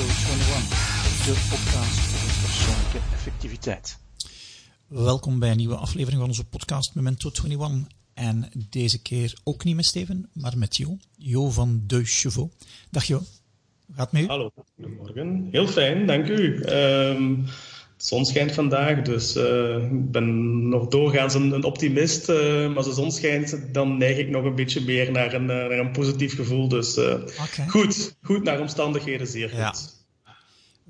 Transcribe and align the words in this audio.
21, 0.00 1.24
de 1.24 1.48
podcast 1.50 1.98
over 2.14 2.40
persoonlijke 2.42 2.98
effectiviteit. 3.12 3.98
Welkom 4.86 5.38
bij 5.38 5.50
een 5.50 5.56
nieuwe 5.56 5.74
aflevering 5.74 6.20
van 6.20 6.28
onze 6.28 6.44
podcast 6.44 6.94
Memento 6.94 7.30
21. 7.44 7.86
En 8.14 8.50
deze 8.70 9.02
keer 9.02 9.34
ook 9.44 9.64
niet 9.64 9.76
met 9.76 9.84
Steven, 9.84 10.28
maar 10.32 10.58
met 10.58 10.76
Jo. 10.76 10.96
Jo 11.16 11.50
van 11.50 11.82
De 11.86 12.04
Chevaux. 12.04 12.54
Dag 12.90 13.04
Jo, 13.04 13.22
hoe 13.86 13.96
gaat 13.96 14.10
u? 14.12 14.26
Hallo, 14.26 14.52
goedemorgen. 14.74 15.48
Heel 15.50 15.66
fijn, 15.66 16.06
dank 16.06 16.28
u. 16.28 16.62
Ehm, 16.62 17.34
de 17.96 18.06
zon 18.06 18.26
schijnt 18.26 18.52
vandaag, 18.52 19.02
dus 19.02 19.36
uh, 19.36 19.76
ik 19.76 20.10
ben 20.10 20.68
nog 20.68 20.88
doorgaans 20.88 21.34
een, 21.34 21.52
een 21.52 21.64
optimist. 21.64 22.28
Uh, 22.28 22.66
maar 22.66 22.76
als 22.76 22.86
de 22.86 22.92
zon 22.92 23.12
schijnt, 23.12 23.58
dan 23.72 23.98
neig 23.98 24.18
ik 24.18 24.28
nog 24.28 24.44
een 24.44 24.54
beetje 24.54 24.80
meer 24.80 25.10
naar 25.10 25.34
een, 25.34 25.42
uh, 25.42 25.48
naar 25.48 25.78
een 25.78 25.92
positief 25.92 26.34
gevoel. 26.34 26.68
Dus 26.68 26.98
okay. 26.98 27.68
goed, 27.68 28.16
goed 28.22 28.42
naar 28.42 28.60
omstandigheden, 28.60 29.26
zeer 29.26 29.48
goed. 29.48 29.58
Ja. 29.58 29.74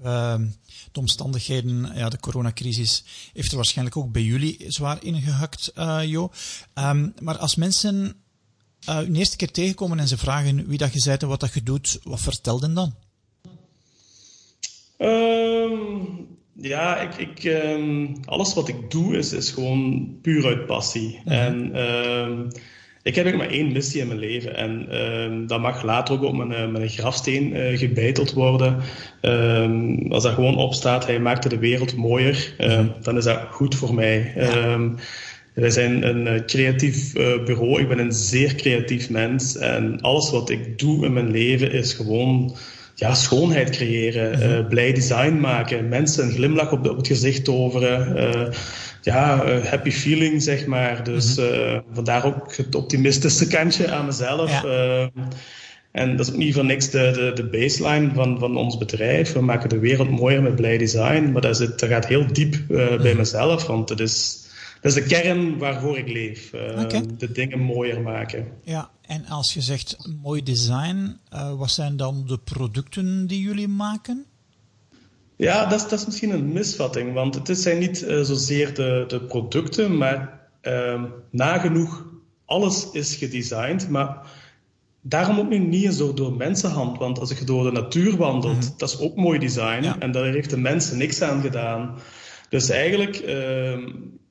Ehm, 0.02 0.46
de 0.92 1.00
omstandigheden, 1.00 1.90
ja, 1.94 2.08
de 2.08 2.20
coronacrisis 2.20 3.04
heeft 3.32 3.50
er 3.50 3.56
waarschijnlijk 3.56 3.96
ook 3.96 4.12
bij 4.12 4.22
jullie 4.22 4.64
zwaar 4.66 5.04
ingehakt, 5.04 5.72
Jo. 6.04 6.30
Um, 6.74 7.14
maar 7.20 7.38
als 7.38 7.54
mensen 7.54 8.14
een 8.84 9.14
eerste 9.16 9.36
keer 9.36 9.50
tegenkomen 9.50 9.98
en 9.98 10.08
ze 10.08 10.18
vragen 10.18 10.66
wie 10.66 10.78
dat 10.78 10.92
je 10.92 11.02
bent 11.04 11.22
en 11.22 11.28
wat 11.28 11.40
dat 11.40 11.54
je 11.54 11.62
doet, 11.62 11.98
wat 12.02 12.20
vertelden 12.20 12.74
dan? 12.74 12.94
Um, 14.98 16.26
ja, 16.54 17.00
ik, 17.00 17.16
ik, 17.16 17.62
alles 18.24 18.54
wat 18.54 18.68
ik 18.68 18.90
doe 18.90 19.16
is, 19.16 19.32
is 19.32 19.50
gewoon 19.50 20.14
puur 20.22 20.46
uit 20.46 20.66
passie. 20.66 21.20
Mm 21.24 21.32
-hmm. 21.32 21.74
En 21.74 22.52
ik 23.02 23.14
heb 23.14 23.34
maar 23.34 23.50
één 23.50 23.72
missie 23.72 24.00
in 24.00 24.06
mijn 24.06 24.18
leven. 24.18 24.56
En 24.56 25.00
um, 25.00 25.46
dat 25.46 25.60
mag 25.60 25.82
later 25.82 26.14
ook 26.14 26.22
op 26.22 26.34
mijn, 26.34 26.72
mijn 26.72 26.88
grafsteen 26.88 27.56
uh, 27.56 27.78
gebeiteld 27.78 28.32
worden. 28.32 28.76
als 30.08 30.22
dat 30.22 30.34
gewoon 30.34 30.56
op 30.56 30.74
staat, 30.74 31.06
hij 31.06 31.18
maakte 31.18 31.48
de 31.48 31.58
wereld 31.58 31.96
mooier, 31.96 32.54
dan 33.02 33.16
is 33.16 33.24
dat 33.24 33.40
goed 33.50 33.74
voor 33.74 33.94
mij. 33.94 34.32
Ja. 34.36 34.78
Wij 35.52 35.70
zijn 35.70 36.02
een 36.02 36.46
creatief 36.46 37.16
uh, 37.16 37.44
bureau. 37.44 37.80
Ik 37.80 37.88
ben 37.88 37.98
een 37.98 38.12
zeer 38.12 38.54
creatief 38.54 39.10
mens. 39.10 39.56
En 39.56 40.00
alles 40.00 40.30
wat 40.30 40.50
ik 40.50 40.78
doe 40.78 41.04
in 41.04 41.12
mijn 41.12 41.30
leven 41.30 41.72
is 41.72 41.92
gewoon 41.92 42.56
ja, 42.94 43.14
schoonheid 43.14 43.70
creëren, 43.70 44.42
uh, 44.42 44.68
blij 44.68 44.92
design 44.92 45.38
maken, 45.40 45.88
mensen 45.88 46.24
een 46.24 46.32
glimlach 46.32 46.72
op, 46.72 46.88
op 46.88 46.96
het 46.96 47.06
gezicht 47.06 47.44
toveren. 47.44 48.52
Ja, 49.02 49.44
uh, 49.44 49.64
happy 49.64 49.90
feeling, 49.90 50.42
zeg 50.42 50.66
maar. 50.66 51.04
Dus 51.04 51.36
mm 51.36 51.44
-hmm. 51.44 51.82
vandaar 51.92 52.24
ook 52.24 52.56
het 52.56 52.74
optimistische 52.74 53.46
kantje 53.46 53.90
aan 53.90 54.06
mezelf. 54.06 54.62
Ja. 54.62 55.10
en 55.92 56.16
dat 56.16 56.26
is 56.26 56.32
ook 56.32 56.38
niet 56.38 56.54
voor 56.54 56.64
niks 56.64 56.90
de, 56.90 57.10
de, 57.12 57.42
de 57.42 57.48
baseline 57.48 58.10
van, 58.14 58.38
van 58.38 58.56
ons 58.56 58.78
bedrijf. 58.78 59.32
We 59.32 59.40
maken 59.40 59.68
de 59.68 59.78
wereld 59.78 60.10
mooier 60.10 60.42
met 60.42 60.56
blij 60.56 60.78
design. 60.78 61.30
Maar 61.32 61.42
dat, 61.42 61.56
zit, 61.56 61.78
dat 61.78 61.88
gaat 61.88 62.06
heel 62.06 62.32
diep 62.32 62.56
bij 63.02 63.14
mezelf, 63.14 63.66
want 63.66 63.88
het 63.88 64.00
is 64.00 64.48
dat 64.80 64.96
is 64.96 65.02
de 65.02 65.08
kern 65.08 65.58
waarvoor 65.58 65.98
ik 65.98 66.08
leef. 66.08 66.52
Uh, 66.52 66.80
okay. 66.82 67.04
De 67.18 67.32
dingen 67.32 67.60
mooier 67.60 68.00
maken. 68.00 68.46
Ja, 68.64 68.90
en 69.06 69.26
als 69.26 69.54
je 69.54 69.60
zegt 69.60 69.96
mooi 70.22 70.42
design, 70.42 71.16
uh, 71.34 71.54
wat 71.54 71.70
zijn 71.70 71.96
dan 71.96 72.26
de 72.26 72.38
producten 72.38 73.26
die 73.26 73.40
jullie 73.40 73.68
maken? 73.68 74.26
Ja, 75.40 75.66
dat 75.66 75.80
is, 75.80 75.88
dat 75.88 75.98
is 75.98 76.06
misschien 76.06 76.30
een 76.30 76.52
misvatting, 76.52 77.12
want 77.12 77.34
het 77.34 77.58
zijn 77.58 77.78
niet 77.78 78.02
uh, 78.02 78.20
zozeer 78.20 78.74
de, 78.74 79.04
de 79.08 79.20
producten, 79.20 79.96
maar 79.96 80.40
uh, 80.62 81.02
nagenoeg 81.30 82.04
alles 82.44 82.90
is 82.92 83.14
gedesigned. 83.14 83.88
Maar 83.88 84.26
daarom 85.00 85.38
ook 85.38 85.48
nu 85.48 85.58
niet 85.58 85.94
zo 85.94 86.14
door 86.14 86.32
mensenhand, 86.32 86.98
want 86.98 87.18
als 87.18 87.38
je 87.38 87.44
door 87.44 87.64
de 87.64 87.72
natuur 87.72 88.16
wandelt, 88.16 88.54
mm 88.54 88.60
-hmm. 88.60 88.74
dat 88.76 88.88
is 88.88 88.98
ook 88.98 89.16
mooi 89.16 89.38
design 89.38 89.82
ja. 89.82 89.98
en 89.98 90.12
daar 90.12 90.24
heeft 90.24 90.50
de 90.50 90.58
mensen 90.58 90.98
niks 90.98 91.22
aan 91.22 91.40
gedaan. 91.40 91.98
Dus 92.48 92.68
eigenlijk 92.68 93.16
ehm, 93.16 93.88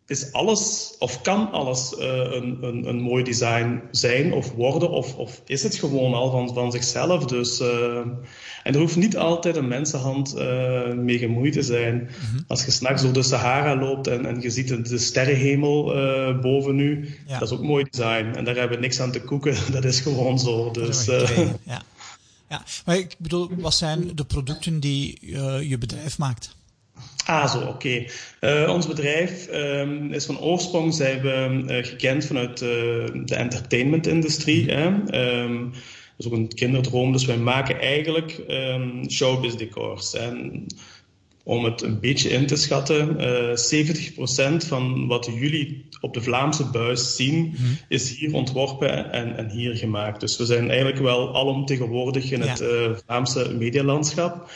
is 0.09 0.31
alles, 0.31 0.96
of 1.00 1.22
kan 1.22 1.52
alles 1.52 1.94
uh, 2.00 2.06
een, 2.08 2.58
een, 2.62 2.88
een 2.88 3.02
mooi 3.02 3.24
design 3.24 3.81
zijn 3.92 4.34
of 4.34 4.52
worden, 4.52 4.90
of, 4.90 5.16
of 5.16 5.42
is 5.46 5.64
het 5.64 5.75
gewoon 5.75 6.14
al 6.14 6.31
van, 6.31 6.53
van 6.53 6.72
zichzelf. 6.72 7.25
Dus, 7.25 7.59
uh, 7.59 7.97
en 8.64 8.74
er 8.74 8.80
hoeft 8.80 8.96
niet 8.96 9.18
altijd 9.18 9.56
een 9.56 9.68
mensenhand 9.68 10.36
uh, 10.38 10.94
mee 10.94 11.18
gemoeid 11.18 11.53
te 11.53 11.62
zijn. 11.62 11.96
Mm 11.96 12.08
-hmm. 12.08 12.44
Als 12.48 12.66
je 12.66 12.72
s'nachts 12.72 13.02
door 13.02 13.14
de 13.14 13.24
Sahara 13.24 13.75
loopt 13.75 14.08
en, 14.08 14.25
en 14.25 14.42
je 14.42 14.50
ziet 14.50 14.68
de, 14.68 14.81
de 14.81 14.98
sterrenhemel 14.98 15.84
boven 16.42 16.80
u, 16.80 17.18
ja. 17.28 17.40
dat 17.40 17.52
is 17.52 17.58
ook 17.58 17.64
mooi 17.64 17.86
design. 17.90 18.36
En 18.36 18.44
daar 18.44 18.56
hebben 18.56 18.78
we 18.78 18.84
niks 18.84 19.00
aan 19.00 19.12
te 19.12 19.22
koeken, 19.22 19.56
dat 19.72 19.86
is 19.86 20.00
gewoon 20.00 20.40
zo. 20.40 20.72
Dus, 20.72 21.06
ja. 21.06 21.81
ja, 22.50 22.64
maar 22.86 22.98
ik 22.98 23.16
bedoel, 23.18 23.50
wat 23.58 23.74
zijn 23.74 24.16
de 24.16 24.25
producten 24.25 24.80
die 24.80 25.18
je 25.68 25.78
bedrijf 25.78 26.18
maakt? 26.18 26.58
Ah, 27.25 27.52
zo, 27.52 27.57
oké. 27.57 27.69
Okay. 27.69 28.09
Uh, 28.63 28.74
ons 28.74 28.88
bedrijf 28.88 29.47
um, 29.53 30.13
is 30.13 30.25
van 30.25 30.40
oorsprong 30.40 30.94
zijn 30.94 31.22
we 31.22 31.63
uh, 31.68 31.85
gekend 31.85 32.25
vanuit 32.25 32.62
uh, 32.62 32.69
de 33.25 33.35
entertainment-industrie. 33.35 34.78
Mm 34.78 35.07
um, 35.13 35.72
dat 35.72 36.28
is 36.28 36.34
ook 36.34 36.40
een 36.40 36.53
kinderdroom. 36.53 37.12
Dus 37.12 37.25
wij 37.25 37.38
maken 37.38 37.80
eigenlijk 37.80 38.44
um, 38.47 39.09
showbiz 39.09 39.56
decors. 39.56 40.13
En 40.13 40.66
om 41.44 41.63
het 41.63 41.81
een 41.81 42.00
beetje 42.00 42.30
in 42.30 42.47
te 42.47 42.56
schatten, 42.56 43.18
70% 44.63 44.68
van 44.68 45.07
wat 45.07 45.30
jullie 45.34 45.86
op 46.01 46.13
de 46.13 46.22
Vlaamse 46.22 46.66
buis 46.66 47.16
zien, 47.16 47.53
-hmm. 47.57 47.78
is 47.88 48.18
hier 48.18 48.34
ontworpen 48.34 49.12
en, 49.12 49.38
en, 49.38 49.50
hier 49.50 49.78
gemaakt. 49.78 50.19
Dus 50.19 50.38
we 50.38 50.46
zijn 50.46 50.69
eigenlijk 50.69 51.00
wel 51.00 51.36
alomtegenwoordig 51.36 52.31
in 52.31 52.44
ja. 52.44 52.47
het 52.47 52.63
Vlaamse 53.06 53.56
medialandschap. 53.57 54.50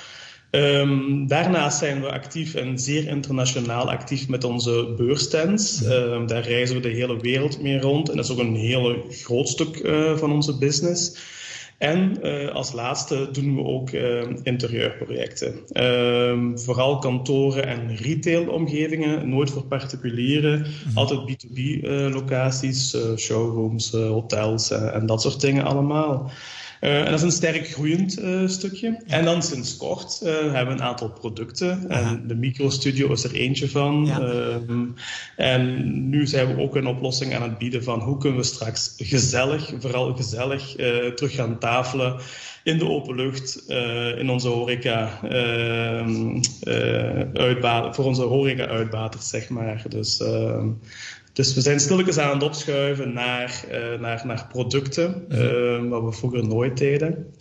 Um, 0.56 1.28
daarnaast 1.28 1.78
zijn 1.78 2.02
we 2.02 2.12
actief 2.12 2.56
en 2.56 2.80
zeer 2.80 3.08
internationaal 3.08 3.91
actief 3.91 4.28
met 4.28 4.44
onze 4.44 4.94
beursstands. 4.97 5.86
Um, 5.86 6.28
daar 6.28 6.44
reizen 6.44 6.75
we 6.75 6.81
de 6.81 6.90
hele 6.90 7.19
wereld 7.19 7.62
mee 7.62 7.80
rond 7.80 8.09
en 8.09 8.16
dat 8.16 8.25
is 8.25 8.31
ook 8.31 8.40
een 8.40 8.56
heel 8.56 9.06
groot 9.09 9.50
stuk 9.50 9.80
uh, 9.84 10.18
van 10.18 10.31
onze 10.31 10.58
business. 10.58 11.18
En 11.78 12.18
uh, 12.24 12.50
als 12.50 12.74
laatste 12.74 13.30
doen 13.31 13.56
we 13.56 13.63
ook 13.63 13.92
uh, 13.92 14.24
interieurprojecten. 14.44 15.53
Uh, 15.74 16.56
vooral 16.56 16.97
kantoren 16.97 17.68
en 17.68 17.96
retailomgevingen, 17.96 19.30
nooit 19.30 19.50
voor 19.50 19.63
particulieren. 19.63 20.59
Mm 20.59 20.66
-hmm. 20.66 20.97
Altijd 20.97 21.19
B2B-locaties, 21.19 22.97
showrooms, 23.18 23.92
hotels 23.92 24.72
en 24.72 25.06
dat 25.06 25.22
soort 25.22 25.42
dingen 25.42 25.63
allemaal. 25.63 26.31
Uh, 26.84 27.00
en 27.00 27.06
dat 27.06 27.14
is 27.14 27.22
een 27.22 27.32
sterk 27.32 27.68
groeiend 27.68 28.20
uh, 28.20 28.48
stukje. 28.48 28.88
Ja. 28.88 29.18
En 29.18 29.26
dan 29.26 29.44
sinds 29.44 29.78
kort 29.78 30.20
uh, 30.24 30.30
hebben 30.30 30.68
we 30.68 30.82
een 30.82 30.88
aantal 30.88 31.10
producten. 31.10 31.86
Aha. 31.90 32.10
En 32.10 32.28
de 32.28 32.36
microstudio 32.36 33.12
is 33.12 33.24
er 33.24 33.34
eentje 33.34 33.70
van. 33.70 34.06
Ja. 34.06 34.20
Um, 34.20 34.94
en 35.36 36.10
nu 36.10 36.28
zijn 36.28 36.56
we 36.56 36.62
ook 36.62 36.76
een 36.76 36.88
oplossing 36.88 37.36
aan 37.36 37.42
het 37.42 37.58
bieden 37.58 37.84
van 37.84 38.00
hoe 38.00 38.18
kunnen 38.18 38.40
we 38.40 38.46
straks 38.46 38.94
gezellig, 38.98 39.74
vooral 39.80 40.16
gezellig, 40.16 40.76
terug 41.16 41.36
gaan 41.36 41.60
tafelen 41.60 42.20
in 42.64 42.78
de 42.78 42.90
open 42.90 43.16
lucht, 43.16 43.64
in 44.18 44.30
onze 44.30 44.48
horeca, 44.48 45.20
ehm, 45.24 46.42
voor 47.94 48.06
onze 48.06 48.24
horeca-uitbaters, 48.24 49.30
zeg 49.30 49.50
maar. 49.50 49.84
Dus 49.90 50.22
ehm, 50.22 50.68
dus 51.34 51.54
we 51.54 51.62
zijn 51.62 51.80
stilletjes 51.80 52.18
aan 52.18 52.34
het 52.34 52.44
opschuiven 52.44 53.14
naar, 53.14 53.66
uh, 53.72 54.00
naar, 54.00 54.22
naar 54.26 54.48
producten, 54.52 55.26
-hmm. 55.30 55.86
uh, 55.86 55.90
wat 55.90 56.04
we 56.04 56.12
vroeger 56.12 56.48
nooit 56.48 56.78
deden. 56.78 57.34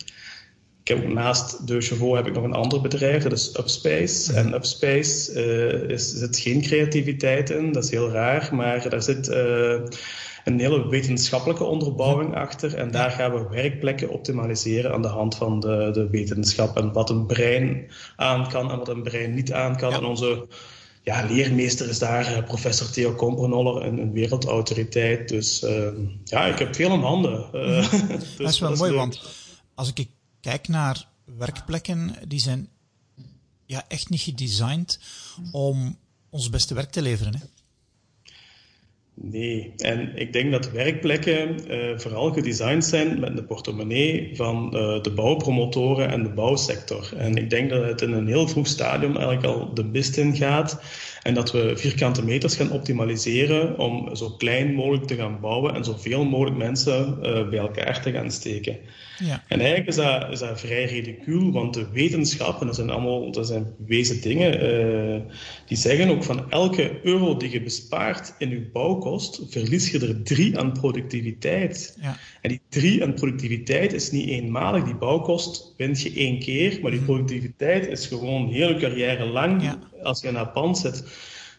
Ik 0.83 0.89
heb 0.89 1.07
naast 1.07 1.67
De 1.67 1.81
Chevaux 1.81 2.15
heb 2.15 2.27
ik 2.27 2.33
nog 2.33 2.43
een 2.43 2.53
ander 2.53 2.81
bedrijf, 2.81 3.23
dat 3.23 3.31
is 3.31 3.57
Upspace. 3.59 4.31
-hmm. 4.31 4.37
En 4.37 4.53
Upspace 4.53 5.33
uh, 5.33 5.89
is, 5.89 6.11
zit 6.11 6.37
geen 6.37 6.61
creativiteit 6.61 7.49
in, 7.49 7.71
dat 7.71 7.83
is 7.83 7.89
heel 7.89 8.09
raar, 8.09 8.49
maar 8.51 8.89
daar 8.89 9.03
zit 9.03 9.27
een 10.43 10.59
hele 10.59 10.89
wetenschappelijke 10.89 11.63
onderbouwing 11.63 12.35
achter. 12.35 12.75
En 12.75 12.91
daar 12.91 13.11
gaan 13.11 13.33
we 13.33 13.47
werkplekken 13.49 14.09
optimaliseren 14.09 14.93
aan 14.93 15.01
de 15.01 15.07
hand 15.07 15.35
van 15.35 15.59
de, 15.59 15.89
de 15.93 16.09
wetenschap. 16.09 16.77
En 16.77 16.93
wat 16.93 17.09
een 17.09 17.25
brein 17.25 17.91
aan 18.15 18.49
kan 18.49 18.71
en 18.71 18.77
wat 18.77 18.89
een 18.89 19.03
brein 19.03 19.33
niet 19.33 19.53
aan 19.53 19.77
kan. 19.77 19.89
Ja. 19.89 19.97
En 19.97 20.05
onze 20.05 20.47
ja, 21.03 21.25
leermeester 21.25 21.89
is 21.89 21.99
daar, 21.99 22.43
professor 22.43 22.89
Theo 22.89 23.13
Kompernoller, 23.13 23.85
een, 23.85 23.97
een 23.97 24.11
wereldautoriteit. 24.11 25.29
Dus 25.29 25.63
uh, 25.63 25.87
ja, 26.23 26.45
ik 26.45 26.59
heb 26.59 26.75
veel 26.75 26.93
in 26.93 27.01
handen. 27.01 27.49
Uh, 27.53 27.91
dus 27.91 28.35
dat 28.37 28.49
is 28.49 28.59
wel 28.59 28.69
dat 28.69 28.79
mooi, 28.79 28.91
is 28.91 28.97
want 28.97 29.21
als 29.75 29.93
ik 29.93 30.07
kijk 30.41 30.67
naar 30.67 31.07
werkplekken, 31.37 32.15
die 32.27 32.39
zijn 32.39 32.67
ja, 33.65 33.85
echt 33.87 34.09
niet 34.09 34.21
gedesigned 34.21 34.99
om 35.51 35.97
ons 36.29 36.49
beste 36.49 36.73
werk 36.73 36.91
te 36.91 37.01
leveren. 37.01 37.35
Hè? 37.35 37.45
Nee, 39.15 39.73
en 39.77 40.15
ik 40.15 40.33
denk 40.33 40.51
dat 40.51 40.71
werkplekken 40.71 41.71
uh, 41.71 41.97
vooral 41.97 42.31
gedesigned 42.31 42.85
zijn 42.85 43.19
met 43.19 43.35
de 43.35 43.43
portemonnee 43.43 44.31
van 44.33 44.65
uh, 44.65 45.01
de 45.01 45.11
bouwpromotoren 45.15 46.09
en 46.09 46.23
de 46.23 46.29
bouwsector. 46.29 47.13
En 47.17 47.35
ik 47.35 47.49
denk 47.49 47.69
dat 47.69 47.83
het 47.83 48.01
in 48.01 48.11
een 48.11 48.27
heel 48.27 48.47
vroeg 48.47 48.67
stadium 48.67 49.15
eigenlijk 49.15 49.45
al 49.45 49.73
de 49.73 49.83
mist 49.83 50.17
in 50.17 50.35
gaat 50.35 50.81
en 51.23 51.33
dat 51.33 51.51
we 51.51 51.77
vierkante 51.77 52.23
meters 52.23 52.55
gaan 52.55 52.71
optimaliseren 52.71 53.79
om 53.79 54.15
zo 54.15 54.29
klein 54.29 54.73
mogelijk 54.73 55.05
te 55.05 55.15
gaan 55.15 55.39
bouwen 55.39 55.75
en 55.75 55.83
zoveel 55.83 56.25
mogelijk 56.25 56.57
mensen 56.57 57.17
uh, 57.21 57.49
bij 57.49 57.59
elkaar 57.59 58.01
te 58.01 58.11
gaan 58.11 58.31
steken. 58.31 58.77
Ja. 59.25 59.43
En 59.47 59.59
eigenlijk 59.59 59.89
is 59.89 59.95
dat, 59.95 60.31
is 60.31 60.39
dat 60.39 60.59
vrij 60.59 60.85
ridicuul, 60.85 61.51
want 61.51 61.73
de 61.73 61.87
wetenschappen, 61.91 62.65
dat 62.65 62.75
zijn 62.75 62.89
allemaal 62.89 63.31
dat 63.31 63.47
zijn 63.47 63.75
bewezen 63.77 64.21
dingen, 64.21 64.63
uh, 64.63 65.21
die 65.65 65.77
zeggen 65.77 66.09
ook 66.09 66.23
van 66.23 66.51
elke 66.51 66.99
euro 67.03 67.37
die 67.37 67.51
je 67.51 67.61
bespaart 67.61 68.35
in 68.37 68.49
je 68.49 68.69
bouwkost, 68.73 69.41
verlies 69.49 69.91
je 69.91 69.99
er 69.99 70.23
drie 70.23 70.59
aan 70.59 70.71
productiviteit. 70.71 71.97
Ja. 72.01 72.17
En 72.41 72.49
die 72.49 72.61
drie 72.69 73.03
aan 73.03 73.13
productiviteit 73.13 73.93
is 73.93 74.11
niet 74.11 74.29
eenmalig. 74.29 74.83
Die 74.83 74.95
bouwkost 74.95 75.73
wint 75.77 76.01
je 76.01 76.13
één 76.13 76.39
keer, 76.39 76.79
maar 76.81 76.91
die 76.91 76.99
mhm. 76.99 77.09
productiviteit 77.09 77.87
is 77.87 78.07
gewoon 78.07 78.47
heel 78.47 78.67
je 78.67 78.75
carrière 78.75 79.25
lang 79.25 79.63
ja. 79.63 79.79
als 80.03 80.21
je 80.21 80.31
naar 80.31 80.47
pand 80.47 80.77
zit. 80.77 81.03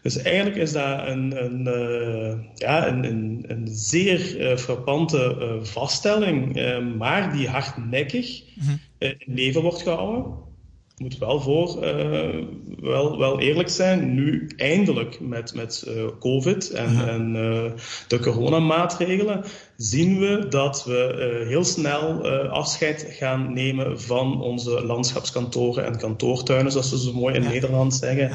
Dus 0.05 0.17
eigenlijk 0.17 0.57
is 0.57 0.73
dat 0.73 1.07
een, 1.07 1.45
een, 1.45 1.67
uh, 1.67 2.35
ja, 2.55 2.89
een, 2.89 3.05
een, 3.05 3.45
een 3.47 3.69
zeer 3.69 4.41
uh, 4.41 4.57
frappante 4.57 5.37
uh, 5.41 5.65
vaststelling, 5.65 6.55
maar 6.97 7.33
die 7.33 7.49
hardnekkig 7.49 8.43
-hmm. 8.55 8.81
in 8.99 9.35
leven 9.35 9.63
wordt 9.63 9.83
gehouden 9.83 10.43
moet 10.97 11.19
wel 11.19 11.41
voor 11.41 11.81
wel, 12.81 13.19
wel 13.19 13.41
eerlijk 13.41 13.69
zijn, 13.69 14.15
nu 14.15 14.51
eindelijk 14.57 15.21
met, 15.21 15.55
met 15.55 15.87
COVID 16.19 16.71
en, 16.71 17.09
en 17.09 17.35
uh, 17.35 17.73
de 18.09 18.19
coronamaatregelen, 18.19 19.45
zien 19.77 20.19
we 20.19 20.47
dat 20.49 20.85
we 20.85 21.45
heel 21.49 21.65
snel 21.65 22.29
afscheid 22.49 23.07
gaan 23.09 23.53
nemen 23.53 24.01
van 24.01 24.43
onze 24.43 24.85
landschapskantoren 24.85 25.85
en 25.85 25.99
kantoortuinen, 25.99 26.73
zoals 26.73 26.89
ze 26.89 26.99
zo 26.99 27.13
mooi 27.13 27.35
in 27.35 27.43
Nederland 27.43 27.95
zeggen. 27.95 28.31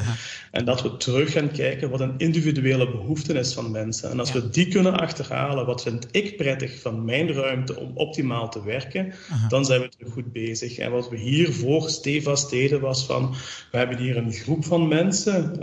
En 0.50 0.64
dat 0.64 0.82
we 0.82 0.96
terug 0.96 1.32
gaan 1.32 1.50
kijken 1.50 1.90
wat 1.90 2.00
een 2.00 2.14
individuele 2.16 2.90
behoefte 2.90 3.34
is 3.34 3.52
van 3.52 3.70
mensen. 3.70 4.10
En 4.10 4.20
als 4.20 4.32
we 4.32 4.50
die 4.50 4.68
kunnen 4.68 4.98
achterhalen, 4.98 5.66
wat 5.66 5.82
vind 5.82 6.06
ik 6.10 6.36
prettig 6.36 6.80
van 6.80 7.04
mijn 7.04 7.32
ruimte 7.32 7.76
om 7.76 7.90
optimaal 7.94 8.48
te 8.48 8.64
werken, 8.64 9.12
dan 9.48 9.64
zijn 9.64 9.80
we 9.80 9.88
terug 9.88 10.12
goed 10.12 10.32
bezig. 10.32 10.78
En 10.78 10.90
wat 10.90 11.08
we 11.08 11.16
hiervoor 11.16 11.90
stevast 11.90 12.50
deden 12.50 12.80
was 12.80 13.04
van, 13.04 13.34
we 13.70 13.78
hebben 13.78 13.98
hier 13.98 14.16
een 14.16 14.32
groep 14.32 14.64
van 14.64 14.88
mensen, 14.88 15.56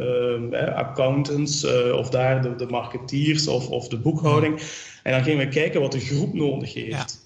uh, 0.52 0.76
accountants 0.76 1.64
uh, 1.64 1.94
of 1.94 2.10
daar 2.10 2.42
de, 2.42 2.56
de 2.56 2.68
marketeers 2.68 3.48
of, 3.48 3.70
of 3.70 3.88
de 3.88 3.98
boekhouding. 3.98 4.62
En 5.04 5.12
dan 5.12 5.24
gingen 5.24 5.46
we 5.46 5.54
kijken 5.54 5.82
wat 5.82 5.92
de 5.92 6.00
groep 6.00 6.34
nodig 6.34 6.74
heeft. 6.74 7.26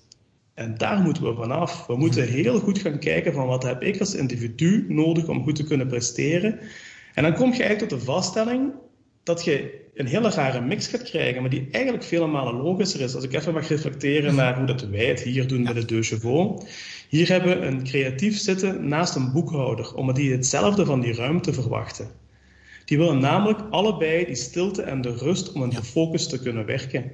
En 0.53 0.77
daar 0.77 0.99
moeten 0.99 1.23
we 1.23 1.33
vanaf. 1.33 1.85
We 1.85 1.95
moeten 1.95 2.27
heel 2.27 2.59
goed 2.59 2.79
gaan 2.79 2.99
kijken 2.99 3.33
van 3.33 3.47
wat 3.47 3.63
heb 3.63 3.83
ik 3.83 3.99
als 3.99 4.15
individu 4.15 4.85
nodig 4.87 5.27
om 5.27 5.43
goed 5.43 5.55
te 5.55 5.63
kunnen 5.63 5.87
presteren. 5.87 6.59
En 7.13 7.23
dan 7.23 7.33
kom 7.33 7.53
je 7.53 7.63
eigenlijk 7.63 7.89
tot 7.89 7.99
de 7.99 8.05
vaststelling 8.05 8.71
dat 9.23 9.43
je 9.43 9.79
een 9.93 10.05
hele 10.05 10.29
rare 10.29 10.61
mix 10.61 10.87
gaat 10.87 11.03
krijgen, 11.03 11.41
maar 11.41 11.49
die 11.49 11.67
eigenlijk 11.71 12.03
vele 12.03 12.27
malen 12.27 12.61
logischer 12.61 13.01
is. 13.01 13.15
Als 13.15 13.23
ik 13.23 13.33
even 13.33 13.53
mag 13.53 13.67
reflecteren 13.67 14.35
naar 14.35 14.57
hoe 14.57 14.65
dat 14.65 14.81
wij 14.81 15.05
het 15.05 15.21
hier 15.21 15.47
doen 15.47 15.63
met 15.63 15.75
de 15.75 15.85
Deux 15.85 16.07
Chevaux. 16.07 16.65
Hier 17.09 17.27
hebben 17.27 17.59
we 17.59 17.65
een 17.65 17.83
creatief 17.83 18.37
zitten 18.37 18.87
naast 18.87 19.15
een 19.15 19.31
boekhouder, 19.31 19.95
omdat 19.95 20.15
die 20.15 20.31
hetzelfde 20.31 20.85
van 20.85 21.01
die 21.01 21.13
ruimte 21.13 21.53
verwachten. 21.53 22.07
Die 22.85 22.97
willen 22.97 23.19
namelijk 23.19 23.59
allebei 23.69 24.25
die 24.25 24.35
stilte 24.35 24.81
en 24.81 25.01
de 25.01 25.15
rust 25.15 25.51
om 25.51 25.63
in 25.63 25.69
de 25.69 25.83
focus 25.83 26.27
te 26.27 26.41
kunnen 26.41 26.65
werken. 26.65 27.11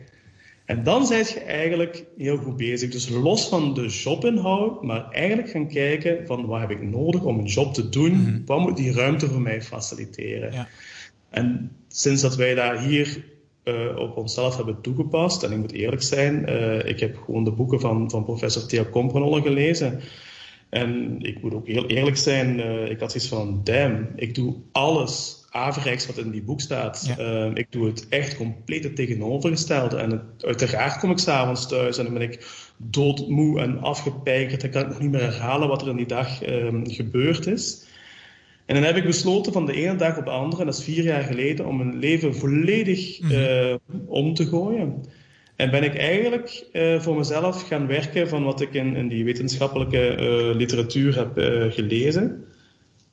En 0.67 0.83
dan 0.83 1.05
zijn 1.05 1.25
je 1.33 1.39
eigenlijk 1.39 2.05
heel 2.17 2.37
goed 2.37 2.57
bezig. 2.57 2.91
Dus 2.91 3.09
los 3.09 3.47
van 3.47 3.73
de 3.73 3.87
jobinhoud, 3.87 4.83
maar 4.83 5.09
eigenlijk 5.11 5.49
gaan 5.49 5.67
kijken 5.67 6.25
van 6.25 6.45
wat 6.45 6.59
heb 6.59 6.71
ik 6.71 6.81
nodig 6.81 7.23
om 7.23 7.39
een 7.39 7.45
job 7.45 7.73
te 7.73 7.89
doen? 7.89 8.11
Mhm. 8.11 8.41
Wat 8.45 8.59
moet 8.59 8.77
die 8.77 8.93
ruimte 8.93 9.27
voor 9.27 9.41
mij 9.41 9.61
faciliteren? 9.61 10.51
Ja. 10.51 10.67
En 11.29 11.71
sinds 11.87 12.21
dat 12.21 12.35
wij 12.35 12.55
daar 12.55 12.79
hier 12.81 13.23
uh, 13.63 13.97
op 13.97 14.17
onszelf 14.17 14.55
hebben 14.55 14.81
toegepast, 14.81 15.43
en 15.43 15.51
ik 15.51 15.57
moet 15.57 15.71
eerlijk 15.71 16.01
zijn, 16.01 16.45
uh, 16.49 16.85
ik 16.85 16.99
heb 16.99 17.17
gewoon 17.25 17.43
de 17.43 17.51
boeken 17.51 17.79
van, 17.79 18.09
van 18.09 18.23
professor 18.23 18.65
Theo 18.65 18.83
Komprenolle 18.83 19.41
gelezen. 19.41 19.99
En 20.69 21.19
ik 21.19 21.41
moet 21.41 21.53
ook 21.53 21.67
heel 21.67 21.85
eerlijk 21.85 22.17
zijn, 22.17 22.59
uh, 22.59 22.89
ik 22.89 22.99
had 22.99 23.11
zoiets 23.11 23.29
van, 23.29 23.61
damn, 23.63 24.07
ik 24.15 24.35
doe 24.35 24.55
alles 24.71 25.46
averechts 25.57 26.07
wat 26.07 26.17
in 26.17 26.31
die 26.31 26.43
boek 26.43 26.61
staat. 26.61 27.13
Ja. 27.17 27.51
ik 27.53 27.67
doe 27.69 27.85
het 27.85 28.07
echt 28.09 28.35
compleet 28.35 28.83
het 28.83 28.95
tegenovergestelde. 28.95 29.97
En 29.97 30.11
het, 30.11 30.45
uiteraard 30.45 30.99
kom 30.99 31.11
ik 31.11 31.17
s'avonds 31.17 31.67
thuis 31.67 31.97
en 31.97 32.03
dan 32.03 32.13
ben 32.13 32.29
ik 32.29 32.45
doodmoe 32.77 33.59
en 33.59 33.81
afgepeikerd. 33.81 34.61
Dan 34.61 34.69
kan 34.69 34.81
ik 34.81 34.87
nog 34.87 34.99
niet 34.99 35.11
meer 35.11 35.21
herhalen 35.21 35.67
wat 35.67 35.81
er 35.81 35.87
in 35.87 35.95
die 35.95 36.05
dag 36.05 36.37
gebeurd 36.83 37.47
is. 37.47 37.85
En 38.67 38.75
dan 38.75 38.83
heb 38.83 38.95
ik 38.95 39.05
besloten 39.05 39.53
van 39.53 39.65
de 39.65 39.73
ene 39.73 39.95
dag 39.95 40.17
op 40.17 40.25
de 40.25 40.31
andere, 40.31 40.61
en 40.61 40.67
dat 40.67 40.77
is 40.77 40.83
vier 40.83 41.03
jaar 41.03 41.23
geleden, 41.23 41.65
om 41.65 41.77
mijn 41.77 41.99
leven 41.99 42.35
volledig 42.35 43.19
uh, 43.19 43.75
om 44.05 44.33
te 44.33 44.45
gooien. 44.45 45.03
En 45.55 45.71
ben 45.71 45.83
ik 45.83 45.95
eigenlijk 45.95 46.65
uh, 46.73 46.99
voor 46.99 47.15
mezelf 47.15 47.67
gaan 47.67 47.87
werken 47.87 48.29
van 48.29 48.43
wat 48.43 48.61
ik 48.61 48.73
in, 48.73 48.95
in 48.95 49.07
die 49.07 49.23
wetenschappelijke 49.23 50.17
uh, 50.19 50.55
literatuur 50.55 51.15
heb 51.15 51.31
gelezen. 51.73 52.45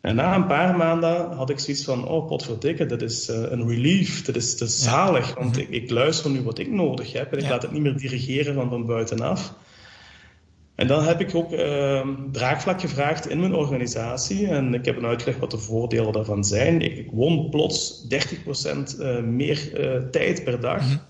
En 0.05 0.15
na 0.15 0.35
een 0.35 0.47
paar 0.47 0.77
maanden 0.77 1.33
had 1.33 1.51
ik 1.51 1.59
zoiets 1.59 1.85
van, 1.85 2.09
oh 2.09 2.27
potverdikke, 2.27 2.87
dat 2.87 3.03
is 3.03 3.29
een 3.29 3.69
relief, 3.69 4.25
dat 4.25 4.37
is, 4.37 4.57
dat 4.57 4.69
is 4.69 4.83
zalig. 4.83 5.35
Want 5.35 5.51
mhm. 5.51 5.61
ik, 5.61 5.69
ik, 5.69 5.91
luister 5.91 6.31
nu 6.31 6.43
wat 6.43 6.59
ik 6.59 6.71
nodig 6.71 7.13
heb 7.13 7.33
en 7.33 7.39
ik 7.39 7.49
laat 7.49 7.63
het 7.63 7.73
niet 7.73 7.83
meer 7.83 7.97
dirigeren 7.97 8.55
van, 8.55 8.69
van 8.69 8.87
buitenaf. 8.87 9.55
En 10.75 10.87
dan 10.87 11.05
heb 11.05 11.21
ik 11.21 11.35
ook 11.35 11.53
uh, 11.53 12.09
draagvlak 12.33 12.81
gevraagd 12.81 13.29
in 13.29 13.41
mijn 13.41 13.55
organisatie. 13.55 14.47
En 14.47 14.75
ik 14.75 14.85
heb 14.85 14.97
een 14.97 15.07
uitleg 15.07 15.37
wat 15.37 15.51
de 15.51 15.59
voordelen 15.59 16.13
daarvan 16.13 16.45
zijn. 16.45 16.81
Ik, 16.81 16.97
ik 16.97 17.11
won 17.11 17.51
plots 17.51 18.07
30% 18.09 18.09
uh, 18.99 19.19
eh, 19.19 19.25
meer 19.25 19.81
uh, 19.81 20.11
tijd 20.11 20.45
per 20.45 20.61
dag. 20.61 20.83
Mm 20.83 21.01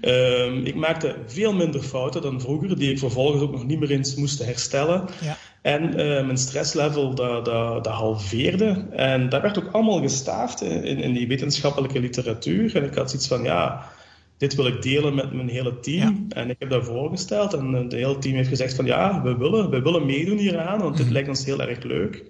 -hmm. 0.00 0.66
ik 0.66 0.74
maakte 0.74 1.16
veel 1.26 1.52
minder 1.52 1.82
fouten 1.82 2.22
dan 2.22 2.40
vroeger, 2.40 2.78
die 2.78 2.90
ik 2.90 2.98
vervolgens 2.98 3.42
ook 3.42 3.52
nog 3.52 3.66
niet 3.66 3.80
meer 3.80 3.90
eens 3.90 4.14
moest 4.14 4.44
herstellen. 4.44 5.08
Ja. 5.20 5.36
En 5.64 5.82
uh, 5.90 5.96
mijn 5.96 6.36
stresslevel 6.36 7.14
dat, 7.14 7.44
dat, 7.44 7.84
dat, 7.84 7.92
halveerde. 7.92 8.84
En 8.90 9.28
dat 9.28 9.42
werd 9.42 9.58
ook 9.58 9.72
allemaal 9.72 10.00
gestaafd 10.00 10.62
in, 10.62 10.84
in 10.84 11.12
die 11.12 11.28
wetenschappelijke 11.28 12.00
literatuur. 12.00 12.76
En 12.76 12.84
ik 12.84 12.94
had 12.94 13.10
zoiets 13.10 13.28
van, 13.28 13.42
ja, 13.42 13.88
dit 14.38 14.54
wil 14.54 14.66
ik 14.66 14.82
delen 14.82 15.14
met 15.14 15.32
mijn 15.32 15.48
hele 15.48 15.80
team. 15.80 16.26
En 16.28 16.50
ik 16.50 16.56
heb 16.58 16.70
dat 16.70 16.84
voorgesteld 16.84 17.54
en 17.54 17.72
het 17.72 17.92
hele 17.92 18.18
team 18.18 18.34
heeft 18.34 18.48
gezegd 18.48 18.74
van 18.74 18.86
ja, 18.86 19.22
we 19.22 19.36
willen, 19.36 19.70
we 19.70 19.82
willen 19.82 20.06
meedoen 20.06 20.38
hieraan, 20.38 20.78
want 20.78 20.96
dit 20.96 21.04
mhm. 21.04 21.14
lijkt 21.14 21.28
ons 21.28 21.44
heel 21.44 21.60
erg 21.60 21.82
leuk. 21.82 22.24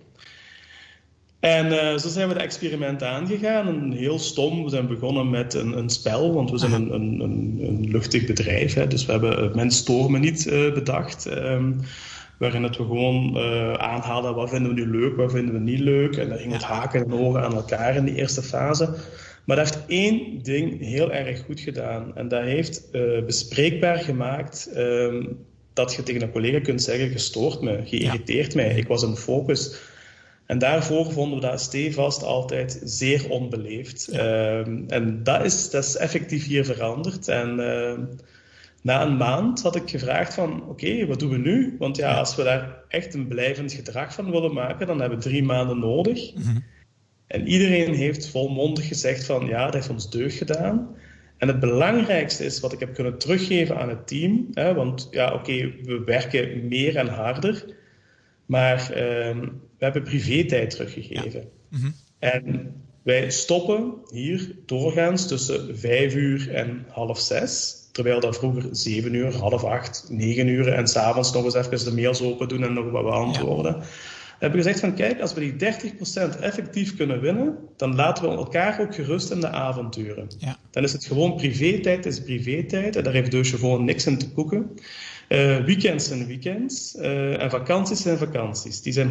En 1.40 1.66
uh, 1.66 1.96
zo 1.96 2.08
zijn 2.08 2.28
we 2.28 2.34
het 2.34 2.42
experiment 2.42 3.02
aangegaan. 3.02 3.68
En 3.68 3.92
heel 3.92 4.18
stom, 4.18 4.64
we 4.64 4.70
zijn 4.70 4.86
begonnen 4.86 5.30
met 5.30 5.54
een, 5.54 5.78
een 5.78 5.90
spel, 5.90 6.34
want 6.34 6.50
we 6.50 6.58
zijn 6.58 6.72
een, 6.72 6.94
een, 6.94 7.20
een 7.60 7.90
luchtig 7.90 8.26
bedrijf. 8.26 8.74
Hè, 8.74 8.86
dus 8.86 9.06
we 9.06 9.12
hebben 9.12 9.44
uh, 9.44 9.54
Mens 9.54 9.76
Stoor 9.76 10.18
niet 10.18 10.46
uh, 10.46 10.72
bedacht. 10.72 11.26
Um, 11.26 11.80
waarin 12.38 12.62
het 12.62 12.76
we 12.76 12.82
gewoon 12.82 13.38
aanhalen 13.78 14.34
wat 14.34 14.50
vinden 14.50 14.74
we 14.74 14.80
nu 14.80 14.90
leuk, 14.90 15.16
wat 15.16 15.32
vinden 15.32 15.54
we 15.54 15.60
niet 15.60 15.80
leuk. 15.80 16.16
En 16.16 16.28
dan 16.28 16.38
ging 16.38 16.52
het 16.52 16.62
haken 16.62 17.04
en 17.04 17.12
ogen 17.12 17.42
aan 17.42 17.54
elkaar 17.54 17.96
in 17.96 18.04
die 18.04 18.14
eerste 18.14 18.42
fase. 18.42 18.94
Maar 19.44 19.56
dat 19.56 19.74
heeft 19.74 19.86
één 19.86 20.42
ding 20.42 20.80
heel 20.80 21.12
erg 21.12 21.44
goed 21.44 21.60
gedaan. 21.60 22.16
En 22.16 22.28
dat 22.28 22.42
heeft 22.42 22.88
uh, 22.92 23.24
bespreekbaar 23.24 23.98
gemaakt 23.98 24.70
um, 24.76 25.46
dat 25.72 25.94
je 25.94 26.02
tegen 26.02 26.22
een 26.22 26.30
collega 26.30 26.60
kunt 26.60 26.82
zeggen: 26.82 27.08
gestoord 27.08 27.60
me, 27.60 27.80
geïrriteerd 27.84 28.54
mij, 28.54 28.74
ik 28.74 28.88
was 28.88 29.02
in 29.02 29.16
focus. 29.16 29.80
En 30.46 30.58
daarvoor 30.58 31.12
vonden 31.12 31.40
we 31.40 31.46
dat 31.46 31.60
stevast 31.60 32.22
altijd 32.22 32.80
zeer 32.84 33.30
onbeleefd. 33.30 34.08
Ja. 34.12 34.58
Um, 34.58 34.84
en 34.88 35.22
dat 35.22 35.44
is, 35.44 35.70
dat 35.70 35.84
is 35.84 35.96
effectief 35.96 36.46
hier 36.46 36.64
veranderd. 36.64 37.28
En 37.28 37.58
uh, 37.58 37.92
na 38.84 39.02
een 39.02 39.16
maand 39.16 39.62
had 39.62 39.76
ik 39.76 39.90
gevraagd 39.90 40.34
van, 40.34 40.62
oké, 40.62 40.70
okay, 40.70 41.06
wat 41.06 41.18
doen 41.18 41.30
we 41.30 41.36
nu? 41.36 41.76
Want 41.78 41.96
ja, 41.96 42.14
als 42.14 42.36
we 42.36 42.42
daar 42.42 42.78
echt 42.88 43.14
een 43.14 43.26
blijvend 43.26 43.72
gedrag 43.72 44.14
van 44.14 44.30
willen 44.30 44.52
maken, 44.52 44.86
dan 44.86 45.00
hebben 45.00 45.18
we 45.18 45.24
drie 45.24 45.42
maanden 45.42 45.78
nodig. 45.78 46.34
Mm 46.34 46.42
-hmm. 46.42 46.64
En 47.26 47.48
iedereen 47.48 47.94
heeft 47.94 48.28
volmondig 48.28 48.88
gezegd 48.88 49.24
van 49.24 49.46
ja, 49.46 49.64
dat 49.64 49.74
heeft 49.74 49.88
ons 49.88 50.10
deugd 50.10 50.36
gedaan. 50.36 50.96
En 51.36 51.48
het 51.48 51.60
belangrijkste 51.60 52.44
is 52.44 52.60
wat 52.60 52.72
ik 52.72 52.80
heb 52.80 52.94
kunnen 52.94 53.18
teruggeven 53.18 53.78
aan 53.78 53.88
het 53.88 54.06
team. 54.06 54.48
Hè, 54.52 54.74
want 54.74 55.08
ja, 55.10 55.26
oké, 55.26 55.34
okay, 55.34 55.74
we 55.82 56.02
werken 56.04 56.68
meer 56.68 56.96
en 56.96 57.08
harder. 57.08 57.74
Maar 58.46 58.90
uh, 58.90 58.96
we 59.78 59.84
hebben 59.84 60.02
privé-tijd 60.02 60.70
teruggegeven. 60.70 61.40
Ja. 61.40 61.48
Mm 61.68 61.80
-hmm. 61.80 61.94
En 62.18 62.74
wij 63.02 63.30
stoppen 63.30 63.94
hier 64.10 64.56
doorgaans 64.66 65.28
tussen 65.28 65.78
vijf 65.78 66.14
uur 66.14 66.54
en 66.54 66.86
half 66.88 67.18
zes. 67.18 67.82
Terwijl 67.94 68.20
dat 68.20 68.36
vroeger 68.36 68.68
zeven 68.70 69.14
uur, 69.14 69.36
half 69.36 69.64
acht, 69.64 70.04
negen 70.08 70.48
uur 70.48 70.68
en 70.68 70.88
s'avonds 70.88 71.32
nog 71.32 71.44
eens 71.44 71.54
even 71.54 71.84
de 71.84 71.94
mails 71.94 72.22
open 72.22 72.48
doen 72.48 72.62
en 72.62 72.72
nog 72.72 72.90
wat 72.90 73.02
beantwoorden. 73.02 73.72
Ja. 73.72 73.80
We 73.80 74.40
hebben 74.40 74.62
gezegd 74.62 74.80
van 74.80 74.94
kijk, 74.94 75.20
als 75.20 75.34
we 75.34 75.40
die 75.40 75.72
30% 76.34 76.40
effectief 76.40 76.96
kunnen 76.96 77.20
winnen, 77.20 77.58
dan 77.76 77.94
laten 77.94 78.28
we 78.28 78.36
elkaar 78.36 78.80
ook 78.80 78.94
gerust 78.94 79.30
in 79.30 79.40
de 79.40 79.48
avonturen. 79.48 80.28
Ja. 80.38 80.56
Dan 80.70 80.82
is 80.82 80.92
het 80.92 81.04
gewoon 81.04 81.36
privé-tijd 81.36 82.06
is 82.06 82.22
privé-tijd 82.22 82.96
en 82.96 83.04
daar 83.04 83.12
heeft 83.12 83.30
dus 83.30 83.50
gewoon 83.50 83.84
niks 83.84 84.06
in 84.06 84.18
te 84.18 84.28
boeken. 84.28 84.70
Uh, 85.28 85.64
weekends 85.64 86.08
zijn 86.08 86.26
weekends 86.26 86.94
uh, 86.94 87.42
en 87.42 87.50
vakanties 87.50 88.02
zijn 88.02 88.18
vakanties. 88.18 88.82
Die 88.82 88.92
zijn 88.92 89.08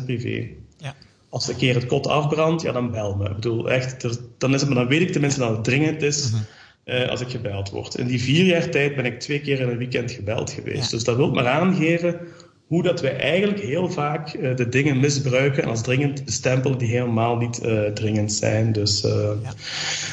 100% 0.00 0.04
privé. 0.04 0.48
Ja. 0.78 0.94
Als 1.28 1.48
een 1.48 1.56
keer 1.56 1.74
het 1.74 1.86
kot 1.86 2.06
afbrandt, 2.06 2.62
ja, 2.62 2.72
dan 2.72 2.90
bel 2.90 3.16
me. 3.16 3.28
Ik 3.28 3.34
bedoel, 3.34 3.70
echt, 3.70 4.00
dan, 4.38 4.54
is 4.54 4.60
het, 4.60 4.74
dan 4.74 4.86
weet 4.86 5.00
ik 5.00 5.12
tenminste 5.12 5.40
dat 5.40 5.50
het 5.50 5.64
dringend 5.64 6.02
is. 6.02 6.30
Mhm. 6.30 6.42
Uh, 6.84 7.08
als 7.08 7.20
ik 7.20 7.28
gebeld 7.28 7.70
word. 7.70 7.94
In 7.94 8.06
die 8.06 8.22
vier 8.22 8.44
jaar 8.44 8.70
tijd 8.70 8.96
ben 8.96 9.04
ik 9.04 9.20
twee 9.20 9.40
keer 9.40 9.60
in 9.60 9.68
een 9.68 9.78
weekend 9.78 10.10
gebeld 10.10 10.50
geweest. 10.50 10.90
Dus 10.90 11.04
dat 11.04 11.16
wil 11.16 11.30
maar 11.30 11.46
aangeven 11.46 12.20
hoe 12.66 12.82
dat 12.82 13.00
wij 13.00 13.18
eigenlijk 13.18 13.60
heel 13.60 13.90
vaak 13.90 14.34
uh, 14.34 14.56
de 14.56 14.68
dingen 14.68 15.00
misbruiken 15.00 15.64
als 15.64 15.82
dringend 15.82 16.24
bestempelen 16.24 16.78
die 16.78 16.88
helemaal 16.88 17.36
niet 17.36 17.62
uh, 17.62 17.86
dringend 17.86 18.32
zijn. 18.32 18.72
Dus, 18.72 19.00
ja. 19.00 19.52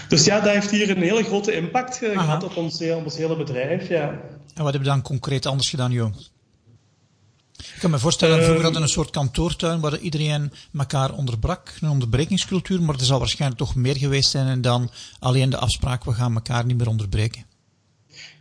dus 0.08 0.26
ja, 0.26 0.40
dat 0.40 0.54
heeft 0.54 0.72
hier 0.72 0.90
een 0.90 1.02
hele 1.02 1.24
grote 1.24 1.54
impact 1.54 1.98
gehad 1.98 2.44
op 2.44 2.58
ons, 2.58 2.82
op 2.82 3.04
ons 3.04 3.18
hele 3.18 3.38
bedrijf. 3.38 3.88
Ja. 3.88 4.20
En 4.56 4.64
wat 4.64 4.74
heb 4.74 4.82
je 4.82 4.88
dan 4.88 5.02
concreet 5.02 5.46
anders 5.46 5.70
gedaan, 5.70 5.92
Jo? 5.92 6.12
Ik 7.62 7.80
kan 7.80 7.92
me 7.92 8.00
voorstellen, 8.00 8.36
vroeger 8.36 8.56
ehm, 8.56 8.64
hadden 8.64 8.82
een 8.82 8.88
soort 8.88 9.10
kantoortuin 9.10 9.80
waar 9.80 9.98
iedereen 9.98 10.52
elkaar 10.78 11.14
onderbrak, 11.14 11.74
een 11.82 11.90
onderbrekingscultuur, 11.90 12.82
maar 12.82 12.96
er 12.96 13.06
zal 13.06 13.20
waarschijnlijk 13.20 13.62
toch 13.62 13.76
meer 13.76 13.98
geweest 13.98 14.30
zijn 14.30 14.62
dan 14.62 14.92
alleen 15.20 15.50
de 15.50 15.58
afspraak, 15.58 16.04
we 16.04 16.14
gaan 16.14 16.34
elkaar 16.34 16.66
niet 16.66 16.78
meer 16.78 16.90
onderbreken. 16.90 17.46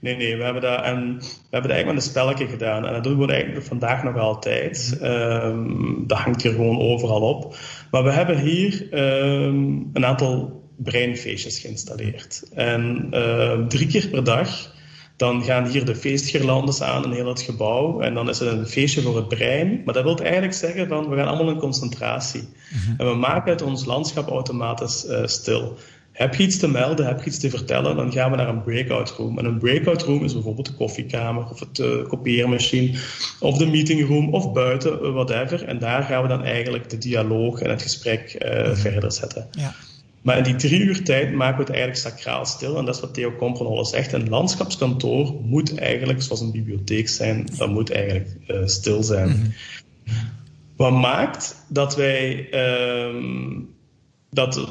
Nee, 0.01 0.17
nee, 0.17 0.37
we 0.37 0.45
hebben 0.45 0.63
dat, 0.63 0.83
en 0.83 1.17
we 1.19 1.25
hebben 1.51 1.71
dat 1.71 1.71
eigenlijk 1.71 1.87
met 1.87 1.97
een 1.97 2.11
spelletje 2.11 2.47
gedaan. 2.47 2.87
En 2.87 2.93
dat 2.93 3.05
doen 3.05 3.19
we 3.19 3.33
eigenlijk 3.33 3.67
vandaag 3.67 4.03
nog 4.03 4.17
altijd. 4.17 4.99
Um, 5.03 6.07
dat 6.07 6.19
hangt 6.19 6.43
hier 6.43 6.53
gewoon 6.53 6.79
overal 6.79 7.21
op. 7.21 7.57
Maar 7.91 8.05
we 8.05 8.11
hebben 8.11 8.39
hier 8.39 8.89
um, 8.93 9.91
een 9.93 10.07
aantal 10.07 10.63
breinfeestjes 10.77 11.59
geïnstalleerd. 11.59 12.43
En 12.55 13.09
uh, 13.15 13.67
drie 13.67 13.87
keer 13.87 14.09
per 14.09 14.25
dag 14.25 14.79
dan 15.21 15.43
gaan 15.43 15.67
hier 15.67 15.85
de 15.85 15.95
feestgirlandes 15.95 16.83
aan 16.83 17.05
in 17.05 17.11
heel 17.11 17.29
het 17.29 17.41
gebouw. 17.41 18.01
En 18.01 18.15
dan 18.15 18.29
is 18.29 18.39
het 18.39 18.49
een 18.49 18.67
feestje 18.67 19.03
voor 19.03 19.17
het 19.17 19.29
brein. 19.29 19.83
Maar 19.85 19.95
dat 19.95 20.03
wil 20.03 20.19
eigenlijk 20.19 20.55
zeggen 20.55 20.89
van 20.89 21.09
we 21.09 21.17
gaan 21.17 21.27
allemaal 21.27 21.53
in 21.53 21.59
concentratie. 21.59 22.49
Mhm. 22.71 23.01
En 23.01 23.07
we 23.07 23.15
maken 23.15 23.53
het 23.53 23.63
ons 23.63 23.85
landschap 23.85 24.29
automatisch 24.29 25.07
uh, 25.07 25.27
stil. 25.27 25.77
Heb 26.13 26.35
je 26.35 26.43
iets 26.43 26.59
te 26.59 26.69
melden, 26.69 27.07
heb 27.07 27.19
je 27.19 27.27
iets 27.27 27.39
te 27.39 27.51
vertellen, 27.51 27.97
dan 27.97 28.13
gaan 28.13 28.31
we 28.31 28.37
naar 28.37 28.49
een 28.49 28.63
breakout 28.63 29.11
room. 29.11 29.39
En 29.39 29.45
een 29.45 29.59
breakout 29.59 30.03
room 30.03 30.25
is 30.25 30.33
bijvoorbeeld 30.33 30.67
de 30.67 30.75
koffiekamer 30.75 31.51
of 31.51 31.61
het 31.61 31.79
uh, 31.79 32.09
kopieermachine 32.09 32.99
of 33.41 33.59
de 33.59 33.67
meeting 33.67 34.09
room 34.09 34.35
of 34.35 34.53
buiten, 34.53 34.93
uh, 35.03 35.13
whatever. 35.13 35.65
En 35.65 35.79
daar 35.79 36.03
gaan 36.03 36.23
we 36.23 36.29
dan 36.29 36.45
eigenlijk 36.45 36.91
de 36.91 36.99
dialoog 36.99 37.61
en 37.61 37.71
het 37.71 37.83
gesprek 37.83 38.37
uh, 38.45 38.75
verder 38.75 39.13
zetten. 39.13 39.49
Ja. 39.51 39.75
Maar 40.23 40.37
in 40.37 40.43
die 40.43 40.55
drie 40.57 40.81
uur 40.81 41.05
tijd 41.05 41.33
maken 41.33 41.57
we 41.57 41.63
het 41.63 41.73
eigenlijk 41.73 42.01
sacraal 42.01 42.47
stil. 42.47 42.77
En 42.77 42.85
dat 42.85 42.95
is 42.95 43.01
wat 43.01 43.15
Theo 43.15 43.31
Kompronolle 43.31 43.85
zegt. 43.85 44.13
Een 44.13 44.29
landschapskantoor 44.29 45.35
moet 45.43 45.79
eigenlijk, 45.79 46.23
zoals 46.23 46.41
een 46.41 46.53
bibliotheek 46.53 47.09
zijn, 47.09 47.47
dat 47.57 47.69
moet 47.69 47.91
eigenlijk 47.91 48.29
uh, 48.47 48.67
stil 48.67 49.03
zijn. 49.03 49.29
Mm 49.29 49.53
Wat 50.77 50.93
maakt 50.93 51.65
dat 51.69 51.97
wij... 51.97 52.49
Uh, 52.53 53.57
dat 54.31 54.53
de, 54.53 54.65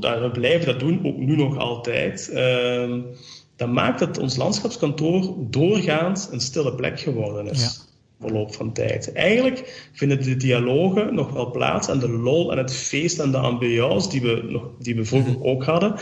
dat 0.00 0.20
we 0.20 0.30
blijven 0.32 0.66
dat 0.66 0.80
doen, 0.80 1.06
ook 1.06 1.16
nu 1.16 1.36
nog 1.36 1.56
altijd. 1.56 2.30
Uh, 2.32 2.96
dat 3.56 3.68
maakt 3.68 3.98
dat 3.98 4.18
ons 4.18 4.36
landschapskantoor 4.36 5.34
doorgaans 5.50 6.28
een 6.32 6.40
stille 6.40 6.74
plek 6.74 7.00
geworden 7.00 7.46
is. 7.46 7.62
Ja 7.62 7.89
verloop 8.20 8.54
van 8.54 8.72
tijd. 8.72 9.12
Eigenlijk 9.12 9.88
vinden 9.92 10.22
de 10.22 10.36
dialogen 10.36 11.14
nog 11.14 11.32
wel 11.32 11.50
plaats 11.50 11.88
en 11.88 11.98
de 11.98 12.08
lol 12.08 12.52
en 12.52 12.58
het 12.58 12.74
feest 12.74 13.18
en 13.18 13.30
de 13.30 13.38
ambiance 13.38 14.08
die 14.08 14.20
we, 14.20 14.46
nog, 14.48 14.62
die 14.78 14.94
we 14.94 15.04
vroeger 15.04 15.32
mhm. 15.32 15.42
ook 15.42 15.64
hadden, 15.64 15.94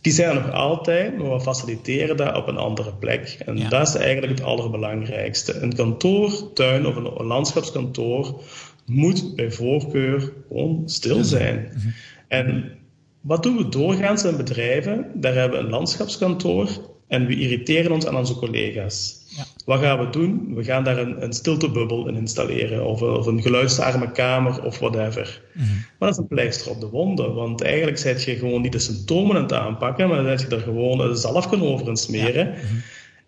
die 0.00 0.12
zijn 0.12 0.28
er 0.28 0.42
nog 0.42 0.52
altijd, 0.52 1.18
maar 1.18 1.32
we 1.32 1.40
faciliteren 1.40 2.16
dat 2.16 2.36
op 2.36 2.48
een 2.48 2.56
andere 2.56 2.92
plek. 2.94 3.36
En 3.46 3.68
dat 3.68 3.88
is 3.88 3.94
eigenlijk 3.94 4.38
het 4.38 4.46
allerbelangrijkste. 4.46 5.54
Een 5.60 5.74
kantoor, 5.74 6.52
tuin 6.52 6.86
of 6.86 6.96
een, 6.96 7.26
landschapskantoor 7.26 8.40
moet 8.84 9.36
bij 9.36 9.50
voorkeur 9.50 10.32
gewoon 10.48 10.82
stil 10.84 11.24
zijn. 11.24 11.72
Mhm. 11.74 11.88
En 12.28 12.72
wat 13.20 13.42
doen 13.42 13.56
we 13.56 13.68
doorgaans 13.68 14.24
in 14.24 14.36
bedrijven? 14.36 15.10
Daar 15.14 15.34
hebben 15.34 15.58
we 15.58 15.64
een 15.64 15.70
landschapskantoor 15.70 16.68
en 17.08 17.26
we 17.26 17.36
irriteren 17.36 17.92
ons 17.92 18.06
aan 18.06 18.16
onze 18.16 18.34
collega's. 18.34 19.24
Ja. 19.36 19.44
Wat 19.64 19.80
gaan 19.80 19.98
we 19.98 20.10
doen? 20.10 20.54
We 20.54 20.64
gaan 20.64 20.84
daar 20.84 20.98
een, 20.98 21.22
een 21.22 21.32
stiltebubbel 21.32 22.08
in 22.08 22.16
installeren, 22.16 22.86
of, 22.86 23.02
of, 23.02 23.26
een 23.26 23.42
geluidsarme 23.42 24.12
kamer, 24.12 24.62
of 24.62 24.78
whatever. 24.78 25.42
Mm 25.52 25.64
Maar 25.64 26.08
dat 26.08 26.10
is 26.10 26.16
een 26.16 26.26
pleister 26.26 26.70
op 26.70 26.80
de 26.80 26.88
wonden, 26.88 27.34
want 27.34 27.62
eigenlijk 27.62 27.98
zet 27.98 28.22
je 28.22 28.36
gewoon 28.36 28.62
niet 28.62 28.72
de 28.72 28.78
symptomen 28.78 29.36
aan 29.36 29.42
het 29.42 29.52
aanpakken, 29.52 30.08
maar 30.08 30.22
dan 30.22 30.38
zet 30.38 30.50
je 30.50 30.56
er 30.56 30.62
gewoon 30.62 31.00
een 31.00 31.16
zalfje 31.16 31.62
over 31.62 31.88
in 31.88 31.96
smeren. 31.96 32.46
Ja. 32.46 32.52
Mhm. 32.52 32.76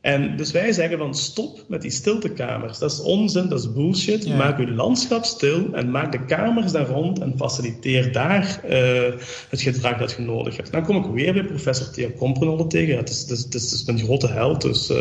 En 0.00 0.36
dus 0.36 0.50
wij 0.50 0.72
zeggen 0.72 0.98
van 0.98 1.14
stop 1.14 1.64
met 1.68 1.82
die 1.82 1.90
stiltekamers. 1.90 2.78
Dat 2.78 2.92
is 2.92 3.00
onzin, 3.00 3.48
dat 3.48 3.58
is 3.58 3.72
bullshit. 3.72 4.36
Maak 4.36 4.58
uw 4.58 4.74
landschap 4.74 5.24
stil 5.24 5.68
en 5.72 5.90
maak 5.90 6.12
de 6.12 6.24
kamers 6.24 6.72
daar 6.72 6.86
rond 6.86 7.18
en 7.18 7.34
faciliteer 7.36 8.12
daar 8.12 8.60
uh, 8.68 9.12
het 9.48 9.60
gedrag 9.60 9.98
dat 9.98 10.12
je 10.12 10.22
nodig 10.22 10.56
hebt. 10.56 10.72
Dan 10.72 10.84
kom 10.84 10.96
ik 10.96 11.10
weer 11.10 11.32
bij 11.32 11.44
professor 11.44 11.90
Theo 11.90 12.10
Komprenolle 12.10 12.66
tegen. 12.66 12.96
Het 12.96 13.10
is, 13.10 13.20
het, 13.20 13.30
is, 13.30 13.44
het 13.44 13.54
is 13.54 13.86
een 13.86 13.98
grote 13.98 14.28
held. 14.28 14.60
Dus, 14.60 14.90
uh, 14.90 14.96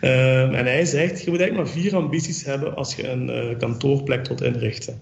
uh, 0.00 0.42
en 0.42 0.66
hij 0.66 0.84
zegt, 0.84 1.24
je 1.24 1.30
moet 1.30 1.40
eigenlijk 1.40 1.70
maar 1.70 1.82
vier 1.82 1.96
ambities 1.96 2.44
hebben 2.44 2.76
als 2.76 2.94
je 2.94 3.08
een 3.08 3.28
uh, 3.28 3.58
kantoorplek 3.58 4.26
wilt 4.26 4.42
inrichten. 4.42 5.00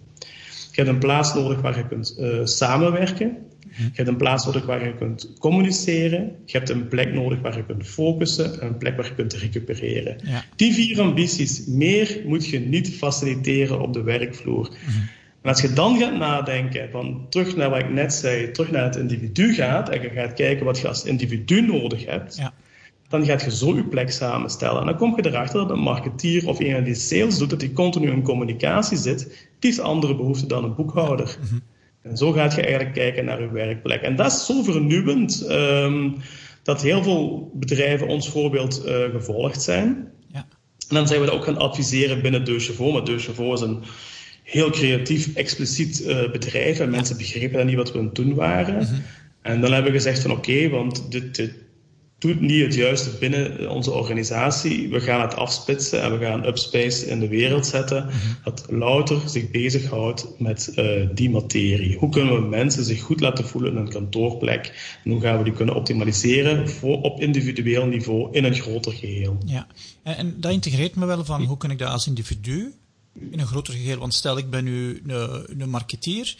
Je 0.76 0.82
hebt 0.82 0.94
een 0.94 0.98
plaats 0.98 1.34
nodig 1.34 1.60
waar 1.60 1.76
je 1.76 1.86
kunt 1.86 2.16
samenwerken. 2.44 3.36
Je 3.76 3.90
hebt 3.92 4.08
een 4.08 4.16
plaats 4.16 4.44
nodig 4.44 4.66
waar 4.66 4.84
je 4.84 4.94
kunt 4.94 5.32
communiceren. 5.38 6.32
Je 6.44 6.56
hebt 6.58 6.70
een 6.70 6.88
plek 6.88 7.12
nodig 7.12 7.40
waar 7.40 7.56
je 7.56 7.66
kunt 7.66 7.86
focussen. 7.86 8.60
En 8.60 8.66
een 8.66 8.78
plek 8.78 8.96
waar 8.96 9.04
je 9.04 9.14
kunt 9.14 9.32
recupereren. 9.32 10.16
Die 10.56 10.72
vier 10.74 11.00
ambities, 11.00 11.66
meer 11.66 12.20
moet 12.26 12.46
je 12.46 12.60
niet 12.60 12.94
faciliteren 12.94 13.80
op 13.80 13.92
de 13.92 14.02
werkvloer. 14.02 14.68
Mhm. 14.68 14.98
En 15.42 15.52
als 15.52 15.60
je 15.60 15.72
dan 15.72 15.98
gaat 15.98 16.16
nadenken, 16.18 16.90
van 16.90 17.26
terug 17.28 17.56
naar 17.56 17.70
wat 17.70 17.78
ik 17.78 17.90
net 17.90 18.12
zei, 18.12 18.50
terug 18.50 18.70
naar 18.70 18.84
het 18.84 18.96
individu 18.96 19.54
gaat, 19.54 19.88
en 19.88 20.02
je 20.02 20.08
gaat 20.08 20.32
kijken 20.32 20.64
wat 20.64 20.78
je 20.78 20.88
als 20.88 21.04
individu 21.04 21.60
nodig 21.60 22.06
hebt, 22.06 22.36
ja. 22.36 22.52
Dan 23.08 23.24
gaat 23.24 23.42
je 23.42 23.50
zo 23.56 23.74
je 23.76 23.84
plek 23.84 24.10
samenstellen. 24.10 24.80
En 24.80 24.86
dan 24.86 24.96
kom 24.96 25.16
je 25.16 25.26
erachter 25.26 25.60
dat 25.60 25.70
een 25.70 25.82
marketeer 25.82 26.48
of 26.48 26.58
iemand 26.58 26.84
die 26.84 26.94
sales 26.94 27.38
doet, 27.38 27.50
dat 27.50 27.60
die 27.60 27.72
continu 27.72 28.10
in 28.10 28.22
communicatie 28.22 28.96
zit, 28.96 29.48
die 29.58 29.70
is 29.70 29.80
andere 29.80 30.16
behoefte 30.16 30.46
dan 30.46 30.64
een 30.64 30.74
boekhouder. 30.74 31.38
Mhm. 31.40 31.58
En 32.02 32.16
zo 32.16 32.32
gaat 32.32 32.54
je 32.54 32.60
eigenlijk 32.60 32.94
kijken 32.94 33.24
naar 33.24 33.40
je 33.40 33.50
werkplek. 33.50 34.02
En 34.02 34.16
dat 34.16 34.32
is 34.32 34.46
zo 34.46 34.62
vernieuwend 34.62 35.46
um, 35.50 36.16
dat 36.62 36.82
heel 36.82 37.02
veel 37.02 37.50
bedrijven 37.54 38.08
ons 38.08 38.28
voorbeeld 38.28 38.82
uh, 38.86 39.04
gevolgd 39.10 39.62
zijn. 39.62 40.10
Ja. 40.32 40.46
En 40.88 40.94
dan 40.94 41.06
zijn 41.06 41.20
we 41.20 41.26
dat 41.26 41.34
ook 41.34 41.44
gaan 41.44 41.58
adviseren 41.58 42.22
binnen 42.22 42.44
De 42.44 42.58
Chevaux. 42.58 42.92
Maar 42.92 43.04
De 43.04 43.18
Chevaux 43.18 43.62
is 43.62 43.68
een 43.68 43.82
heel 44.42 44.70
creatief, 44.70 45.34
expliciet 45.34 46.00
uh, 46.00 46.30
bedrijf. 46.30 46.78
En 46.78 46.90
mensen 46.90 47.16
begrepen 47.16 47.56
dan 47.56 47.66
niet 47.66 47.76
wat 47.76 47.92
we 47.92 47.98
aan 47.98 48.04
het 48.04 48.14
doen 48.14 48.34
waren. 48.34 48.74
Mm 48.74 48.80
-hmm. 48.80 49.02
En 49.42 49.60
dan 49.60 49.72
hebben 49.72 49.92
we 49.92 49.98
gezegd 49.98 50.22
van 50.22 50.30
oké, 50.30 50.50
okay, 50.50 50.70
want 50.70 51.10
dit, 51.10 51.34
dit 51.34 51.52
doet 52.18 52.40
niet 52.40 52.62
het 52.62 52.74
juiste 52.74 53.10
binnen 53.10 53.70
onze 53.70 53.90
organisatie. 53.90 54.88
We 54.88 55.00
gaan 55.00 55.20
het 55.20 55.34
afspitsen 55.34 56.02
en 56.02 56.18
we 56.18 56.24
gaan 56.24 56.46
Upspace 56.46 57.06
in 57.06 57.20
de 57.20 57.28
wereld 57.28 57.66
zetten. 57.66 58.04
Mhm. 58.04 58.14
Dat 58.44 58.66
louter 58.68 59.28
zich 59.28 59.50
bezighoudt 59.50 60.26
met 60.38 60.72
uh, 60.76 61.08
die 61.14 61.30
materie. 61.30 61.98
Hoe 61.98 62.08
kunnen 62.08 62.34
we 62.34 62.48
mensen 62.48 62.84
zich 62.84 63.00
goed 63.00 63.20
laten 63.20 63.44
voelen 63.44 63.72
in 63.72 63.76
een 63.76 63.88
kantoorplek? 63.88 64.98
En 65.04 65.10
hoe 65.10 65.20
gaan 65.20 65.38
we 65.38 65.44
die 65.44 65.52
kunnen 65.52 65.74
optimaliseren 65.74 66.68
voor, 66.68 67.00
op 67.00 67.20
individueel 67.20 67.86
niveau 67.86 68.32
in 68.32 68.44
een 68.44 68.54
groter 68.54 68.92
geheel? 68.92 69.38
Ja, 69.46 69.66
en, 70.02 70.16
en 70.16 70.40
dat 70.40 70.52
integreert 70.52 70.94
me 70.94 71.06
wel 71.06 71.24
van 71.24 71.44
hoe 71.44 71.56
kan 71.56 71.70
ik 71.70 71.78
dat 71.78 71.88
als 71.88 72.06
individu 72.06 72.74
in 73.30 73.40
een 73.40 73.46
groter 73.46 73.74
geheel? 73.74 73.98
Want 73.98 74.14
stel 74.14 74.38
ik 74.38 74.50
ben 74.50 74.64
nu 74.64 75.02
een, 75.06 75.60
een 75.60 75.70
marketeer 75.70 76.36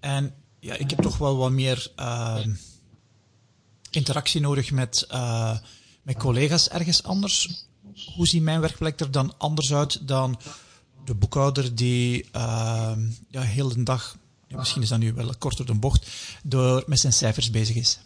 en 0.00 0.34
ja, 0.60 0.74
ik 0.74 0.90
heb 0.90 1.00
toch 1.00 1.18
wel 1.18 1.36
wat 1.36 1.50
meer... 1.50 1.90
Uh, 2.00 2.38
interactie 3.96 4.40
nodig 4.40 4.70
met, 4.70 5.06
uh, 5.12 5.58
met 6.02 6.16
collega's 6.16 6.68
ergens 6.68 7.02
anders. 7.02 7.66
Hoe 8.14 8.26
ziet 8.26 8.42
mijn 8.42 8.60
werkplek 8.60 9.00
er 9.00 9.10
dan 9.10 9.38
anders 9.38 9.74
uit 9.74 10.08
dan 10.08 10.40
de 11.04 11.14
boekhouder 11.14 11.74
die 11.74 12.28
uh, 12.36 12.92
ja, 13.28 13.40
heel 13.40 13.68
de 13.68 13.82
dag, 13.82 14.16
misschien 14.48 14.82
is 14.82 14.88
dat 14.88 14.98
nu 14.98 15.12
wel 15.12 15.34
kort 15.38 15.56
door 15.56 15.66
de 15.66 15.74
bocht, 15.74 16.10
door 16.42 16.82
met 16.86 17.00
zijn 17.00 17.12
cijfers 17.12 17.50
bezig 17.50 17.76
is? 17.76 17.98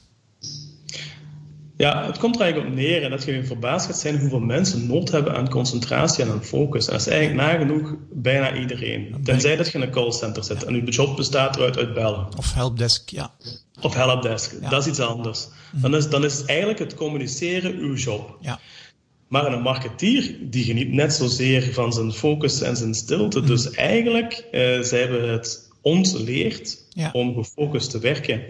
Ja, 1.76 2.06
het 2.06 2.18
komt 2.18 2.34
er 2.34 2.40
eigenlijk 2.40 2.72
op 2.72 2.78
neer 2.78 3.02
en 3.02 3.10
dat 3.10 3.24
je 3.24 3.44
verbaasd 3.44 3.86
gaat 3.86 3.98
zijn 3.98 4.18
hoeveel 4.18 4.40
mensen 4.40 4.86
nood 4.86 5.10
hebben 5.10 5.34
aan 5.34 5.48
concentratie 5.48 6.24
en 6.24 6.30
aan 6.30 6.44
focus. 6.44 6.86
En 6.86 6.92
dat 6.92 7.00
is 7.00 7.06
eigenlijk 7.06 7.40
nagenoeg 7.40 7.94
bijna 8.12 8.54
iedereen. 8.54 9.20
Tenzij 9.24 9.56
dat 9.56 9.66
je 9.66 9.78
in 9.78 9.84
een 9.84 9.90
callcenter 9.90 10.44
zit 10.44 10.64
en 10.64 10.74
je 10.74 10.82
job 10.82 11.16
bestaat 11.16 11.56
eruit 11.56 11.78
uit 11.78 11.94
bellen. 11.94 12.26
Of 12.36 12.54
helpdesk, 12.54 13.08
ja. 13.08 13.30
Of 13.80 13.94
helpdesk, 13.94 14.70
dat 14.70 14.82
is 14.82 14.86
iets 14.86 15.00
anders. 15.00 15.48
Mhm. 15.72 15.82
Dan 15.82 15.96
is, 15.96 16.08
dan 16.08 16.24
is 16.24 16.44
eigenlijk 16.44 16.78
het 16.78 16.94
communiceren 16.94 17.78
uw 17.78 17.94
job. 17.94 18.36
Ja. 18.40 18.60
Maar 19.28 19.52
een 19.52 19.62
marketeer 19.62 20.36
die 20.40 20.64
geniet 20.64 20.92
net 20.92 21.12
zozeer 21.12 21.72
van 21.72 21.92
zijn 21.92 22.12
focus 22.12 22.60
en 22.60 22.76
zijn 22.76 22.94
stilte. 22.94 23.38
Mhm. 23.38 23.48
Dus 23.48 23.70
eigenlijk, 23.70 24.44
uh, 24.52 24.80
zij 24.80 25.00
hebben 25.00 25.28
het 25.28 25.70
ons 25.80 26.12
leerd 26.12 26.84
om 27.12 27.34
gefocust 27.34 27.90
te 27.90 27.98
werken. 27.98 28.42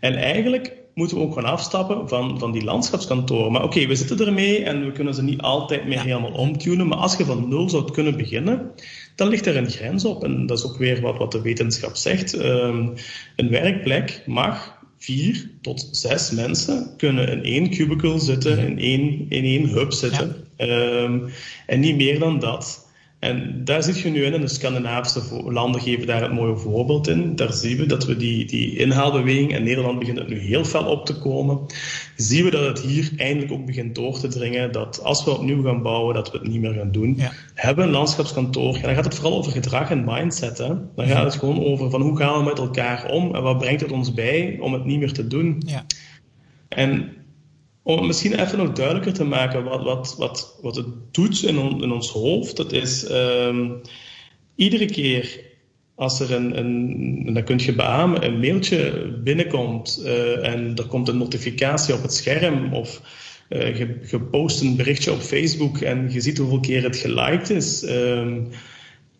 En 0.00 0.14
eigenlijk 0.14 0.80
moeten 0.94 1.16
we 1.16 1.22
ook 1.22 1.34
gaan 1.34 1.44
afstappen 1.44 2.08
van, 2.08 2.38
van 2.38 2.52
die 2.52 2.64
landschapskantoren. 2.64 3.52
Maar 3.52 3.64
oké, 3.64 3.86
we 3.86 3.94
zitten 3.94 4.26
ermee 4.26 4.64
en 4.64 4.84
we 4.84 4.92
kunnen 4.92 5.14
ze 5.14 5.22
niet 5.22 5.40
altijd 5.40 5.86
meer 5.86 6.00
helemaal 6.00 6.32
omtunen. 6.32 6.88
Maar 6.88 6.98
als 6.98 7.16
je 7.16 7.24
van 7.24 7.48
nul 7.48 7.68
zou 7.68 7.92
kunnen 7.92 8.16
beginnen, 8.16 8.70
dan 9.16 9.28
ligt 9.28 9.46
er 9.46 9.56
een 9.56 9.70
grens 9.70 10.04
op. 10.04 10.24
En 10.24 10.46
dat 10.46 10.58
is 10.58 10.64
ook 10.64 10.76
weer 10.76 11.00
wat, 11.00 11.18
wat 11.18 11.32
de 11.32 11.40
wetenschap 11.40 11.96
zegt. 11.96 12.34
Um, 12.34 12.92
een 13.36 13.48
werkplek 13.48 14.22
mag 14.26 14.80
vier 14.98 15.50
tot 15.60 15.88
zes 15.90 16.30
mensen 16.30 16.94
kunnen 16.96 17.28
in 17.28 17.42
één 17.42 17.70
cubicle 17.70 18.18
zitten, 18.18 18.58
in 18.58 18.78
één, 18.78 19.26
in 19.28 19.44
één 19.44 19.68
hub 19.68 19.92
zitten. 19.92 20.36
Um, 20.56 21.30
en 21.66 21.80
niet 21.80 21.96
meer 21.96 22.18
dan 22.18 22.38
dat. 22.38 22.81
En 23.22 23.64
daar 23.64 23.82
zit 23.82 24.00
je 24.00 24.10
nu 24.10 24.24
in, 24.24 24.32
en 24.32 24.40
de 24.40 24.48
Scandinavische 24.48 25.42
landen 25.50 25.80
geven 25.80 26.06
daar 26.06 26.22
het 26.22 26.32
mooie 26.32 26.56
voorbeeld 26.56 27.08
in. 27.08 27.36
Daar 27.36 27.52
zien 27.52 27.76
we 27.76 27.86
dat 27.86 28.04
we 28.04 28.16
die, 28.16 28.44
die 28.44 28.76
inhaalbeweging, 28.76 29.52
en 29.52 29.62
Nederland 29.62 29.98
begint 29.98 30.18
het 30.18 30.28
nu 30.28 30.38
heel 30.38 30.64
fel 30.64 30.84
op 30.84 31.06
te 31.06 31.18
komen, 31.18 31.66
zien 32.16 32.44
we 32.44 32.50
dat 32.50 32.66
het 32.66 32.80
hier 32.80 33.12
eindelijk 33.16 33.52
ook 33.52 33.66
begint 33.66 33.94
door 33.94 34.18
te 34.18 34.28
dringen, 34.28 34.72
dat 34.72 35.02
als 35.02 35.24
we 35.24 35.30
opnieuw 35.30 35.62
gaan 35.62 35.82
bouwen, 35.82 36.14
dat 36.14 36.30
we 36.30 36.38
het 36.38 36.48
niet 36.48 36.60
meer 36.60 36.72
gaan 36.72 36.92
doen. 36.92 37.20
Hebben 37.54 37.84
een 37.84 37.90
landschapskantoor, 37.90 38.80
dan 38.80 38.94
gaat 38.94 39.04
het 39.04 39.14
vooral 39.14 39.38
over 39.38 39.52
gedrag 39.52 39.90
en 39.90 40.04
mindset. 40.04 40.58
Hè? 40.58 40.74
Dan 40.94 41.06
gaat 41.06 41.24
het 41.24 41.34
gewoon 41.34 41.64
over 41.64 41.90
van 41.90 42.02
hoe 42.02 42.16
gaan 42.16 42.38
we 42.38 42.44
met 42.44 42.58
elkaar 42.58 43.10
om 43.10 43.34
en 43.34 43.42
wat 43.42 43.58
brengt 43.58 43.80
het 43.80 43.92
ons 43.92 44.14
bij 44.14 44.58
om 44.60 44.72
het 44.72 44.84
niet 44.84 44.98
meer 44.98 45.12
te 45.12 45.26
doen. 45.26 45.62
Ja. 45.66 45.84
En 46.68 47.21
om 47.82 48.06
misschien 48.06 48.40
even 48.40 48.58
nog 48.58 48.72
duidelijker 48.72 49.12
te 49.12 49.24
maken 49.24 49.64
wat, 49.64 49.82
wat, 49.82 50.14
wat, 50.18 50.58
wat 50.62 50.76
het 50.76 50.86
doet 51.10 51.42
in, 51.42 51.56
in 51.82 51.92
ons 51.92 52.10
hoofd. 52.10 52.56
Dat 52.56 52.72
is 52.72 53.10
um, 53.10 53.80
iedere 54.54 54.86
keer 54.86 55.40
als 55.94 56.20
er 56.20 56.32
een, 56.32 56.58
een 56.58 57.22
en 57.26 57.34
dat 57.34 57.44
kun 57.44 57.58
je 57.58 57.74
beamen, 57.74 58.24
een 58.24 58.40
mailtje 58.40 59.08
binnenkomt 59.24 60.02
uh, 60.04 60.48
en 60.48 60.76
er 60.76 60.86
komt 60.86 61.08
een 61.08 61.18
notificatie 61.18 61.94
op 61.94 62.02
het 62.02 62.14
scherm 62.14 62.74
of 62.74 63.00
uh, 63.48 63.78
je, 63.78 63.98
je, 64.10 64.20
post 64.20 64.60
een 64.60 64.76
berichtje 64.76 65.12
op 65.12 65.20
Facebook 65.20 65.78
en 65.78 66.12
je 66.12 66.20
ziet 66.20 66.38
hoeveel 66.38 66.60
keer 66.60 66.82
het 66.82 66.96
geliked 66.96 67.50
is. 67.50 67.82
Um, 67.82 68.48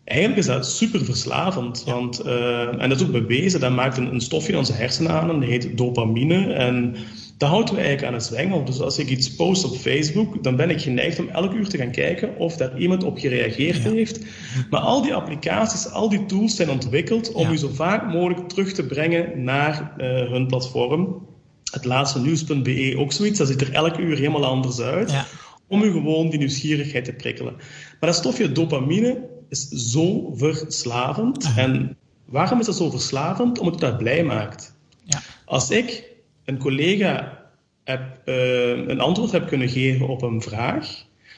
Eigenlijk 0.03 0.39
is 0.39 0.45
dat 0.45 0.67
super 0.67 1.05
verslavend. 1.05 1.83
Want, 1.83 2.25
uh, 2.25 2.81
en 2.81 2.89
dat 2.89 2.99
is 2.99 3.05
ook 3.05 3.11
bewezen, 3.11 3.59
dat 3.59 3.71
maakt 3.71 3.97
een, 3.97 4.13
een 4.13 4.21
stofje 4.21 4.51
in 4.51 4.57
onze 4.57 4.73
hersenen 4.73 5.11
aan, 5.11 5.27
dat 5.27 5.49
heet 5.49 5.77
dopamine. 5.77 6.53
En 6.53 6.95
dat 7.37 7.49
houdt 7.49 7.69
we 7.69 7.75
eigenlijk 7.75 8.07
aan 8.07 8.13
het 8.13 8.23
zwengel. 8.23 8.65
Dus 8.65 8.79
als 8.79 8.97
ik 8.97 9.09
iets 9.09 9.35
post 9.35 9.63
op 9.63 9.75
Facebook, 9.75 10.43
dan 10.43 10.55
ben 10.55 10.69
ik 10.69 10.81
geneigd 10.81 11.19
om 11.19 11.27
elk 11.27 11.53
uur 11.53 11.67
te 11.67 11.77
gaan 11.77 11.91
kijken 11.91 12.37
of 12.37 12.57
daar 12.57 12.79
iemand 12.79 13.03
op 13.03 13.17
gereageerd 13.17 13.83
heeft. 13.83 14.19
Maar 14.69 14.79
al 14.79 15.01
die 15.01 15.13
applicaties, 15.13 15.91
al 15.91 16.09
die 16.09 16.25
tools 16.25 16.55
zijn 16.55 16.69
ontwikkeld 16.69 17.31
om 17.31 17.51
u 17.51 17.57
zo 17.57 17.69
vaak 17.73 18.13
mogelijk 18.13 18.49
terug 18.49 18.73
te 18.73 18.85
brengen 18.85 19.43
naar 19.43 19.93
uh, 19.97 20.05
hun 20.31 20.47
platform. 20.47 21.27
Het 21.71 21.85
laatste 21.85 22.19
nieuws.be 22.19 22.95
ook 22.97 23.11
zoiets, 23.11 23.37
dat 23.37 23.47
ziet 23.47 23.61
er 23.61 23.73
elk 23.73 23.97
uur 23.97 24.17
helemaal 24.17 24.45
anders 24.45 24.79
uit. 24.79 25.11
Ja. 25.11 25.25
Om 25.67 25.81
u 25.81 25.91
gewoon 25.91 26.29
die 26.29 26.39
nieuwsgierigheid 26.39 27.05
te 27.05 27.13
prikkelen. 27.13 27.53
Maar 27.99 28.09
dat 28.09 28.15
stofje 28.15 28.51
dopamine 28.51 29.29
is 29.49 29.67
zo 29.67 30.33
verslavend. 30.35 31.51
En 31.55 31.97
waarom 32.25 32.59
is 32.59 32.65
dat 32.65 32.75
zo 32.75 32.89
verslavend? 32.89 33.59
Omdat 33.59 33.73
het 33.73 33.89
dat 33.89 33.97
blij 33.97 34.23
maakt. 34.23 34.75
Ja. 35.03 35.21
Als 35.45 35.69
ik 35.69 36.12
een 36.45 36.57
collega 36.57 37.41
heb, 37.83 38.01
uh, 38.25 38.69
een 38.69 38.99
antwoord 38.99 39.31
heb 39.31 39.47
kunnen 39.47 39.69
geven 39.69 40.07
op 40.07 40.21
een 40.21 40.41
vraag, 40.41 40.87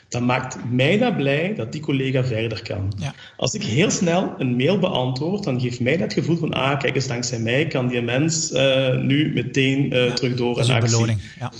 dan 0.09 0.25
maakt 0.25 0.57
mij 0.71 0.97
dat 0.97 1.17
blij 1.17 1.53
dat 1.55 1.71
die 1.71 1.81
collega 1.81 2.23
verder 2.23 2.61
kan. 2.63 2.93
Ja. 2.97 3.13
Als 3.37 3.53
ik 3.53 3.63
heel 3.63 3.89
snel 3.89 4.33
een 4.37 4.55
mail 4.55 4.79
beantwoord, 4.79 5.43
dan 5.43 5.61
geeft 5.61 5.79
mij 5.79 5.97
dat 5.97 6.13
gevoel 6.13 6.37
van, 6.37 6.53
ah, 6.53 6.79
kijk 6.79 6.95
eens, 6.95 7.07
dankzij 7.07 7.39
mij 7.39 7.67
kan 7.67 7.87
die 7.87 8.01
mens 8.01 8.51
uh, 8.51 8.97
nu 9.01 9.33
meteen 9.33 9.93
uh, 9.93 10.07
ja, 10.07 10.13
terug 10.13 10.35
door 10.35 10.59
een 10.59 10.71
actie. 10.71 10.91
Beloning. 10.91 11.19
Ja. 11.39 11.51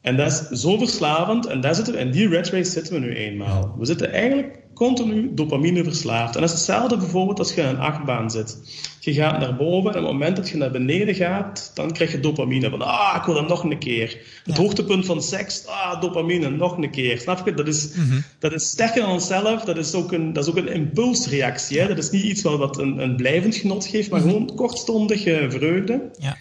En 0.00 0.16
dat 0.16 0.26
is 0.50 0.60
zo 0.60 0.78
verslavend, 0.78 1.46
en 1.46 1.60
daar 1.60 1.74
zitten 1.74 1.94
we, 1.94 2.00
in 2.00 2.10
die 2.10 2.28
red 2.28 2.48
race 2.48 2.70
zitten 2.70 2.94
we 2.94 3.00
nu 3.00 3.14
eenmaal. 3.14 3.74
We 3.78 3.84
zitten 3.84 4.12
eigenlijk 4.12 4.58
continu 4.74 5.34
dopamine 5.34 5.84
verslaafd. 5.84 6.34
En 6.34 6.40
dat 6.40 6.50
is 6.50 6.56
hetzelfde 6.56 6.96
bijvoorbeeld 6.96 7.38
als 7.38 7.54
je 7.54 7.60
in 7.60 7.66
een 7.66 7.78
achtbaan 7.78 8.30
zit. 8.30 8.58
Je 9.00 9.12
gaat 9.12 9.40
naar 9.40 9.56
boven 9.56 9.90
en 9.90 9.98
op 9.98 10.04
het 10.04 10.12
moment 10.12 10.36
dat 10.36 10.48
je 10.48 10.56
naar 10.56 10.70
beneden 10.70 11.14
gaat, 11.14 11.70
dan 11.74 11.92
krijg 11.92 12.12
je 12.12 12.20
dopamine. 12.20 12.70
Van, 12.70 12.82
ah, 12.82 13.16
ik 13.16 13.24
wil 13.24 13.34
dat 13.34 13.48
nog 13.48 13.64
een 13.64 13.78
keer. 13.78 14.20
Het 14.44 14.56
hoogtepunt 14.56 15.06
van 15.06 15.22
seks, 15.22 15.66
ah, 15.66 16.00
dopamine, 16.00 16.50
nog 16.50 16.76
een 16.76 16.90
keer. 16.90 17.18
Snap 17.18 17.46
je? 17.46 17.54
Dat 17.54 17.68
is, 17.68 17.94
mm 17.94 18.22
dat 18.38 18.52
is 18.52 18.68
sterker 18.68 19.02
dan 19.02 19.10
onszelf. 19.10 19.64
Dat 19.64 19.76
is 19.76 19.94
ook 19.94 20.12
een, 20.12 20.32
dat 20.32 20.44
is 20.44 20.50
ook 20.50 20.56
een 20.56 20.72
impulsreactie. 20.72 21.80
Hè? 21.80 21.88
Dat 21.88 21.98
is 21.98 22.10
niet 22.10 22.24
iets 22.24 22.42
wat, 22.42 22.58
wat 22.58 22.78
een, 22.78 22.98
een 22.98 23.16
blijvend 23.16 23.54
genot 23.54 23.86
geeft, 23.86 24.10
maar 24.10 24.20
mm 24.20 24.28
-hmm. 24.28 24.34
gewoon 24.34 24.56
kortstondige 24.56 25.46
vreugde. 25.48 26.10
Ja. 26.18 26.36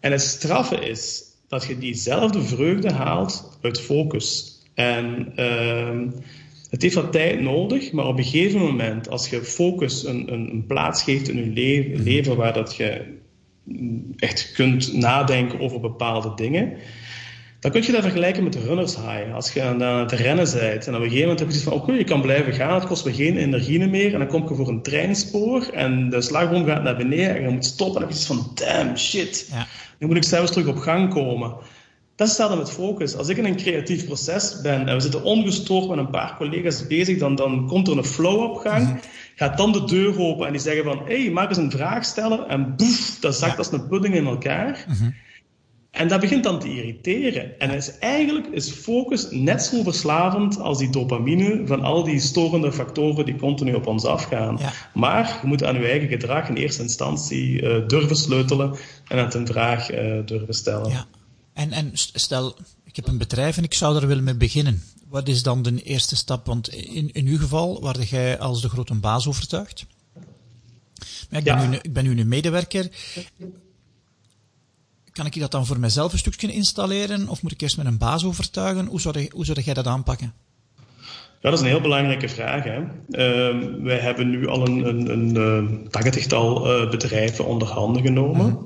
En 0.00 0.12
het 0.12 0.22
straffe 0.22 0.76
is 0.76 1.22
dat 1.48 1.64
je 1.64 1.78
diezelfde 1.78 2.42
vreugde 2.42 2.92
haalt 2.92 3.58
uit 3.62 3.80
focus. 3.80 4.60
En... 4.74 5.32
Uh, 5.36 6.20
het 6.70 6.82
heeft 6.82 6.94
wat 6.94 7.12
tijd 7.12 7.40
nodig, 7.40 7.92
maar 7.92 8.06
op 8.06 8.18
een 8.18 8.24
gegeven 8.24 8.60
moment, 8.60 9.08
als 9.08 9.28
je 9.28 9.42
focus 9.42 10.04
een, 10.04 10.32
een, 10.32 10.50
een 10.50 10.66
plaats 10.66 11.02
geeft 11.02 11.28
in 11.28 11.36
je 11.36 11.46
leven, 11.46 12.02
leven 12.02 12.36
waar 12.36 12.52
dat 12.52 12.76
je 12.76 13.14
echt 14.16 14.52
kunt 14.52 14.92
nadenken 14.92 15.60
over 15.60 15.80
bepaalde 15.80 16.32
dingen, 16.34 16.72
dan 17.60 17.70
kun 17.70 17.82
je 17.82 17.92
dat 17.92 18.02
vergelijken 18.02 18.42
met 18.42 18.52
de 18.52 18.60
runners 18.60 18.96
high. 18.96 19.34
Als 19.34 19.52
je 19.52 19.62
aan 19.62 19.80
het 19.80 20.12
rennen 20.12 20.52
bent 20.52 20.86
en 20.86 20.94
op 20.94 21.00
een 21.00 21.08
gegeven 21.08 21.20
moment 21.20 21.38
heb 21.38 21.48
je 21.48 21.54
zoiets 21.54 21.62
van, 21.62 21.72
oké, 21.72 21.92
je 21.92 22.04
kan 22.04 22.20
blijven 22.20 22.52
gaan, 22.52 22.74
het 22.74 22.86
kost 22.86 23.04
me 23.04 23.14
geen 23.14 23.36
energie 23.36 23.86
meer, 23.86 24.12
en 24.12 24.18
dan 24.18 24.28
kom 24.28 24.48
je 24.48 24.54
voor 24.54 24.68
een 24.68 24.82
treinspoor 24.82 25.62
en 25.72 26.10
de 26.10 26.20
slagboom 26.20 26.64
gaat 26.64 26.82
naar 26.82 26.96
beneden 26.96 27.36
en 27.36 27.42
je 27.42 27.48
moet 27.48 27.64
stoppen 27.64 28.02
en 28.02 28.08
dan 28.08 28.08
heb 28.08 28.18
je 28.18 28.24
zoiets 28.24 28.46
van, 28.46 28.66
damn, 28.66 28.96
shit, 28.96 29.48
ja. 29.50 29.66
nu 29.98 30.06
moet 30.06 30.16
ik 30.16 30.24
zelfs 30.24 30.50
terug 30.50 30.66
op 30.66 30.76
gang 30.76 31.12
komen. 31.12 31.54
Dat 32.16 32.28
is 32.28 32.36
hetzelfde 32.36 32.56
met 32.56 32.70
focus. 32.70 33.16
Als 33.16 33.28
ik 33.28 33.36
in 33.36 33.44
een 33.44 33.56
creatief 33.56 34.06
proces 34.06 34.60
ben 34.60 34.88
en 34.88 34.94
we 34.94 35.00
zitten 35.00 35.22
ongestoord 35.22 35.88
met 35.88 35.98
een 35.98 36.10
paar 36.10 36.36
collega's 36.36 36.86
bezig, 36.86 37.18
dan, 37.18 37.34
dan 37.34 37.66
komt 37.66 37.88
er 37.88 37.96
een 37.96 38.04
flow 38.04 38.42
op 38.42 38.56
gang. 38.56 38.86
Mhm. 38.86 38.96
Gaat 39.34 39.56
dan 39.56 39.72
de 39.72 39.84
deur 39.84 40.20
open 40.20 40.46
en 40.46 40.52
die 40.52 40.60
zeggen 40.60 40.84
van, 40.84 40.98
hé, 41.06 41.22
hey, 41.22 41.30
mag 41.30 41.48
eens 41.48 41.56
een 41.56 41.70
vraag 41.70 42.04
stellen. 42.04 42.48
En 42.48 42.76
boef, 42.76 43.18
dat 43.20 43.34
zakt 43.34 43.58
als 43.58 43.72
een 43.72 43.88
pudding 43.88 44.14
in 44.14 44.26
elkaar. 44.26 44.84
Mhm. 44.88 45.10
En 45.90 46.08
dat 46.08 46.20
begint 46.20 46.44
dan 46.44 46.58
te 46.58 46.68
irriteren. 46.68 47.58
En 47.58 47.70
is, 47.70 47.98
eigenlijk 47.98 48.46
is 48.46 48.70
focus 48.70 49.30
net 49.30 49.62
zo 49.62 49.82
verslavend 49.82 50.60
als 50.60 50.78
die 50.78 50.90
dopamine 50.90 51.62
van 51.64 51.82
al 51.82 52.04
die 52.04 52.20
storende 52.20 52.72
factoren 52.72 53.24
die 53.24 53.36
continu 53.36 53.74
op 53.74 53.86
ons 53.86 54.04
afgaan. 54.04 54.58
Maar 54.94 55.38
je 55.42 55.48
moet 55.48 55.64
aan 55.64 55.80
je 55.80 55.86
eigen 55.86 56.08
gedrag 56.08 56.48
in 56.48 56.56
eerste 56.56 56.82
instantie 56.82 57.62
uh, 57.62 57.88
durven 57.88 58.16
sleutelen 58.16 58.76
en 59.08 59.18
het 59.18 59.34
een 59.34 59.46
vraag 59.46 59.92
uh, 59.92 60.18
durven 60.24 60.54
stellen. 60.54 60.90
Ja. 60.90 61.06
En, 61.56 61.72
en 61.72 61.90
stel, 61.94 62.56
ik 62.84 62.96
heb 62.96 63.06
een 63.06 63.18
bedrijf 63.18 63.56
en 63.56 63.64
ik 63.64 63.74
zou 63.74 63.98
daar 63.98 64.08
willen 64.08 64.24
mee 64.24 64.34
beginnen. 64.34 64.82
Wat 65.08 65.28
is 65.28 65.42
dan 65.42 65.62
de 65.62 65.82
eerste 65.82 66.16
stap? 66.16 66.46
Want 66.46 66.68
in, 66.68 67.12
in 67.12 67.26
uw 67.26 67.38
geval 67.38 67.80
waarde 67.80 68.04
jij 68.04 68.38
als 68.38 68.62
de 68.62 68.68
grote 68.68 68.94
baas 68.94 69.26
overtuigd. 69.26 69.86
Maar 71.30 71.38
ik, 71.38 71.44
ben 71.44 71.70
nu, 71.70 71.76
ik 71.82 71.92
ben 71.92 72.04
nu 72.04 72.20
een 72.20 72.28
medewerker. 72.28 72.90
Kan 75.12 75.26
ik 75.26 75.40
dat 75.40 75.50
dan 75.50 75.66
voor 75.66 75.78
mezelf 75.78 76.12
een 76.12 76.18
stukje 76.18 76.52
installeren? 76.52 77.28
Of 77.28 77.42
moet 77.42 77.52
ik 77.52 77.60
eerst 77.60 77.76
met 77.76 77.86
een 77.86 77.98
baas 77.98 78.24
overtuigen? 78.24 78.86
Hoe 78.86 79.00
zou, 79.00 79.28
hoe 79.32 79.44
zou 79.44 79.60
jij 79.60 79.74
dat 79.74 79.86
aanpakken? 79.86 80.32
Ja, 81.40 81.50
dat 81.50 81.52
is 81.52 81.60
een 81.60 81.70
heel 81.70 81.80
belangrijke 81.80 82.28
vraag. 82.28 82.64
Hè. 82.64 82.78
Uh, 82.80 83.82
wij 83.82 83.98
hebben 83.98 84.30
nu 84.30 84.46
al 84.48 84.66
een, 84.66 84.88
een, 84.88 85.10
een, 85.10 85.36
een 85.36 85.88
tachtigtal 85.90 86.82
uh, 86.82 86.90
bedrijven 86.90 87.46
onder 87.46 87.68
handen 87.68 88.02
genomen. 88.02 88.46
Mhm. 88.46 88.64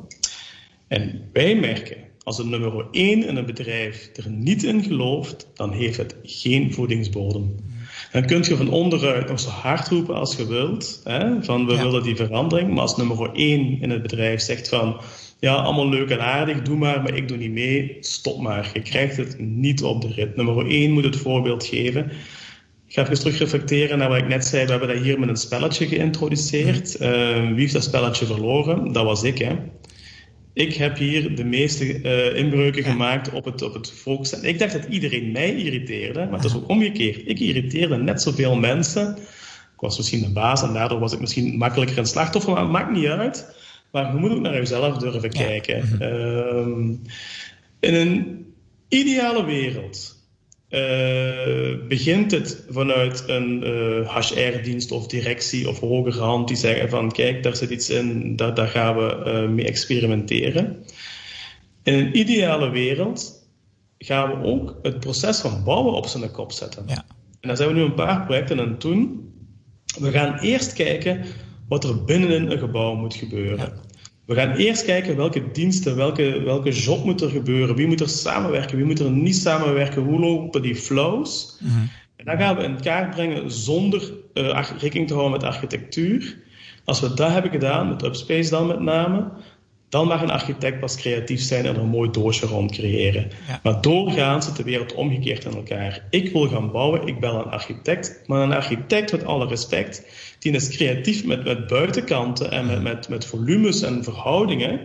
En 0.89 1.29
wij 1.33 1.57
merken 1.57 2.09
als 2.25 2.39
het 2.39 2.47
nummer 2.47 2.87
1 2.91 3.27
in 3.27 3.37
een 3.37 3.47
bedrijf 3.47 4.11
er 4.17 4.31
niet 4.31 4.63
in 4.63 4.83
gelooft, 4.83 5.49
dan 5.55 5.73
heeft 5.73 5.97
het 5.97 6.17
geen 6.23 6.73
voedingsbodem. 6.73 7.55
Dan 8.13 8.27
kun 8.27 8.43
je 8.43 8.57
van 8.57 8.71
onderuit 8.71 9.29
nog 9.29 9.41
zo 9.41 9.49
hard 9.49 9.89
roepen 9.89 10.15
als 10.15 10.37
je 10.37 10.47
wilt, 10.47 11.01
hè, 11.05 11.43
van 11.43 11.67
we 11.67 11.77
willen 11.77 12.03
die 12.03 12.17
verandering, 12.17 12.71
maar 12.71 12.81
als 12.81 12.97
nummer 12.97 13.31
1 13.33 13.81
in 13.81 13.91
het 13.91 14.03
bedrijf 14.03 14.41
zegt 14.41 14.69
van 14.69 15.01
ja, 15.39 15.55
allemaal 15.55 15.89
leuk 15.89 16.11
en 16.11 16.21
aardig, 16.21 16.63
doe 16.63 16.77
maar, 16.77 17.03
maar 17.03 17.15
ik 17.15 17.29
doe 17.29 17.37
niet 17.37 17.51
mee, 17.51 17.97
stop 18.01 18.41
maar. 18.41 18.71
Je 18.75 18.83
krijgt 18.83 19.17
het 19.17 19.39
niet 19.39 19.83
op 19.83 20.01
de 20.01 20.09
rit. 20.09 20.37
Nummer 20.37 20.67
1 20.67 20.91
moet 20.91 21.05
het 21.05 21.17
voorbeeld 21.17 21.67
geven. 21.67 22.05
Ik 22.87 22.97
ga 22.97 23.03
even 23.03 23.19
terug 23.19 23.39
reflecteren 23.39 23.99
naar 23.99 24.09
wat 24.09 24.19
ik 24.19 24.29
net 24.29 24.45
zei. 24.45 24.65
We 24.65 24.71
hebben 24.71 24.89
dat 24.89 25.03
hier 25.03 25.21
met 25.21 25.29
een 25.29 25.37
spelletje 25.37 25.87
geïntroduceerd. 25.87 27.01
Uh, 27.01 27.09
wie 27.49 27.61
heeft 27.61 27.73
dat 27.73 27.85
spelletje 27.85 28.27
verloren? 28.27 28.93
Dat 28.93 29.05
was 29.05 29.23
ik, 29.23 29.39
hè 29.39 29.55
ik 30.61 30.75
heb 30.75 30.97
hier 30.97 31.35
de 31.35 31.45
meeste 31.45 32.03
uh, 32.03 32.37
inbreuken 32.37 32.85
gemaakt 32.85 33.33
op 33.33 33.45
het, 33.45 33.63
op 33.63 33.75
het 33.75 33.93
focus. 33.93 34.33
En 34.33 34.49
ik 34.49 34.59
dacht 34.59 34.73
dat 34.73 34.85
iedereen 34.85 35.33
mij 35.33 35.55
irriteerde, 35.55 36.25
maar 36.25 36.39
het 36.39 36.45
is 36.45 36.55
ook 36.55 36.69
omgekeerd. 36.69 37.29
Ik 37.29 37.41
irriteerde 37.41 37.97
net 37.97 38.23
zoveel 38.23 38.57
mensen. 38.57 39.17
Ik 39.75 39.87
was 39.87 39.97
misschien 39.97 40.23
de 40.23 40.33
baas 40.33 40.63
en 40.63 40.73
daardoor 40.73 40.99
was 40.99 41.13
ik 41.13 41.21
misschien 41.21 41.57
makkelijker 41.57 41.99
een 41.99 42.07
slachtoffer, 42.07 42.53
maar 42.53 42.63
het 42.63 42.71
maakt 42.71 42.91
niet 42.91 43.07
uit. 43.07 43.57
Maar 43.91 44.15
je 44.15 44.21
moet 44.21 44.31
ook 44.31 44.41
naar 44.41 44.55
jezelf 44.55 44.97
durven 44.97 45.31
kijken. 45.31 45.85
Mhm. 45.85 46.03
Ehm, 46.03 46.91
in 47.81 47.95
een 47.95 48.47
ideale 48.89 49.45
wereld 49.45 50.20
uh, 50.71 51.89
begint 51.89 52.31
het 52.31 52.65
vanuit 52.69 53.25
een 53.27 53.67
uh, 53.67 54.17
HR-dienst 54.17 54.93
of 54.93 55.07
directie 55.07 55.69
of 55.69 55.81
hoger 55.81 56.19
hand 56.19 56.49
die 56.49 56.57
zeggen 56.57 56.89
van 56.89 57.13
kijk, 57.13 57.43
daar 57.43 57.57
zit 57.57 57.71
iets 57.71 57.91
in, 57.91 58.37
daar, 58.37 58.55
daar 58.55 58.69
gaan 58.69 58.97
we 58.97 59.23
uh, 59.27 59.49
mee 59.49 59.67
experimenteren. 59.67 60.85
In 61.83 61.95
een 61.95 62.19
ideale 62.19 62.71
wereld 62.71 63.49
gaan 63.99 64.29
we 64.31 64.47
ook 64.47 64.79
het 64.83 65.01
proces 65.01 65.41
van 65.41 65.65
bouwen 65.65 65.95
op 65.95 66.07
zijn 66.07 66.31
kop 66.31 66.53
zetten. 66.53 66.85
Ja. 66.87 67.05
En 67.41 67.49
daar 67.49 67.57
zijn 67.57 67.69
we 67.69 67.75
nu 67.75 67.83
een 67.83 67.95
paar 67.95 68.25
projecten 68.25 68.61
aan 68.61 68.69
het 68.69 68.81
doen. 68.81 69.33
We 69.99 70.11
gaan 70.11 70.39
eerst 70.39 70.73
kijken 70.73 71.25
wat 71.69 71.85
er 71.85 72.05
binnenin 72.05 72.51
een 72.51 72.59
gebouw 72.59 72.95
moet 72.95 73.15
gebeuren. 73.15 73.73
We 74.31 74.37
gaan 74.37 74.57
eerst 74.57 74.85
kijken 74.85 75.17
welke 75.17 75.51
diensten, 75.51 75.97
welke, 75.97 76.43
welke 76.45 76.71
job 76.71 77.05
moet 77.05 77.21
er 77.21 77.31
gebeuren, 77.31 77.77
wie 77.77 77.87
moet 77.87 78.01
er 78.01 78.09
samenwerken, 78.09 78.77
wie 78.77 78.87
moet 78.87 79.01
er 79.01 79.11
niet 79.11 79.37
samenwerken, 79.37 80.03
hoe 80.03 80.21
lopen 80.21 80.63
die 80.63 80.75
flows. 80.75 81.59
Mhm. 81.61 81.79
En 82.17 82.25
dan 82.25 82.39
gaan 82.39 82.57
we 82.57 82.63
in 82.63 82.81
kaart 82.81 83.11
brengen 83.11 83.51
zonder 83.51 84.13
uh, 84.35 84.71
rekening 84.79 85.09
te 85.09 85.15
houden 85.15 85.41
met 85.41 85.49
architectuur. 85.49 86.39
Als 86.85 87.01
we 87.01 87.15
dat 87.15 87.31
hebben 87.31 87.51
gedaan, 87.51 87.89
met 87.89 88.03
Upspace 88.03 88.51
dan 88.51 88.67
met 88.67 88.81
name, 88.81 89.31
dan 89.91 90.07
mag 90.07 90.23
een 90.23 90.31
architect 90.31 90.81
pas 90.81 90.97
creatief 90.97 91.41
zijn 91.41 91.67
en 91.67 91.75
er 91.75 91.81
een 91.81 91.89
mooi 91.89 92.11
doosje 92.11 92.47
rond 92.47 92.73
creëren. 92.73 93.31
Maar 93.63 93.81
doorgaans 93.81 94.47
zit 94.47 94.57
de 94.57 94.63
wereld 94.63 94.95
omgekeerd 94.95 95.45
in 95.45 95.55
elkaar. 95.55 96.07
Ik 96.11 96.33
wil 96.33 96.49
gaan 96.49 96.71
bouwen, 96.71 97.07
ik 97.07 97.21
bel 97.21 97.35
een 97.35 97.51
architect. 97.51 98.23
Maar 98.27 98.43
een 98.43 98.53
architect, 98.53 99.13
met 99.13 99.25
alle 99.25 99.47
respect, 99.47 100.05
die 100.39 100.53
is 100.53 100.69
creatief 100.69 101.25
met, 101.25 101.45
met 101.45 101.67
buitenkanten 101.67 102.51
en 102.51 102.67
met, 102.67 102.83
met, 102.83 103.09
met 103.09 103.27
volumes 103.27 103.83
en 103.83 104.05
verhoudingen 104.05 104.81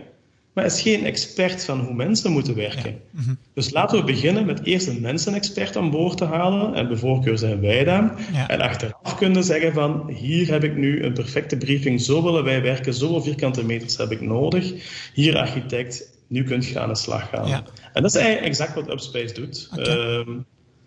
maar 0.56 0.64
is 0.64 0.80
geen 0.80 1.04
expert 1.04 1.64
van 1.64 1.80
hoe 1.80 1.94
mensen 1.94 2.32
moeten 2.32 2.54
werken. 2.54 3.00
Mhm. 3.10 3.34
Dus 3.54 3.70
laten 3.70 3.98
we 3.98 4.04
beginnen 4.04 4.46
met 4.46 4.64
eerst 4.64 4.86
een 4.86 5.00
mensenexpert 5.00 5.76
aan 5.76 5.90
boord 5.90 6.16
te 6.16 6.24
halen. 6.24 6.74
En 6.74 6.88
bij 6.88 6.96
voorkeur 6.96 7.38
zijn 7.38 7.60
wij 7.60 7.84
dan. 7.84 8.18
En 8.48 8.60
achteraf 8.60 9.16
kunnen 9.16 9.44
zeggen 9.44 9.72
van, 9.72 10.10
hier 10.10 10.50
heb 10.50 10.64
ik 10.64 10.76
nu 10.76 11.02
een 11.02 11.12
perfecte 11.12 11.56
briefing. 11.56 12.00
Zo 12.00 12.22
willen 12.22 12.44
wij 12.44 12.62
werken, 12.62 12.94
zoveel 12.94 13.22
vierkante 13.22 13.64
meters 13.64 13.96
heb 13.96 14.10
ik 14.10 14.20
nodig. 14.20 14.72
Hier 15.14 15.36
architect, 15.36 16.10
nu 16.26 16.44
kunt 16.44 16.66
je 16.66 16.80
aan 16.80 16.88
de 16.88 16.96
slag 16.96 17.28
gaan. 17.28 17.64
En 17.92 18.02
dat 18.02 18.14
is 18.14 18.14
eigenlijk 18.14 18.46
exact 18.46 18.74
wat 18.74 18.90
Upspace 18.90 19.34
doet. 19.34 19.68
Ehm, 19.76 20.38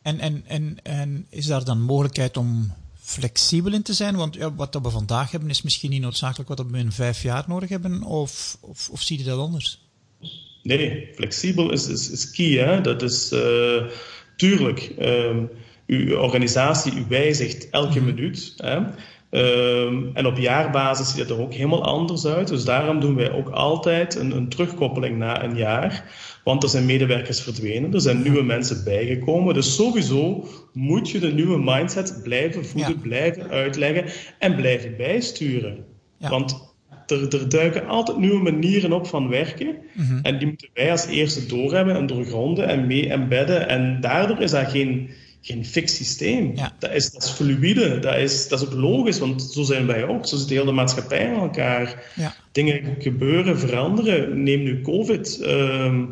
en, 0.01 0.19
en, 0.19 0.43
en, 0.47 0.77
en 0.83 1.25
is 1.29 1.45
daar 1.45 1.63
dan 1.63 1.81
mogelijkheid 1.81 2.37
om 2.37 2.73
flexibel 3.09 3.73
in 3.73 3.81
te 3.81 3.93
zijn? 3.93 4.15
Want 4.15 4.35
ja, 4.35 4.53
wat 4.53 4.79
we 4.81 4.89
vandaag 4.89 5.31
hebben 5.31 5.49
is 5.49 5.61
misschien 5.61 5.89
niet 5.89 6.01
noodzakelijk 6.01 6.49
wat 6.49 6.65
we 6.67 6.77
in 6.77 6.91
vijf 6.91 7.21
jaar 7.21 7.43
nodig 7.47 7.69
hebben, 7.69 8.03
of, 8.03 8.57
of, 8.61 8.89
of 8.89 9.01
zie 9.01 9.17
je 9.17 9.23
dat 9.23 9.39
anders? 9.39 9.81
Nee, 10.63 11.09
flexibel 11.15 11.71
is, 11.71 11.87
is, 11.87 12.09
is 12.09 12.31
key. 12.31 12.51
Hè? 12.51 12.81
Dat 12.81 13.01
is 13.01 13.31
uh, 13.31 13.83
tuurlijk. 14.35 14.91
Um, 14.99 15.49
uw 15.87 16.17
organisatie 16.17 16.93
u 16.93 17.05
wijzigt 17.07 17.69
elke 17.69 17.99
mhm. 17.99 18.05
minuut. 18.05 18.53
Hè? 18.57 18.79
Um, 19.31 20.11
en 20.13 20.25
op 20.25 20.37
jaarbasis 20.37 21.09
ziet 21.09 21.19
het 21.19 21.29
er 21.29 21.39
ook 21.39 21.53
helemaal 21.53 21.83
anders 21.83 22.25
uit. 22.25 22.47
Dus 22.47 22.65
daarom 22.65 22.99
doen 22.99 23.15
wij 23.15 23.31
ook 23.31 23.49
altijd 23.49 24.15
een, 24.15 24.31
een 24.31 24.49
terugkoppeling 24.49 25.17
na 25.17 25.43
een 25.43 25.55
jaar. 25.55 26.03
Want 26.43 26.63
er 26.63 26.69
zijn 26.69 26.85
medewerkers 26.85 27.41
verdwenen, 27.41 27.93
er 27.93 28.01
zijn 28.01 28.21
nieuwe 28.21 28.43
mensen 28.43 28.83
bijgekomen. 28.83 29.53
Dus 29.53 29.75
sowieso 29.75 30.47
moet 30.73 31.09
je 31.09 31.19
de 31.19 31.33
nieuwe 31.33 31.59
mindset 31.59 32.19
blijven 32.23 32.65
voeden, 32.65 32.99
blijven 32.99 33.49
uitleggen 33.49 34.05
en 34.39 34.55
blijven 34.55 34.97
bijsturen. 34.97 35.85
Want 36.19 36.73
er, 37.07 37.35
er, 37.35 37.49
duiken 37.49 37.87
altijd 37.87 38.17
nieuwe 38.17 38.41
manieren 38.51 38.93
op 38.93 39.07
van 39.07 39.27
werken. 39.27 39.77
Mhm. 39.93 40.19
En 40.21 40.37
die 40.37 40.47
moeten 40.47 40.69
wij 40.73 40.91
als 40.91 41.05
eerste 41.05 41.45
doorhebben 41.45 41.95
en 41.95 42.05
doorgronden 42.05 42.67
en 42.67 42.87
mee 42.87 43.09
embedden. 43.09 43.67
En 43.67 43.97
daardoor 44.01 44.41
is 44.41 44.51
dat 44.51 44.71
geen, 44.71 45.09
geen 45.41 45.65
fix 45.65 45.95
systeem. 45.95 46.55
Dat, 46.79 46.91
is, 46.91 47.11
dat 47.11 47.23
is 47.23 47.29
fluïde, 47.29 47.99
dat 47.99 48.15
is, 48.15 48.47
dat 48.47 48.61
is 48.61 48.67
ook 48.67 48.73
logisch, 48.73 49.19
want 49.19 49.43
zo 49.43 49.63
zijn 49.63 49.87
wij 49.87 50.07
ook. 50.07 50.27
Zo 50.27 50.37
zit 50.37 50.47
de 50.47 50.55
hele 50.55 50.71
maatschappij 50.71 51.25
in 51.25 51.33
elkaar. 51.33 52.11
Ja. 52.15 52.35
Dingen 52.51 52.95
gebeuren, 52.99 53.59
veranderen. 53.59 54.43
Neem 54.43 54.63
nu 54.63 54.81
COVID. 54.81 55.39
Ehm, 55.41 56.05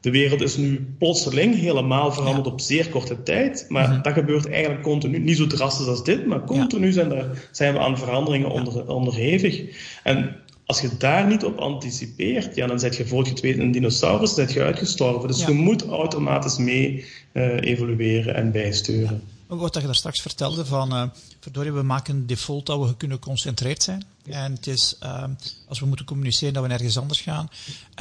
de 0.00 0.10
wereld 0.10 0.40
is 0.40 0.56
nu 0.56 0.94
plotseling 0.98 1.54
helemaal 1.54 2.12
veranderd 2.12 2.46
op 2.46 2.60
zeer 2.60 2.88
korte 2.88 3.22
tijd. 3.22 3.66
Maar 3.68 3.88
mhm. 3.88 4.02
dat 4.02 4.12
gebeurt 4.12 4.48
eigenlijk 4.48 4.82
continu. 4.82 5.18
Niet 5.18 5.36
zo 5.36 5.46
drastisch 5.46 5.86
als 5.86 6.04
dit, 6.04 6.26
maar 6.26 6.44
continu 6.44 6.92
zijn, 6.92 7.12
er, 7.12 7.48
zijn 7.52 7.72
we 7.72 7.78
aan 7.78 7.98
veranderingen 7.98 8.50
onder, 8.50 8.88
onderhevig. 8.88 9.62
En 10.02 10.36
als 10.68 10.80
je 10.80 10.96
daar 10.96 11.26
niet 11.26 11.44
op 11.44 11.58
anticipeert, 11.58 12.54
ja, 12.54 12.66
dan 12.66 12.78
zet 12.78 12.96
je 12.96 13.06
voor 13.06 13.24
je 13.24 13.30
het 13.30 13.40
weet 13.40 13.58
een 13.58 13.72
dinosaurus, 13.72 14.34
dan 14.34 14.48
je 14.48 14.62
uitgestorven. 14.62 15.28
Dus 15.28 15.44
je 15.44 15.52
moet 15.52 15.86
automatisch 15.86 16.56
mee 16.56 17.04
uh, 17.32 17.60
evolueren 17.60 18.34
en 18.34 18.52
bijsturen. 18.52 19.22
Wat 19.46 19.74
je 19.74 19.80
daar 19.80 19.94
straks 19.94 20.20
vertelde 20.20 20.64
van, 20.64 20.94
uh, 20.94 21.02
verdorie, 21.40 21.72
we 21.72 21.82
maken 21.82 22.14
een 22.14 22.26
default 22.26 22.66
dat 22.66 22.86
we 22.86 22.96
kunnen 22.96 23.16
geconcentreerd 23.16 23.82
zijn. 23.82 24.04
En 24.24 24.52
het 24.52 24.66
is, 24.66 24.96
uh, 25.02 25.24
als 25.68 25.80
we 25.80 25.86
moeten 25.86 26.06
communiceren, 26.06 26.54
dat 26.54 26.62
we 26.62 26.68
nergens 26.68 26.98
anders 26.98 27.20
gaan. 27.20 27.48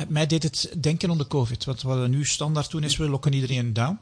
Mij 0.08 0.27
deed 0.27 0.43
het 0.43 0.73
denken 0.80 1.17
de 1.17 1.27
COVID. 1.27 1.65
Wat 1.65 1.82
we 1.82 2.08
nu 2.08 2.25
standaard 2.25 2.71
doen, 2.71 2.84
is 2.84 2.97
we 2.97 3.10
lokken 3.10 3.34
iedereen 3.34 3.73
down. 3.73 3.99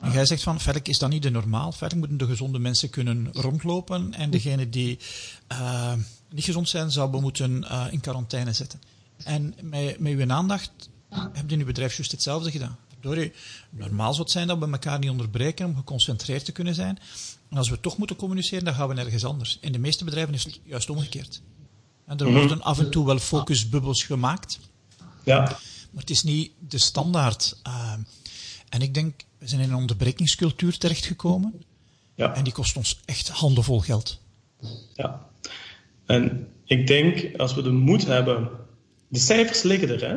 En 0.00 0.12
jij 0.12 0.26
zegt 0.26 0.42
van, 0.42 0.60
verder 0.60 0.82
is 0.84 0.98
dat 0.98 1.10
niet 1.10 1.22
de 1.22 1.30
normaal. 1.30 1.72
Verder 1.72 1.98
moeten 1.98 2.16
de 2.16 2.26
gezonde 2.26 2.58
mensen 2.58 2.90
kunnen 2.90 3.28
rondlopen. 3.32 4.14
En 4.14 4.30
degene 4.30 4.68
die 4.68 4.98
niet 6.34 6.44
gezond 6.44 6.68
zijn, 6.68 6.90
zouden 6.90 7.16
we 7.16 7.22
moeten 7.22 7.62
uh, 7.62 7.86
in 7.90 8.00
quarantaine 8.00 8.52
zetten. 8.52 8.80
En 9.24 9.54
met, 9.62 9.98
met 9.98 10.12
uw 10.12 10.30
aandacht 10.30 10.70
heb 11.08 11.48
je 11.48 11.54
in 11.54 11.60
uw 11.60 11.66
bedrijf 11.66 11.96
juist 11.96 12.10
hetzelfde 12.10 12.50
gedaan. 12.50 12.78
Verdorie, 12.88 13.32
normaal 13.70 14.10
zou 14.10 14.22
het 14.22 14.32
zijn 14.32 14.46
dat 14.46 14.58
we 14.58 14.70
elkaar 14.70 14.98
niet 14.98 15.10
onderbreken 15.10 15.66
om 15.66 15.76
geconcentreerd 15.76 16.44
te 16.44 16.52
kunnen 16.52 16.74
zijn. 16.74 16.98
En 17.50 17.56
als 17.56 17.68
we 17.68 17.80
toch 17.80 17.96
moeten 17.96 18.16
communiceren, 18.16 18.64
dan 18.64 18.74
gaan 18.74 18.88
we 18.88 18.94
nergens 18.94 19.24
anders. 19.24 19.58
In 19.60 19.72
de 19.72 19.78
meeste 19.78 20.04
bedrijven 20.04 20.34
is 20.34 20.44
het 20.44 20.60
juist 20.64 20.90
omgekeerd. 20.90 21.42
En 22.06 22.18
er 22.18 22.32
worden 22.32 22.62
af 22.62 22.78
en 22.78 22.90
toe 22.90 23.06
wel 23.06 23.18
focusbubbels 23.18 24.02
gemaakt. 24.02 24.58
Ja. 25.24 25.40
Maar 25.90 26.02
het 26.02 26.10
is 26.10 26.22
niet 26.22 26.52
de 26.58 26.78
standaard. 26.78 27.56
Uh, 27.66 27.92
en 28.68 28.82
ik 28.82 28.94
denk, 28.94 29.24
we 29.38 29.48
zijn 29.48 29.60
in 29.60 29.70
een 29.70 29.76
onderbrekingscultuur 29.76 30.78
terechtgekomen. 30.78 31.64
Ja. 32.14 32.34
En 32.34 32.44
die 32.44 32.52
kost 32.52 32.76
ons 32.76 33.00
echt 33.04 33.28
handenvol 33.28 33.80
geld. 33.80 34.20
Ja. 34.94 35.32
En 36.06 36.48
ik 36.64 36.86
denk, 36.86 37.30
als 37.36 37.54
we 37.54 37.62
de 37.62 37.70
moed 37.70 38.06
hebben... 38.06 38.48
De 39.08 39.18
cijfers 39.18 39.62
liggen 39.62 39.88
er, 39.88 40.08
hè. 40.08 40.16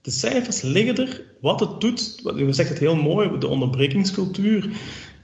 De 0.00 0.10
cijfers 0.10 0.62
liggen 0.62 0.96
er. 0.96 1.22
Wat 1.40 1.60
het 1.60 1.80
doet, 1.80 2.22
je 2.36 2.52
zegt 2.52 2.68
het 2.68 2.78
heel 2.78 2.96
mooi, 2.96 3.38
de 3.38 3.46
onderbrekingscultuur. 3.46 4.68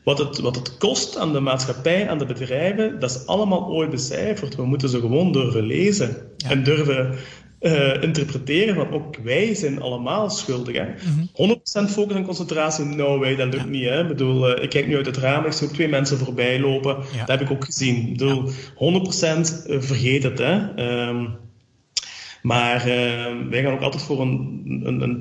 Wat 0.04 0.18
het, 0.18 0.38
wat 0.38 0.56
het 0.56 0.76
kost 0.76 1.16
aan 1.16 1.32
de 1.32 1.40
maatschappij, 1.40 2.08
aan 2.08 2.18
de 2.18 2.26
bedrijven, 2.26 3.00
dat 3.00 3.10
is 3.10 3.26
allemaal 3.26 3.66
ooit 3.66 3.90
becijferd. 3.90 4.54
We 4.54 4.64
moeten 4.66 4.88
ze 4.88 5.00
gewoon 5.00 5.32
durven 5.32 5.66
lezen 5.66 6.16
en 6.46 6.62
durven 6.62 7.18
uh, 7.60 8.02
interpreteren 8.02 8.74
van 8.74 8.90
ook 8.90 9.16
wij 9.16 9.54
zijn 9.54 9.80
allemaal 9.80 10.30
schuldig. 10.30 10.76
Hè? 10.76 10.84
Mm 10.84 11.28
-hmm. 11.34 11.56
100% 11.88 11.90
focus 11.90 12.16
en 12.16 12.24
concentratie, 12.24 12.84
no 12.84 13.18
way, 13.18 13.36
dat 13.36 13.52
lukt 13.52 13.68
niet. 13.68 13.84
Hè? 13.84 14.02
Ik, 14.02 14.08
bedoel, 14.08 14.56
uh, 14.56 14.62
ik 14.62 14.70
kijk 14.70 14.86
nu 14.86 14.96
uit 14.96 15.06
het 15.06 15.16
raam, 15.16 15.44
ik 15.44 15.52
zie 15.52 15.66
ook 15.66 15.72
twee 15.72 15.88
mensen 15.88 16.18
voorbij 16.18 16.60
lopen. 16.60 16.96
Ja. 17.12 17.18
Dat 17.18 17.28
heb 17.28 17.40
ik 17.40 17.50
ook 17.50 17.64
gezien. 17.64 18.06
Ik 18.06 18.18
bedoel, 18.18 18.50
100% 18.50 18.50
eh, 18.76 19.80
vergeet 19.80 20.22
het. 20.22 20.38
Hè? 20.38 20.82
Um, 21.08 21.36
maar 22.42 22.76
uh, 22.76 23.48
wij 23.50 23.62
gaan 23.62 23.72
ook 23.72 23.82
altijd 23.82 24.02
voor 24.02 24.20
een, 24.20 24.62
een, 24.84 25.00
een 25.00 25.16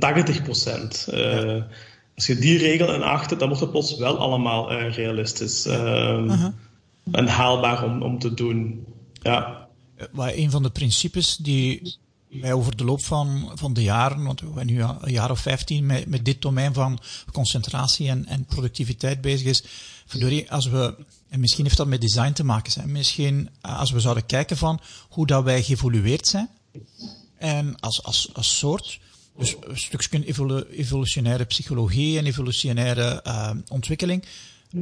80%. 1.09 1.13
Uh, 1.13 1.63
als 2.15 2.27
je 2.27 2.35
die 2.35 2.57
regel 2.57 2.93
in 2.93 3.03
acht 3.03 3.39
dan 3.39 3.47
wordt 3.47 3.61
het 3.61 3.71
plots 3.71 3.97
wel 3.97 4.17
allemaal 4.17 4.73
realistisch 4.73 5.67
uh, 5.67 6.49
en 7.11 7.27
haalbaar 7.27 7.83
om, 7.83 8.01
om 8.01 8.19
te 8.19 8.33
doen. 8.33 8.85
Ja. 9.21 9.67
Maar 10.11 10.33
een 10.33 10.51
van 10.51 10.63
de 10.63 10.69
principes 10.69 11.37
die 11.37 11.97
wij 12.29 12.53
over 12.53 12.77
de 12.77 12.83
loop 12.83 13.03
van, 13.03 13.51
van 13.55 13.73
de 13.73 13.83
jaren, 13.83 14.23
want 14.23 14.41
we 14.41 14.51
zijn 14.53 14.67
nu 14.67 14.81
een 14.81 15.11
jaar 15.11 15.31
of 15.31 15.39
vijftien 15.39 15.85
met, 15.85 16.07
met 16.07 16.25
dit 16.25 16.41
domein 16.41 16.73
van 16.73 16.99
concentratie 17.31 18.09
en, 18.09 18.25
en 18.25 18.45
productiviteit 18.45 19.21
bezig 19.21 19.47
is. 19.47 19.63
Verdorie, 20.05 20.51
als 20.51 20.65
we, 20.65 20.95
en 21.29 21.39
misschien 21.39 21.63
heeft 21.63 21.77
dat 21.77 21.87
met 21.87 22.01
design 22.01 22.31
te 22.31 22.43
maken, 22.43 22.71
zijn. 22.71 22.91
misschien 22.91 23.49
eh, 23.61 23.79
als 23.79 23.91
we 23.91 23.99
zouden 23.99 24.25
kijken 24.25 24.57
van 24.57 24.79
hoe 25.09 25.25
dat 25.25 25.43
wij 25.43 25.63
geëvolueerd 25.63 26.27
zijn, 26.27 26.49
en 27.37 27.79
als, 27.79 28.03
als, 28.03 28.29
als 28.33 28.57
soort, 28.57 28.99
dus 29.37 29.55
een 29.61 29.77
stukje 29.77 30.67
evolutionaire 30.71 31.45
psychologie 31.45 32.17
en 32.17 32.25
evolutionaire 32.25 33.23
uh, 33.27 33.51
ontwikkeling. 33.67 34.23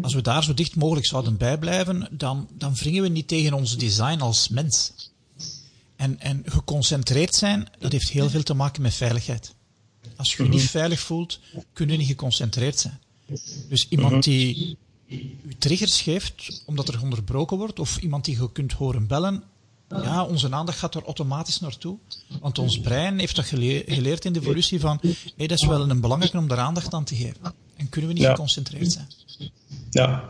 Als 0.01 0.13
we 0.13 0.21
daar 0.21 0.43
zo 0.43 0.53
dicht 0.53 0.75
mogelijk 0.75 1.05
zouden 1.05 1.38
bijblijven, 1.38 2.08
dan, 2.12 2.47
dan 2.53 2.75
wringen 2.75 3.01
we 3.01 3.10
niet 3.10 3.27
tegen 3.27 3.53
ons 3.53 3.77
design 3.77 4.19
als 4.19 4.49
mens. 4.49 4.91
En, 5.95 6.19
en 6.19 6.41
geconcentreerd 6.45 7.36
zijn, 7.36 7.67
dat 7.79 7.91
heeft 7.91 8.10
heel 8.10 8.29
veel 8.29 8.43
te 8.43 8.53
maken 8.53 8.81
met 8.81 8.93
veiligheid. 8.93 9.53
Als 10.15 10.36
je 10.36 10.43
je 10.43 10.49
niet 10.49 10.69
veilig 10.69 10.99
voelt, 10.99 11.39
kun 11.73 11.89
je 11.89 11.97
niet 11.97 12.08
geconcentreerd 12.08 12.79
zijn. 12.79 12.99
Dus 13.69 13.88
iemand 13.89 14.23
die 14.23 14.77
u 15.41 15.55
triggers 15.58 16.01
geeft 16.01 16.63
omdat 16.65 16.88
er 16.88 17.01
onderbroken 17.01 17.58
wordt, 17.58 17.79
of 17.79 17.97
iemand 17.97 18.25
die 18.25 18.39
je 18.39 18.51
kunt 18.51 18.71
horen 18.71 19.08
bellen, 19.08 19.43
ja, 19.89 20.23
onze 20.23 20.51
aandacht 20.51 20.77
gaat 20.77 20.95
er 20.95 21.03
automatisch 21.03 21.60
naartoe. 21.60 21.97
Want 22.41 22.60
ons 22.60 22.79
brein 22.79 23.19
heeft 23.19 23.36
dat 23.36 23.45
geleerd 23.45 24.25
in 24.25 24.34
de 24.34 24.39
evolutie 24.39 24.79
van, 24.79 24.99
hey, 25.36 25.47
dat 25.47 25.58
is 25.60 25.65
wel 25.65 25.89
een 25.89 26.01
belangrijke 26.01 26.38
om 26.38 26.47
daar 26.47 26.58
aandacht 26.58 26.93
aan 26.93 27.03
te 27.03 27.15
geven. 27.15 27.53
En 27.75 27.89
kunnen 27.89 28.10
we 28.10 28.15
niet 28.15 28.27
geconcentreerd 28.27 28.91
zijn. 28.91 29.08
Ja, 29.89 30.29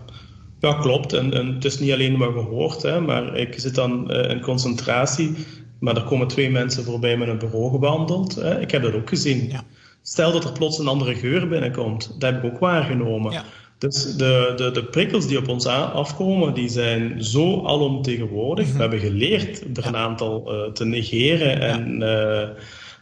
ja 0.65 0.73
klopt. 0.73 1.13
En, 1.13 1.33
en 1.33 1.53
het 1.53 1.65
is 1.65 1.79
niet 1.79 1.91
alleen 1.91 2.17
maar 2.17 2.31
gehoord, 2.31 2.81
hè, 2.81 3.01
maar 3.01 3.37
ik 3.37 3.59
zit 3.59 3.75
dan 3.75 4.11
uh, 4.11 4.29
in 4.29 4.41
concentratie. 4.41 5.33
Maar 5.79 5.95
er 5.95 6.03
komen 6.03 6.27
twee 6.27 6.49
mensen 6.49 6.83
voorbij 6.83 7.17
met 7.17 7.27
een 7.27 7.37
bureau 7.37 7.69
gewandeld. 7.69 8.35
Hè. 8.35 8.59
Ik 8.61 8.71
heb 8.71 8.81
dat 8.81 8.93
ook 8.93 9.09
gezien. 9.09 9.49
Ja. 9.49 9.63
Stel 10.01 10.31
dat 10.31 10.43
er 10.43 10.51
plots 10.51 10.79
een 10.79 10.87
andere 10.87 11.15
geur 11.15 11.47
binnenkomt. 11.47 12.15
Dat 12.19 12.33
heb 12.33 12.43
ik 12.43 12.53
ook 12.53 12.59
waargenomen. 12.59 13.31
Ja. 13.31 13.43
Dus 13.77 14.15
de, 14.15 14.53
de, 14.55 14.71
de 14.71 14.83
prikkels 14.83 15.27
die 15.27 15.37
op 15.37 15.47
ons 15.47 15.65
afkomen, 15.65 16.53
die 16.53 16.69
zijn 16.69 17.23
zo 17.23 17.65
alomtegenwoordig. 17.65 18.67
Mm 18.67 18.73
We 18.73 18.79
hebben 18.79 18.99
geleerd 18.99 19.77
er 19.77 19.85
een 19.85 19.95
aantal 19.95 20.53
uh, 20.53 20.71
te 20.71 20.85
negeren 20.85 21.61
en... 21.61 22.01
Uh, 22.01 22.47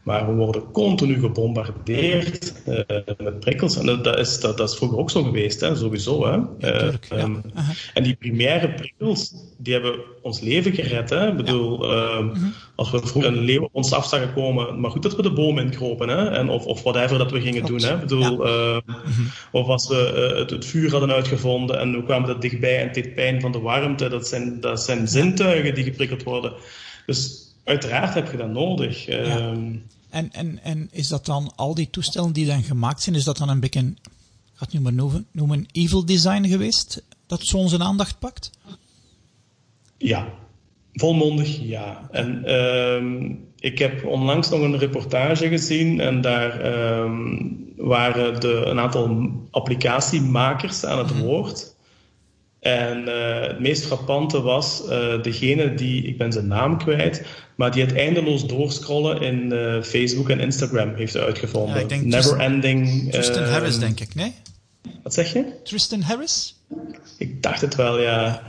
maar 0.03 0.27
we 0.27 0.33
worden 0.33 0.71
continu 0.71 1.19
gebombardeerd 1.19 2.53
uh, 2.67 2.79
met 3.17 3.39
prikkels. 3.39 3.77
En 3.77 3.85
dat, 3.85 4.03
dat, 4.03 4.19
is, 4.19 4.39
dat, 4.39 4.57
dat, 4.57 4.69
is 4.69 4.75
vroeger 4.75 4.97
ook 4.97 5.09
zo 5.09 5.23
geweest, 5.23 5.59
hè, 5.59 5.75
sowieso. 5.75 6.25
Hè. 6.25 6.31
Ja, 6.69 6.83
uh, 7.11 7.21
um, 7.23 7.41
En 7.93 8.03
die 8.03 8.15
primaire 8.15 8.73
prikkels, 8.73 9.33
die 9.57 9.73
hebben 9.73 9.95
ons 10.21 10.39
leven 10.39 10.73
gered. 10.73 11.09
Hè. 11.09 11.27
Ik 11.27 11.37
bedoel, 11.37 11.91
ja. 11.91 12.19
uh, 12.19 12.35
als 12.75 12.91
we 12.91 13.07
vroeger 13.07 13.31
een 13.31 13.43
leeuw 13.43 13.69
ons 13.71 13.91
af 13.91 14.07
zagen 14.07 14.33
komen, 14.33 14.79
maar 14.79 14.91
goed 14.91 15.03
dat 15.03 15.15
we 15.15 15.21
de 15.21 15.33
boom 15.33 15.57
inkropen. 15.57 16.09
Hè, 16.09 16.29
en 16.29 16.49
of, 16.49 16.65
of 16.65 16.83
whatever 16.83 17.17
dat 17.17 17.31
we 17.31 17.41
gingen 17.41 17.63
Klopt. 17.63 17.81
doen. 17.81 17.89
Hè. 17.89 17.95
Ik 17.95 18.01
bedoel, 18.01 18.45
ehm, 18.45 18.79
Of 19.51 19.67
als 19.67 19.87
we 19.87 20.29
eh, 20.31 20.39
het, 20.39 20.49
het, 20.49 20.65
vuur 20.65 20.91
hadden 20.91 21.11
uitgevonden 21.11 21.79
en 21.79 21.91
we 21.91 22.03
kwamen 22.03 22.29
er 22.29 22.39
dichtbij 22.39 22.79
en 22.79 22.85
het 22.85 22.93
deed 22.93 23.15
pijn 23.15 23.41
van 23.41 23.51
de 23.51 23.59
warmte. 23.59 24.09
Dat 24.09 24.27
zijn, 24.27 24.59
dat 24.59 24.81
zijn 24.81 25.07
zintuigen 25.07 25.75
die 25.75 25.83
geprikkeld 25.83 26.23
worden. 26.23 26.53
Dus 27.05 27.43
uiteraard 27.63 28.13
heb 28.13 28.31
je 28.31 28.37
dat 28.37 28.49
nodig. 28.49 29.05
Ja. 29.05 29.17
Ehm, 29.17 29.75
en, 30.09 30.31
en, 30.31 30.59
en 30.63 30.89
is 30.91 31.07
dat 31.07 31.25
dan 31.25 31.51
al 31.55 31.75
die 31.75 31.89
toestellen 31.89 32.33
die 32.33 32.45
dan 32.45 32.63
gemaakt 32.63 33.01
zijn, 33.01 33.15
is 33.15 33.23
dat 33.23 33.37
dan 33.37 33.49
een 33.49 33.59
beetje, 33.59 33.79
ik 33.79 33.97
ga 34.53 34.65
het 34.65 34.73
nu 34.73 34.79
maar 34.79 34.93
noemen, 34.93 35.25
noemen 35.31 35.65
evil 35.71 36.05
design 36.05 36.47
geweest? 36.47 37.03
Dat 37.27 37.45
zo 37.45 37.57
onze 37.57 37.79
aandacht 37.79 38.19
pakt? 38.19 38.51
Ja, 39.97 40.27
volmondig 40.93 41.59
ja. 41.61 42.07
En 42.11 42.53
um, 42.53 43.47
ik 43.59 43.79
heb 43.79 44.05
onlangs 44.05 44.49
nog 44.49 44.59
een 44.59 44.77
reportage 44.77 45.47
gezien 45.47 45.99
en 45.99 46.21
daar 46.21 46.65
um, 47.01 47.73
waren 47.77 48.39
de, 48.39 48.63
een 48.65 48.79
aantal 48.79 49.31
applicatiemakers 49.51 50.85
aan 50.85 50.97
het 50.97 51.13
mhm. 51.13 51.21
woord. 51.21 51.72
En 52.63 53.07
uh, 53.07 53.41
het 53.41 53.59
meest 53.59 53.85
frappante 53.85 54.41
was 54.41 54.83
uh, 54.89 55.21
degene 55.21 55.73
die, 55.73 56.03
ik 56.03 56.17
ben 56.17 56.31
zijn 56.31 56.47
naam 56.47 56.77
kwijt, 56.77 57.25
maar 57.55 57.71
die 57.71 57.81
het 57.81 57.95
eindeloos 57.95 58.47
doorscrollen 58.47 59.21
in 59.21 59.53
uh, 59.53 59.81
Facebook 59.81 60.29
en 60.29 60.39
Instagram 60.39 60.95
heeft 60.95 61.17
uitgevonden. 61.17 61.75
Ja, 61.75 61.95
Never 61.95 62.09
Tristan, 62.09 62.39
ending. 62.39 63.11
Tristan 63.11 63.43
Harris, 63.43 63.79
denk 63.79 63.99
ik, 63.99 64.15
nee? 64.15 64.33
Wat 65.03 65.13
zeg 65.13 65.33
je? 65.33 65.45
Tristan 65.63 66.01
Harris? 66.01 66.55
Ik 67.17 67.43
dacht 67.43 67.61
het 67.61 67.75
wel, 67.75 68.01
ja. 68.01 68.43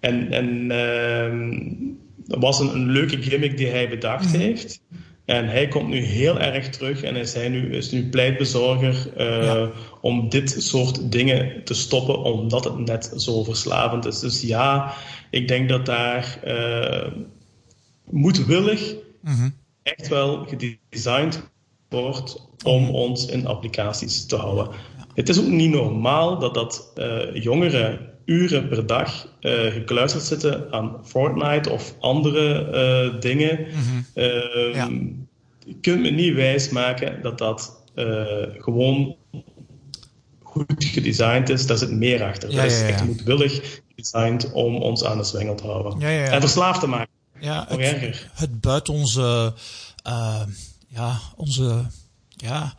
En, 0.00 0.32
en 0.32 0.70
ehm, 0.70 1.58
dat 2.26 2.40
was 2.40 2.60
een, 2.60 2.74
een, 2.74 2.90
leuke 2.90 3.22
gimmick 3.22 3.56
die 3.56 3.68
hij 3.68 3.88
bedacht 3.88 4.24
mm 4.24 4.30
-hmm. 4.30 4.40
heeft. 4.40 4.80
En 5.30 5.48
hij 5.48 5.68
komt 5.68 5.88
nu 5.88 6.00
heel 6.00 6.40
erg 6.40 6.68
terug 6.68 7.02
en 7.02 7.16
is, 7.16 7.34
hij 7.34 7.48
nu, 7.48 7.74
is 7.74 7.90
nu 7.90 8.08
pleitbezorger 8.08 9.12
uh, 9.18 9.44
ja. 9.44 9.70
om 10.00 10.28
dit 10.28 10.54
soort 10.58 11.12
dingen 11.12 11.64
te 11.64 11.74
stoppen, 11.74 12.22
omdat 12.22 12.64
het 12.64 12.78
net 12.78 13.12
zo 13.16 13.44
verslavend 13.44 14.06
is. 14.06 14.20
Dus 14.20 14.40
ja, 14.40 14.94
ik 15.30 15.48
denk 15.48 15.68
dat 15.68 15.86
daar 15.86 16.40
uh, 16.44 17.12
moedwillig 18.04 18.94
mm 19.20 19.34
-hmm. 19.34 19.54
echt 19.82 20.08
wel 20.08 20.46
gedesigned 20.46 21.42
wordt 21.88 22.48
om 22.64 22.82
mhm. 22.82 22.92
ons 22.92 23.26
in 23.26 23.46
applicaties 23.46 24.26
te 24.26 24.36
houden. 24.36 24.64
Ja. 24.64 25.06
Het 25.14 25.28
is 25.28 25.40
ook 25.40 25.46
niet 25.46 25.70
normaal 25.70 26.38
dat 26.38 26.54
dat 26.54 26.92
uh, 26.96 27.42
jongeren 27.42 28.09
uren 28.30 28.68
per 28.68 28.86
dag 28.86 29.26
uh, 29.40 29.72
gekluisterd 29.72 30.24
zitten 30.24 30.72
aan 30.72 30.96
Fortnite 31.04 31.70
of 31.70 31.94
andere 32.00 32.68
uh, 33.14 33.20
dingen. 33.20 33.66
Uh, 34.14 34.74
ja. 34.74 34.88
Je 35.64 35.76
kunt 35.80 36.00
me 36.00 36.10
niet 36.10 36.34
wijsmaken 36.34 37.22
dat 37.22 37.38
dat 37.38 37.82
eh, 37.94 38.04
gewoon 38.58 39.16
goed 40.42 40.84
gedesigned 40.84 41.48
is. 41.48 41.66
Daar 41.66 41.76
zit 41.76 41.90
meer 41.90 42.22
achter. 42.22 42.50
Ja, 42.50 42.62
dat 42.62 42.70
is 42.70 42.82
echt 42.82 43.04
moedwillig 43.04 43.80
gedesigned 43.88 44.52
om 44.52 44.76
ons 44.76 45.04
aan 45.04 45.18
de 45.18 45.24
zwengel 45.24 45.54
te 45.54 45.66
houden. 45.66 46.00
En 46.02 46.40
verslaafd 46.40 46.80
te 46.80 46.86
maken. 46.86 47.12
Ja, 47.40 47.66
het, 47.68 47.78
erger. 47.78 48.30
het 48.34 48.60
buiten 48.60 48.94
onze, 48.94 49.54
ja, 50.88 51.20
onze 51.36 51.84
ja, 52.28 52.74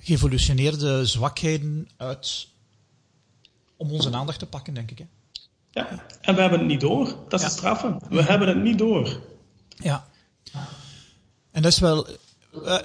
geëvolutioneerde 0.00 1.06
zwakheden 1.06 1.88
uit 1.96 2.49
om 3.80 3.90
onze 3.90 4.12
aandacht 4.12 4.38
te 4.38 4.46
pakken, 4.46 4.74
denk 4.74 4.90
ik. 4.90 4.98
Hè? 4.98 5.04
Ja, 5.70 5.88
en 6.20 6.34
we 6.34 6.40
hebben 6.40 6.58
het 6.58 6.68
niet 6.68 6.80
door. 6.80 7.16
Dat 7.28 7.40
is 7.40 7.46
ja. 7.46 7.52
straffen. 7.52 8.00
We 8.08 8.22
hebben 8.22 8.48
het 8.48 8.62
niet 8.62 8.78
door. 8.78 9.20
Ja. 9.76 10.08
En 11.50 11.62
dat 11.62 11.72
is 11.72 11.78
wel... 11.78 12.06
Uh, 12.54 12.78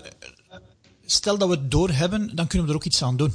stel 1.06 1.38
dat 1.38 1.50
we 1.50 1.56
het 1.56 1.72
door 1.72 1.90
hebben, 1.90 2.36
dan 2.36 2.48
kunnen 2.48 2.68
we 2.68 2.74
er 2.74 2.80
ook 2.80 2.86
iets 2.86 3.04
aan 3.04 3.18
doen. 3.18 3.34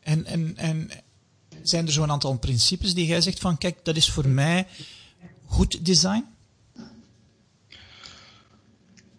En, 0.00 0.24
en, 0.24 0.56
en 0.56 0.90
zijn 1.62 1.86
er 1.86 1.92
zo'n 1.92 2.10
aantal 2.10 2.38
principes 2.38 2.94
die 2.94 3.06
jij 3.06 3.20
zegt 3.20 3.38
van, 3.38 3.58
kijk, 3.58 3.84
dat 3.84 3.96
is 3.96 4.10
voor 4.10 4.28
mij 4.28 4.66
goed 5.44 5.84
design? 5.84 6.24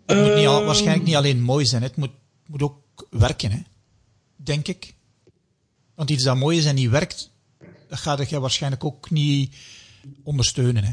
Het 0.06 0.18
moet 0.18 0.36
niet 0.36 0.48
al, 0.48 0.64
waarschijnlijk 0.64 1.06
niet 1.06 1.16
alleen 1.16 1.42
mooi 1.42 1.66
zijn, 1.66 1.82
het 1.82 1.96
moet, 1.96 2.12
moet 2.46 2.62
ook 2.62 3.08
werken, 3.10 3.52
hè? 3.52 3.62
denk 4.36 4.68
ik. 4.68 4.94
Want 5.96 6.10
iets 6.10 6.24
dat 6.24 6.36
mooi 6.36 6.58
is 6.58 6.66
en 6.66 6.76
niet 6.76 6.90
werkt, 6.90 7.32
dat 7.92 8.00
gaat 8.00 8.30
jij 8.30 8.40
waarschijnlijk 8.40 8.84
ook 8.84 9.10
niet 9.10 9.56
ondersteunen. 10.24 10.84
Hè? 10.84 10.92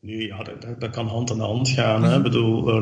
Nu, 0.00 0.26
ja, 0.26 0.42
dat, 0.42 0.80
dat, 0.80 0.90
kan 0.90 1.06
hand 1.06 1.30
in 1.30 1.38
hand 1.38 1.68
gaan. 1.68 2.04
Hè? 2.04 2.16
Ik 2.16 2.22
bedoel, 2.22 2.80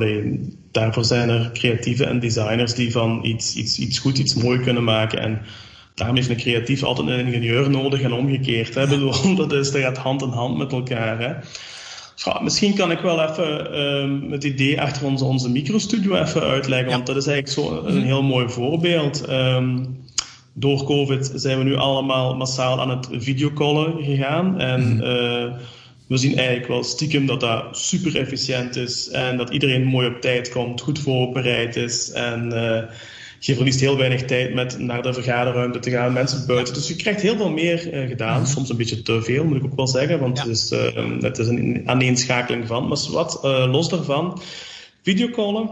daarvoor 0.70 1.04
zijn 1.04 1.28
er 1.28 1.50
creatieven 1.52 2.08
en 2.08 2.20
designers 2.20 2.74
die 2.74 2.92
van 2.92 3.24
iets, 3.24 3.54
iets, 3.54 3.78
iets 3.78 3.98
goed, 3.98 4.18
iets 4.18 4.34
mooi 4.34 4.60
kunnen 4.60 4.84
maken. 4.84 5.18
En 5.18 5.42
daarom 5.94 6.16
heeft 6.16 6.28
een 6.28 6.36
creatief 6.36 6.82
altijd 6.82 7.08
een 7.08 7.26
ingenieur 7.26 7.70
nodig 7.70 8.00
en 8.00 8.12
omgekeerd. 8.12 8.74
Hè? 8.74 8.82
Ik 8.82 8.88
bedoel, 8.88 9.36
dat, 9.36 9.52
is, 9.52 9.70
dat 9.70 9.82
gaat 9.82 9.98
hand 9.98 10.22
in 10.22 10.28
hand 10.28 10.58
met 10.58 10.72
elkaar. 10.72 11.20
Hè? 11.20 11.34
Ja, 12.14 12.40
misschien 12.40 12.74
kan 12.74 12.90
ik 12.90 13.00
wel 13.00 13.22
even 13.22 13.80
um, 13.80 14.32
het 14.32 14.44
idee 14.44 14.80
achter 14.80 15.04
onze, 15.06 15.24
onze 15.24 15.50
microstudio 15.50 16.14
even 16.14 16.42
uitleggen, 16.42 16.88
ja. 16.88 16.94
want 16.94 17.06
dat 17.06 17.16
is 17.16 17.26
eigenlijk 17.26 17.68
zo 17.68 17.86
een 17.86 18.02
heel 18.02 18.22
mooi 18.22 18.48
voorbeeld. 18.48 19.28
Um, 19.28 20.01
door 20.52 20.84
COVID 20.84 21.32
zijn 21.34 21.58
we 21.58 21.64
nu 21.64 21.76
allemaal 21.76 22.36
massaal 22.36 22.80
aan 22.80 22.90
het 22.90 23.08
videocallen 23.10 24.04
gegaan. 24.04 24.60
En 24.60 24.94
mm. 24.94 25.00
uh, 25.00 25.52
we 26.06 26.16
zien 26.16 26.36
eigenlijk 26.36 26.68
wel 26.68 26.82
stiekem 26.82 27.26
dat 27.26 27.40
dat 27.40 27.78
super 27.78 28.16
efficiënt 28.16 28.76
is. 28.76 29.08
En 29.08 29.36
dat 29.36 29.50
iedereen 29.50 29.84
mooi 29.84 30.08
op 30.08 30.20
tijd 30.20 30.50
komt, 30.50 30.80
goed 30.80 30.98
voorbereid 30.98 31.76
is. 31.76 32.10
En 32.10 32.50
uh, 32.52 32.82
je 33.38 33.54
verliest 33.54 33.80
heel 33.80 33.96
weinig 33.96 34.24
tijd 34.24 34.54
met 34.54 34.78
naar 34.78 35.02
de 35.02 35.12
vergaderruimte 35.12 35.78
te 35.78 35.90
gaan, 35.90 36.12
mensen 36.12 36.46
buiten. 36.46 36.74
Dus 36.74 36.88
je 36.88 36.96
krijgt 36.96 37.22
heel 37.22 37.36
veel 37.36 37.50
meer 37.50 37.94
uh, 37.94 38.08
gedaan. 38.08 38.38
Mm. 38.38 38.46
Soms 38.46 38.70
een 38.70 38.76
beetje 38.76 39.02
te 39.02 39.22
veel, 39.22 39.44
moet 39.44 39.56
ik 39.56 39.64
ook 39.64 39.76
wel 39.76 39.86
zeggen. 39.86 40.18
Want 40.18 40.38
ja. 40.38 40.42
het, 40.42 40.52
is, 40.52 40.70
het 41.20 41.38
is 41.38 41.46
een 41.46 41.82
aaneenschakeling 41.86 42.66
van. 42.66 42.88
Maar 42.88 42.98
wat 43.10 43.38
los 43.42 43.88
daarvan, 43.88 44.40
videocallen 45.02 45.70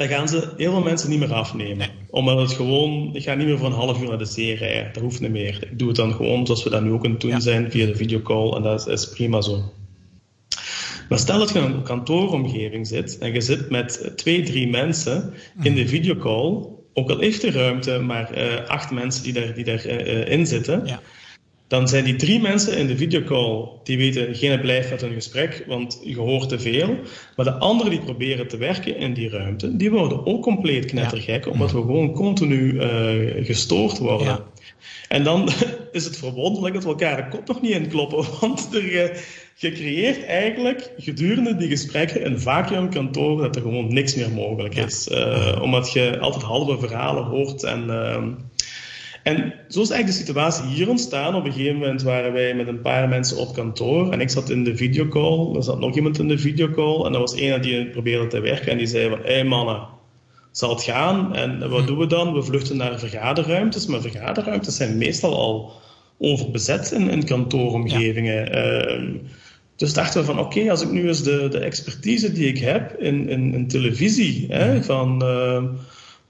daar 0.00 0.08
gaan 0.08 0.28
ze 0.28 0.48
heel 0.56 0.70
veel 0.70 0.82
mensen 0.82 1.10
niet 1.10 1.18
meer 1.18 1.32
afnemen. 1.32 1.76
Nee. 1.76 1.88
Omdat 2.10 2.38
het 2.38 2.52
gewoon, 2.52 3.10
ik 3.12 3.22
ga 3.22 3.34
niet 3.34 3.46
meer 3.46 3.58
voor 3.58 3.66
een 3.66 3.72
half 3.72 4.00
uur 4.00 4.08
naar 4.08 4.18
de 4.18 4.24
zee 4.24 4.54
rijden. 4.54 4.92
Dat 4.92 5.02
hoeft 5.02 5.20
niet 5.20 5.30
meer. 5.30 5.66
Ik 5.70 5.78
doe 5.78 5.88
het 5.88 5.96
dan 5.96 6.12
gewoon 6.12 6.46
zoals 6.46 6.64
we 6.64 6.70
dat 6.70 6.82
nu 6.82 6.90
ook 6.90 7.04
aan 7.04 7.10
het 7.10 7.20
doen 7.20 7.30
ja. 7.30 7.40
zijn, 7.40 7.70
via 7.70 7.86
de 7.86 7.96
videocall. 7.96 8.52
En 8.52 8.62
dat 8.62 8.80
is, 8.80 8.86
is, 8.86 9.08
prima 9.08 9.40
zo. 9.40 9.72
Maar 11.08 11.18
stel 11.18 11.38
dat 11.38 11.52
je 11.52 11.58
in 11.58 11.64
een 11.64 11.82
kantooromgeving 11.82 12.86
zit 12.86 13.18
en 13.18 13.32
je 13.32 13.40
zit 13.40 13.70
met 13.70 14.12
twee, 14.16 14.42
drie 14.42 14.68
mensen 14.68 15.34
in 15.62 15.74
de 15.74 15.88
videocall. 15.88 16.66
Ook 16.92 17.10
al 17.10 17.18
heeft 17.18 17.40
de 17.40 17.50
ruimte 17.50 17.98
maar 17.98 18.38
uh, 18.38 18.66
acht 18.66 18.90
mensen 18.90 19.22
die, 19.22 19.32
daar, 19.32 19.54
die 19.54 19.64
daarin 19.64 20.06
uh, 20.06 20.28
in 20.28 20.46
zitten. 20.46 20.82
Ja 20.86 21.00
dan 21.70 21.88
zijn 21.88 22.04
die 22.04 22.16
drie 22.16 22.40
mensen 22.40 22.78
in 22.78 22.86
de 22.86 22.96
videocall, 22.96 23.68
die 23.84 23.96
weten, 23.96 24.34
geen 24.34 24.60
blijft 24.60 24.90
met 24.90 25.00
hun 25.00 25.12
gesprek, 25.12 25.64
want 25.66 26.00
je 26.04 26.18
hoort 26.18 26.48
te 26.48 26.58
veel. 26.58 26.96
Maar 27.36 27.44
de 27.44 27.54
anderen 27.54 27.90
die 27.90 28.00
proberen 28.00 28.48
te 28.48 28.56
werken 28.56 28.96
in 28.96 29.14
die 29.14 29.28
ruimte, 29.28 29.76
die 29.76 29.90
worden 29.90 30.26
ook 30.26 30.42
compleet 30.42 30.84
knettergek, 30.84 31.44
ja. 31.44 31.50
omdat 31.50 31.72
we 31.72 31.78
gewoon 31.78 32.12
continu 32.12 32.72
uh, 32.72 33.46
gestoord 33.46 33.98
worden. 33.98 34.26
Ja. 34.26 34.44
En 35.08 35.24
dan 35.24 35.48
is 35.92 36.04
het 36.04 36.16
verwonderlijk 36.16 36.74
dat 36.74 36.82
we 36.82 36.88
elkaar 36.88 37.16
de 37.16 37.36
kop 37.36 37.46
nog 37.46 37.60
niet 37.60 37.72
in 37.72 37.88
kloppen, 37.88 38.24
want 38.40 38.68
er, 38.74 38.84
je, 38.84 39.22
je 39.54 39.72
creëert 39.72 40.24
eigenlijk 40.24 40.92
gedurende 40.96 41.56
die 41.56 41.68
gesprekken 41.68 42.26
een 42.26 42.40
vacuümkantoor 42.40 43.42
dat 43.42 43.56
er 43.56 43.62
gewoon 43.62 43.94
niks 43.94 44.14
meer 44.14 44.30
mogelijk 44.30 44.74
is. 44.74 45.08
Uh, 45.08 45.58
omdat 45.62 45.92
je 45.92 46.18
altijd 46.18 46.42
halve 46.42 46.78
verhalen 46.78 47.24
hoort 47.24 47.62
en... 47.62 47.84
Uh, 47.86 48.22
en 49.22 49.54
zo 49.68 49.80
is 49.80 49.90
eigenlijk 49.90 50.06
de 50.06 50.24
situatie 50.24 50.64
hier 50.64 50.88
ontstaan. 50.88 51.34
Op 51.34 51.44
een 51.44 51.52
gegeven 51.52 51.78
moment 51.78 52.02
waren 52.02 52.32
wij 52.32 52.54
met 52.54 52.66
een 52.66 52.80
paar 52.80 53.08
mensen 53.08 53.36
op 53.36 53.54
kantoor 53.54 54.12
en 54.12 54.20
ik 54.20 54.30
zat 54.30 54.50
in 54.50 54.64
de 54.64 54.76
videocall. 54.76 55.54
Er 55.56 55.62
zat 55.62 55.80
nog 55.80 55.96
iemand 55.96 56.18
in 56.18 56.28
de 56.28 56.38
videocall 56.38 57.04
en 57.04 57.12
er 57.12 57.20
was 57.20 57.40
een 57.40 57.60
die 57.60 57.86
probeerde 57.86 58.26
te 58.26 58.40
werken 58.40 58.72
en 58.72 58.78
die 58.78 58.86
zei 58.86 59.08
van, 59.08 59.18
hé 59.18 59.32
hey 59.32 59.44
mannen, 59.44 59.86
zal 60.50 60.70
het 60.70 60.82
gaan. 60.82 61.34
En 61.34 61.70
wat 61.70 61.80
hm. 61.80 61.86
doen 61.86 61.98
we 61.98 62.06
dan? 62.06 62.32
We 62.32 62.42
vluchten 62.42 62.76
naar 62.76 62.98
vergaderruimtes, 62.98 63.86
maar 63.86 64.00
vergaderruimtes 64.00 64.76
zijn 64.76 64.98
meestal 64.98 65.34
al 65.36 65.72
overbezet 66.18 66.90
in, 66.90 67.10
in 67.10 67.24
kantooromgevingen. 67.24 68.52
Ehm, 68.52 69.16
dus 69.76 69.92
dachten 69.92 70.20
we 70.20 70.26
van 70.26 70.38
oké, 70.38 70.70
als 70.70 70.82
ik 70.82 70.90
nu 70.90 71.08
eens 71.08 71.22
de, 71.22 71.48
de 71.50 71.58
expertise 71.58 72.32
die 72.32 72.46
ik 72.46 72.58
heb 72.58 72.96
in, 72.98 73.28
in, 73.28 73.54
in 73.54 73.68
televisie, 73.68 74.46
hè, 74.48 74.76
hm. 74.76 74.82
van 74.82 75.22
ehm, 75.22 75.66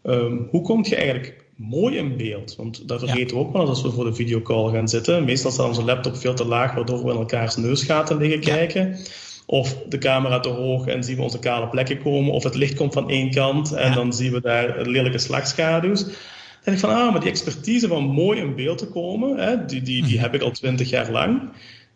ehm, 0.03 0.37
hoe 0.51 0.63
kom 0.63 0.85
je 0.85 0.97
eigenlijk 0.97 1.40
mooi 1.61 1.97
in 1.97 2.17
beeld? 2.17 2.57
Want 2.57 2.89
dat 2.89 2.99
vergeten 2.99 3.37
we 3.37 3.43
ook 3.43 3.53
wel 3.53 3.69
als 3.69 3.83
we 3.83 3.91
voor 3.91 4.05
de 4.05 4.15
videocall 4.15 4.73
gaan 4.73 4.89
zitten. 4.89 5.25
Meestal 5.25 5.51
staat 5.51 5.67
onze 5.67 5.85
laptop 5.85 6.17
veel 6.17 6.35
te 6.35 6.45
laag, 6.45 6.75
waardoor 6.75 7.05
we 7.05 7.11
in 7.11 7.19
elkaars 7.19 7.57
neusgaten 7.57 8.17
liggen 8.17 8.41
kijken. 8.41 8.97
Of 9.47 9.77
de 9.89 9.99
camera 9.99 10.41
te 10.41 10.49
hoog 10.49 10.87
en 10.87 11.05
zien 11.05 11.17
we 11.17 11.23
onze 11.23 11.39
kale 11.39 11.69
plekken 11.69 12.03
komen. 12.03 12.33
Of 12.33 12.45
het 12.45 12.55
licht 12.55 12.75
komt 12.75 12.93
van 12.93 13.11
één 13.11 13.31
kant 13.31 13.73
en 13.73 13.93
dan 13.93 14.13
zien 14.13 14.33
we 14.33 14.41
daar 14.41 14.87
lelijke 14.87 15.19
slagschaduws. 15.19 16.03
Dan 16.03 16.13
denk 16.65 16.77
ik 16.77 16.83
van, 16.83 16.95
ah, 16.95 17.13
maar 17.13 17.21
die 17.21 17.31
expertise 17.31 17.89
van 17.89 18.05
mooi 18.05 18.41
in 18.41 18.55
beeld 18.55 18.79
te 18.79 18.87
komen, 18.87 19.39
hè, 19.39 19.65
die, 19.65 19.83
die, 19.83 20.03
die 20.03 20.15
mhm. 20.15 20.23
heb 20.23 20.35
ik 20.35 20.43
al 20.43 20.51
twintig 20.51 20.91
jaar 20.91 21.11
lang. 21.11 21.51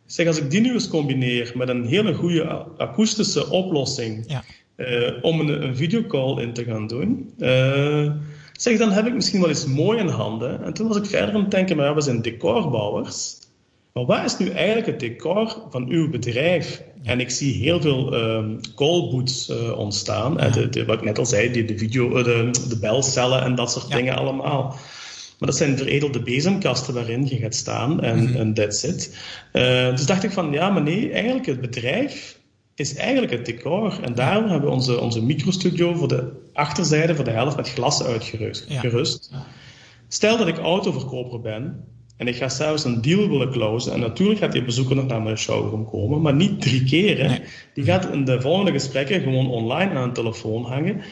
Zeg, 0.06 0.26
als 0.26 0.38
ik 0.38 0.50
die 0.50 0.60
nu 0.60 0.72
eens 0.72 0.88
combineer 0.88 1.52
met 1.54 1.68
een 1.68 1.84
hele 1.84 2.14
goede 2.14 2.44
akoestische 2.76 3.50
oplossing 3.50 4.24
ja. 4.26 4.44
uh, 4.76 5.12
om 5.22 5.40
een, 5.40 5.62
een, 5.62 5.76
videocall 5.76 6.42
in 6.42 6.52
te 6.52 6.64
gaan 6.64 6.86
doen, 6.86 7.32
uh, 7.38 8.12
zeg, 8.56 8.78
dan 8.78 8.90
heb 8.90 9.06
ik 9.06 9.14
misschien 9.14 9.40
wel 9.40 9.48
eens 9.48 9.66
mooi 9.66 9.98
in 9.98 10.08
handen. 10.08 10.64
En 10.64 10.74
toen 10.74 10.88
was 10.88 10.96
ik 10.96 11.06
verder 11.06 11.34
aan 11.34 11.40
het 11.40 11.50
denken, 11.50 11.76
maar 11.76 11.86
ja, 11.86 11.94
we 11.94 12.00
zijn 12.00 12.22
decorbouwers. 12.22 13.36
Maar 13.92 14.04
wat 14.04 14.24
is 14.24 14.38
nu 14.38 14.48
eigenlijk 14.48 14.86
het 14.86 15.00
decor 15.00 15.56
van 15.70 15.88
uw 15.88 16.10
bedrijf? 16.10 16.82
En 17.02 17.20
ik 17.20 17.30
zie 17.30 17.54
heel 17.54 17.80
veel 17.80 18.14
um, 18.14 18.60
callboots 18.74 19.50
uh, 19.50 19.78
ontstaan. 19.78 20.34
Ja. 20.38 20.48
De, 20.48 20.68
de, 20.68 20.84
wat 20.84 20.98
ik 20.98 21.04
net 21.04 21.18
al 21.18 21.26
zei, 21.26 21.52
die, 21.52 21.64
de, 21.64 21.78
video, 21.78 22.18
uh, 22.18 22.24
de, 22.24 22.50
de 22.68 22.78
belcellen 22.78 23.42
en 23.42 23.54
dat 23.54 23.70
soort 23.72 23.90
dingen 23.90 24.16
allemaal. 24.16 24.62
Maar 25.38 25.48
dat 25.48 25.56
zijn 25.56 25.78
veredelde 25.78 26.22
bezemkasten 26.22 26.94
waarin 26.94 27.26
je 27.26 27.36
gaat 27.36 27.54
staan 27.54 28.00
en, 28.00 28.18
mm 28.18 28.26
-hmm. 28.26 28.36
en 28.36 28.54
that's 28.54 28.82
it. 28.82 29.16
Uh, 29.52 29.90
dus 29.90 30.06
dacht 30.06 30.24
ik 30.24 30.30
van, 30.30 30.52
ja, 30.52 30.70
maar 30.70 30.82
nee, 30.82 31.12
eigenlijk 31.12 31.46
het 31.46 31.60
bedrijf 31.60 32.38
is 32.74 32.94
eigenlijk 32.94 33.32
het 33.32 33.46
decor. 33.46 34.02
En 34.02 34.14
daarom 34.14 34.50
hebben 34.50 34.68
we 34.68 34.74
onze, 34.74 35.00
onze 35.00 35.22
microstudio 35.22 35.94
voor 35.94 36.08
de 36.08 36.32
achterzijde, 36.52 37.14
voor 37.14 37.24
de 37.24 37.30
helft, 37.30 37.56
met 37.56 37.68
glas 37.68 38.02
uitgerust. 38.02 38.66
Ja. 38.68 39.46
Stel 40.08 40.36
dat 40.36 40.48
ik 40.48 40.58
autoverkoper 40.58 41.40
ben 41.40 41.84
en 42.16 42.28
ik 42.28 42.36
ga 42.36 42.48
zelfs 42.48 42.84
een 42.84 43.00
deal 43.00 43.28
willen 43.28 43.50
closen. 43.50 43.92
En 43.92 44.00
natuurlijk 44.00 44.40
gaat 44.40 44.52
die 44.52 44.64
bezoeker 44.64 44.96
nog 44.96 45.06
naar 45.06 45.22
mijn 45.22 45.38
showroom 45.38 45.90
komen, 45.90 46.20
maar 46.20 46.34
niet 46.34 46.60
drie 46.60 46.84
keer. 46.84 47.42
Die 47.74 47.84
gaat 47.84 48.08
in 48.12 48.24
de 48.24 48.40
volgende 48.40 48.72
gesprekken 48.72 49.20
gewoon 49.20 49.50
online 49.50 49.90
aan 49.90 50.02
een 50.02 50.12
telefoon 50.12 50.64
hangen 50.64 51.02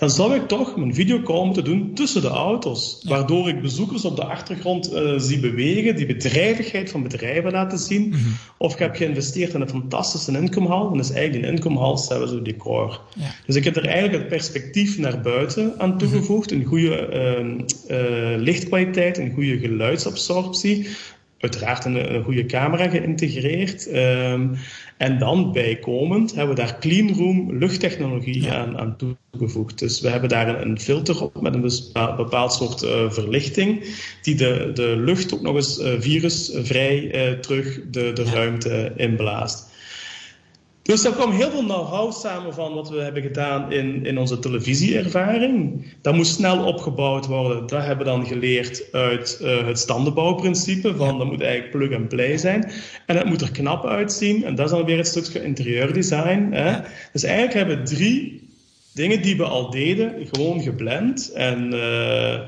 dan 0.00 0.10
zou 0.10 0.34
ik 0.34 0.48
toch 0.48 0.76
mijn 0.76 0.94
videocall 0.94 1.44
moeten 1.44 1.64
doen 1.64 1.94
tussen 1.94 2.22
de 2.22 2.28
auto's. 2.28 3.00
Waardoor 3.02 3.48
ik 3.48 3.60
bezoekers 3.60 4.04
op 4.04 4.16
de 4.16 4.24
achtergrond 4.24 4.92
uh, 4.92 5.18
zie 5.18 5.40
bewegen, 5.40 5.96
die 5.96 6.06
bedrijvigheid 6.06 6.90
van 6.90 7.02
bedrijven 7.02 7.52
laten 7.52 7.78
zien. 7.78 8.08
Mhm. 8.08 8.18
Of 8.58 8.72
ik 8.72 8.78
heb 8.78 8.96
geïnvesteerd 8.96 9.54
in 9.54 9.60
een 9.60 9.68
fantastische 9.68 10.32
inkomhal. 10.32 10.90
En 10.90 10.96
dus 10.96 11.10
eigenlijk 11.10 11.46
een 11.46 11.54
inkomhal 11.54 11.94
we 11.96 12.28
zo 12.28 12.42
decor. 12.42 13.00
Ja. 13.14 13.34
Dus 13.46 13.56
ik 13.56 13.64
heb 13.64 13.76
er 13.76 13.86
eigenlijk 13.86 14.18
het 14.18 14.28
perspectief 14.28 14.98
naar 14.98 15.20
buiten 15.20 15.74
aan 15.78 15.98
toegevoegd. 15.98 16.50
Een 16.50 16.64
goede 16.64 17.08
uh, 17.90 18.42
lichtkwaliteit, 18.42 19.18
een 19.18 19.32
goede 19.34 19.58
geluidsabsorptie. 19.58 20.88
Uiteraard 21.38 21.84
een, 21.84 22.14
een 22.14 22.24
goede 22.24 22.46
camera 22.46 22.88
geïntegreerd. 22.88 23.88
Um, 23.94 24.56
en 25.00 25.18
dan 25.18 25.52
bijkomend 25.52 26.34
hebben 26.34 26.54
we 26.54 26.62
daar 26.62 26.78
cleanroom 26.78 27.58
luchttechnologie 27.58 28.50
aan, 28.52 28.78
aan, 28.78 28.96
toegevoegd. 29.30 29.78
Dus 29.78 30.00
we 30.00 30.08
hebben 30.08 30.28
daar 30.28 30.60
een, 30.62 30.80
filter 30.80 31.22
op 31.22 31.40
met 31.40 31.54
een 31.54 31.70
bepaald 32.16 32.52
soort 32.52 32.82
uh, 32.82 33.10
verlichting, 33.10 33.96
die 34.22 34.34
de, 34.34 34.70
de 34.74 34.96
lucht 34.96 35.34
ook 35.34 35.40
nog 35.40 35.54
eens 35.54 35.78
uh, 35.78 35.92
virusvrij 35.98 37.30
uh, 37.32 37.38
terug 37.38 37.80
de, 37.90 38.12
de 38.12 38.24
ruimte 38.24 38.92
inblaast. 38.96 39.68
Dus 40.82 41.02
daar 41.02 41.12
kwam 41.12 41.30
heel 41.30 41.50
veel 41.50 41.64
know-how 41.64 42.12
samen 42.12 42.54
van 42.54 42.74
wat 42.74 42.90
we 42.90 43.00
hebben 43.00 43.22
gedaan 43.22 43.72
in, 43.72 44.06
in 44.06 44.18
onze 44.18 44.38
televisieervaring. 44.38 45.86
Dat 46.02 46.14
moest 46.14 46.34
snel 46.34 46.64
opgebouwd 46.64 47.26
worden. 47.26 47.66
Dat 47.66 47.84
hebben 47.84 48.06
we 48.06 48.12
dan 48.12 48.26
geleerd 48.26 48.92
uit 48.92 49.38
uh, 49.42 49.66
het 49.66 49.78
standenbouwprincipe. 49.78 50.96
Van 50.96 51.18
dat 51.18 51.26
moet 51.26 51.42
eigenlijk 51.42 51.70
plug-and-play 51.70 52.36
zijn. 52.38 52.70
En 53.06 53.16
het 53.16 53.26
moet 53.26 53.40
er 53.40 53.50
knap 53.50 53.86
uitzien. 53.86 54.44
En 54.44 54.54
dat 54.54 54.66
is 54.66 54.72
dan 54.72 54.84
weer 54.84 54.96
het 54.96 55.06
stukje 55.06 55.42
interieurdesign. 55.42 56.48
Hè? 56.52 56.80
Dus 57.12 57.22
eigenlijk 57.22 57.54
hebben 57.54 57.78
we 57.78 57.94
drie 57.94 58.48
dingen 58.94 59.22
die 59.22 59.36
we 59.36 59.44
al 59.44 59.70
deden, 59.70 60.14
gewoon 60.32 60.62
geblend. 60.62 61.32
En 61.32 61.74
uh, 61.74 62.40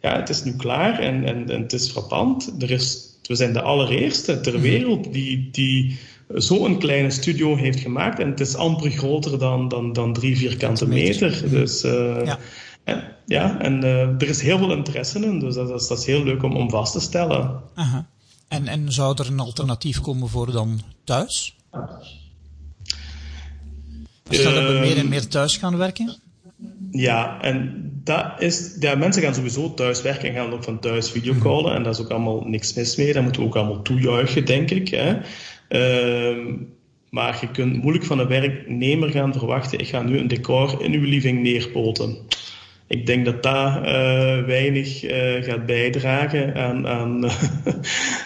ja, 0.00 0.16
het 0.16 0.28
is 0.28 0.44
nu 0.44 0.56
klaar 0.56 0.98
en, 0.98 1.24
en, 1.24 1.50
en 1.50 1.62
het 1.62 1.72
is 1.72 1.90
frappant. 1.90 2.54
Er 2.58 2.70
is, 2.70 3.18
we 3.22 3.34
zijn 3.34 3.52
de 3.52 3.62
allereerste 3.62 4.40
ter 4.40 4.52
mhm. 4.52 4.62
wereld 4.62 5.12
die... 5.12 5.48
die 5.52 5.98
zo'n 6.34 6.78
kleine 6.78 7.10
studio 7.10 7.56
heeft 7.56 7.80
gemaakt. 7.80 8.18
En 8.18 8.30
het 8.30 8.40
is 8.40 8.54
amper 8.54 8.90
groter 8.90 9.38
dan, 9.38 9.68
dan, 9.68 9.92
dan 9.92 10.12
drie 10.12 10.36
vierkante 10.36 10.88
meter. 10.88 11.50
Dus 11.50 11.84
uh, 11.84 12.24
ja. 12.24 12.38
En, 12.84 13.02
ja, 13.26 13.60
en 13.60 13.84
uh, 13.84 14.00
er 14.00 14.28
is 14.28 14.40
heel 14.40 14.58
veel 14.58 14.72
interesse 14.72 15.24
in. 15.24 15.38
Dus 15.38 15.54
dat, 15.54 15.80
is, 15.80 15.88
dat 15.88 15.98
is 15.98 16.06
heel 16.06 16.24
leuk 16.24 16.42
om, 16.42 16.56
om 16.56 16.70
vast 16.70 16.92
te 16.92 17.00
stellen. 17.00 17.60
Aha. 17.74 18.06
En, 18.48 18.68
en 18.68 18.92
zou 18.92 19.14
er 19.18 19.26
een 19.26 19.40
alternatief 19.40 20.00
komen 20.00 20.28
voor 20.28 20.52
dan 20.52 20.80
thuis? 21.04 21.56
Stel 24.30 24.54
dat 24.54 24.66
we 24.66 24.78
meer 24.80 24.96
en 24.96 25.08
meer 25.08 25.28
thuis 25.28 25.56
gaan 25.56 25.76
werken? 25.76 26.16
Ja, 26.90 27.40
en 27.40 27.90
dat 28.04 28.32
is, 28.38 28.76
ja, 28.80 28.94
mensen 28.94 29.22
gaan 29.22 29.34
sowieso 29.34 29.74
thuis 29.74 30.02
werken 30.02 30.28
en 30.28 30.34
gaan 30.34 30.52
ook 30.52 30.64
van 30.64 30.78
thuis 30.78 31.10
videocallen. 31.10 31.74
En 31.74 31.82
daar 31.82 31.92
is 31.92 32.00
ook 32.00 32.10
allemaal 32.10 32.40
niks 32.40 32.74
mis 32.74 32.96
mee. 32.96 33.12
Dat 33.12 33.22
moeten 33.22 33.42
we 33.42 33.48
ook 33.48 33.56
allemaal 33.56 33.82
toejuichen, 33.82 34.44
denk 34.44 34.70
ik. 34.70 34.88
Hè. 34.88 35.16
Ehm, 35.68 36.54
maar 37.10 37.38
je 37.40 37.50
kunt 37.50 37.82
moeilijk 37.82 38.04
van 38.04 38.18
een 38.18 38.28
werknemer 38.28 39.10
gaan 39.10 39.32
verwachten, 39.32 39.78
ik 39.78 39.88
ga 39.88 40.02
nu 40.02 40.18
een 40.18 40.28
decor 40.28 40.82
in 40.82 40.92
uw 40.92 41.04
living 41.04 41.42
neerpoten. 41.42 42.18
Ik 42.88 43.06
denk 43.06 43.24
dat 43.24 43.42
dat 43.42 43.76
uh, 43.76 44.44
weinig 44.44 45.04
uh, 45.04 45.42
gaat 45.42 45.66
bijdragen 45.66 46.54
aan. 46.54 46.86
aan 46.86 47.24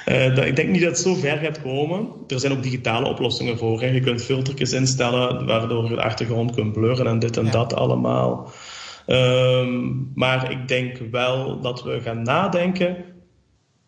uh, 0.09 0.35
dat, 0.37 0.44
ik 0.44 0.57
denk 0.57 0.68
niet 0.68 0.81
dat 0.81 0.90
het 0.90 0.98
zo 0.98 1.14
ver 1.14 1.37
gaat 1.37 1.62
komen. 1.62 2.09
Er 2.28 2.40
zijn 2.40 2.52
ook 2.52 2.62
digitale 2.62 3.09
oplossingen 3.09 3.59
voor. 3.59 3.81
Hè. 3.81 3.87
Je 3.87 4.00
kunt 4.00 4.22
filtertjes 4.22 4.72
instellen 4.72 5.46
waardoor 5.46 5.85
je 5.85 5.94
de 5.94 6.02
achtergrond 6.02 6.55
kunt 6.55 6.72
blurren 6.72 7.07
en 7.07 7.18
dit 7.18 7.37
en 7.37 7.50
dat 7.50 7.74
allemaal. 7.74 8.52
Um, 9.07 10.11
maar 10.14 10.50
ik 10.50 10.68
denk 10.68 10.98
wel 11.11 11.61
dat 11.61 11.83
we 11.83 12.00
gaan 12.00 12.22
nadenken 12.22 12.96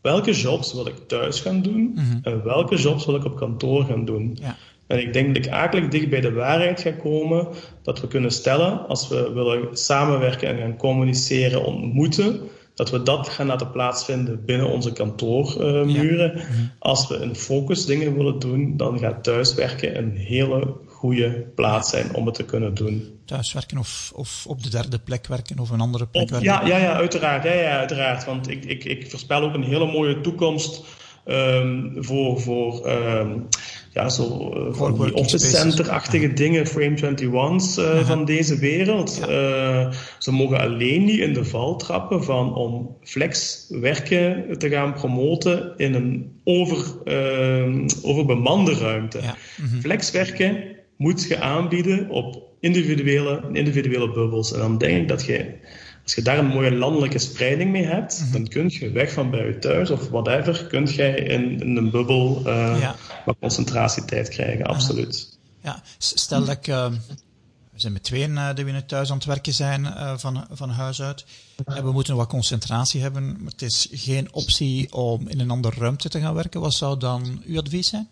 welke 0.04 0.32
jobs 0.32 0.72
wil 0.72 0.86
ik 0.86 1.08
thuis 1.08 1.40
gaan 1.40 1.62
doen 1.62 1.92
mhm. 1.94 2.18
en 2.22 2.44
welke 2.44 2.76
jobs 2.76 3.06
wil 3.06 3.14
ik 3.14 3.24
op 3.24 3.36
kantoor 3.36 3.84
gaan 3.84 4.04
doen. 4.04 4.36
Ja. 4.40 4.56
En 4.86 4.98
ik 4.98 5.12
denk 5.12 5.34
dat 5.34 5.44
ik 5.44 5.50
eigenlijk 5.50 5.90
dicht 5.90 6.08
bij 6.08 6.20
de 6.20 6.32
waarheid 6.32 6.80
ga 6.80 6.90
komen 6.90 7.48
dat 7.82 8.00
we 8.00 8.08
kunnen 8.08 8.30
stellen, 8.30 8.86
als 8.88 9.08
we 9.08 9.32
willen 9.32 9.76
samenwerken 9.76 10.48
en 10.48 10.58
gaan 10.58 10.76
communiceren, 10.76 11.64
ontmoeten, 11.64 12.40
dat 12.74 12.90
we 12.90 13.02
dat 13.02 13.28
gaan 13.28 13.46
laten 13.46 13.70
plaatsvinden 13.70 14.44
binnen 14.44 14.68
onze 14.68 14.92
kantoormuren. 14.92 16.36
Uh, 16.36 16.42
Als 16.78 17.08
we 17.08 17.16
een 17.16 17.36
focus 17.36 17.86
dingen 17.86 18.16
willen 18.16 18.38
doen, 18.38 18.76
dan 18.76 18.98
gaat 18.98 19.24
thuiswerken 19.24 19.98
een 19.98 20.16
hele 20.16 20.74
goede 21.04 21.46
plaats 21.54 21.90
zijn 21.90 22.14
om 22.14 22.26
het 22.26 22.34
te 22.34 22.44
kunnen 22.44 22.74
doen. 22.74 23.18
Thuiswerken 23.24 23.78
of, 23.78 24.12
of 24.14 24.44
op 24.46 24.62
de 24.62 24.70
derde 24.70 24.98
plek 24.98 25.26
werken 25.26 25.58
of 25.58 25.70
een 25.70 25.80
andere 25.80 26.06
plek 26.06 26.30
werken? 26.30 26.48
Ja, 26.48 26.66
ja, 26.66 26.76
ja, 26.76 26.94
uiteraard, 26.94 27.44
ja, 27.44 27.52
ja, 27.52 27.78
uiteraard. 27.78 28.24
Want 28.24 28.50
ik, 28.50 28.64
ik, 28.64 28.84
ik 28.84 29.10
voorspel 29.10 29.42
ook 29.42 29.54
een 29.54 29.62
hele 29.62 29.92
mooie 29.92 30.20
toekomst 30.20 30.84
um, 31.26 31.92
voor, 31.96 32.40
voor 32.40 32.90
um, 32.90 33.48
ja, 33.92 34.08
zo 34.08 34.52
uh, 34.56 34.74
van 34.74 35.04
die 35.04 35.14
office 35.14 35.38
center-achtige 35.38 36.32
dingen, 36.32 36.66
Frame 36.66 36.96
21's 36.96 37.78
uh, 37.78 37.84
uh 37.84 38.06
van 38.06 38.24
deze 38.24 38.58
wereld. 38.58 39.16
Ja. 39.20 39.86
Uh, 39.86 39.92
ze 40.18 40.32
mogen 40.32 40.60
alleen 40.60 41.04
niet 41.04 41.20
in 41.20 41.32
de 41.32 41.44
val 41.44 41.76
trappen 41.76 42.24
van 42.24 42.54
om 42.54 42.96
flexwerken 43.02 44.58
te 44.58 44.68
gaan 44.68 44.94
promoten 44.94 45.72
in 45.76 45.94
een 45.94 46.40
over, 46.44 46.84
uh, 47.04 47.86
overbemande 48.02 48.74
ruimte. 48.74 49.18
Ja. 49.22 49.36
Mm 49.56 49.68
-hmm. 49.68 49.80
Flexwerken 49.80 50.73
moet 50.96 51.24
je 51.24 51.40
aanbieden 51.40 52.10
op 52.10 52.42
individuele, 52.60 53.42
individuele 53.52 54.12
bubbels. 54.12 54.52
En 54.52 54.58
dan 54.58 54.78
denk 54.78 55.02
ik 55.02 55.08
dat 55.08 55.24
je, 55.24 55.54
als 56.02 56.14
je 56.14 56.22
daar 56.22 56.38
een 56.38 56.46
mooie 56.46 56.72
landelijke 56.72 57.18
spreiding 57.18 57.70
mee 57.70 57.84
hebt, 57.84 58.20
mhm. 58.20 58.32
dan 58.32 58.48
kun 58.48 58.68
je 58.68 58.90
weg 58.90 59.12
van 59.12 59.30
bij 59.30 59.46
je 59.46 59.58
thuis 59.58 59.90
of 59.90 60.08
whatever, 60.08 60.66
kun 60.66 60.86
je 60.86 61.14
in, 61.14 61.60
in 61.60 61.76
een 61.76 61.90
bubbel 61.90 62.42
uh, 62.46 62.90
wat 63.24 63.36
concentratietijd 63.40 64.28
krijgen, 64.28 64.66
absoluut. 64.66 65.38
Ja, 65.62 65.82
stel 65.98 66.44
dat 66.44 66.56
ik, 66.56 66.66
uh, 66.66 66.86
we 67.72 67.80
zijn 67.80 67.92
met 67.92 68.02
tweeën 68.02 68.30
uh, 68.30 68.54
die 68.54 68.64
we 68.64 68.70
nu 68.70 68.84
thuis 68.84 69.10
aan 69.10 69.16
het 69.16 69.26
werken 69.26 69.52
zijn 69.52 69.86
van, 70.18 70.46
van 70.50 70.70
huis 70.70 71.02
uit. 71.02 71.24
En 71.64 71.84
we 71.84 71.92
moeten 71.92 72.16
wat 72.16 72.28
concentratie 72.28 73.00
hebben, 73.00 73.26
maar 73.26 73.52
het 73.52 73.62
is 73.62 73.88
geen 73.92 74.32
optie 74.32 74.92
om 74.92 75.28
in 75.28 75.40
een 75.40 75.50
andere 75.50 75.80
ruimte 75.80 76.08
te 76.08 76.20
gaan 76.20 76.34
werken. 76.34 76.60
Wat 76.60 76.74
zou 76.74 76.98
dan 76.98 77.42
uw 77.46 77.58
advies 77.58 77.88
zijn? 77.88 78.08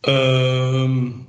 Um, 0.00 1.28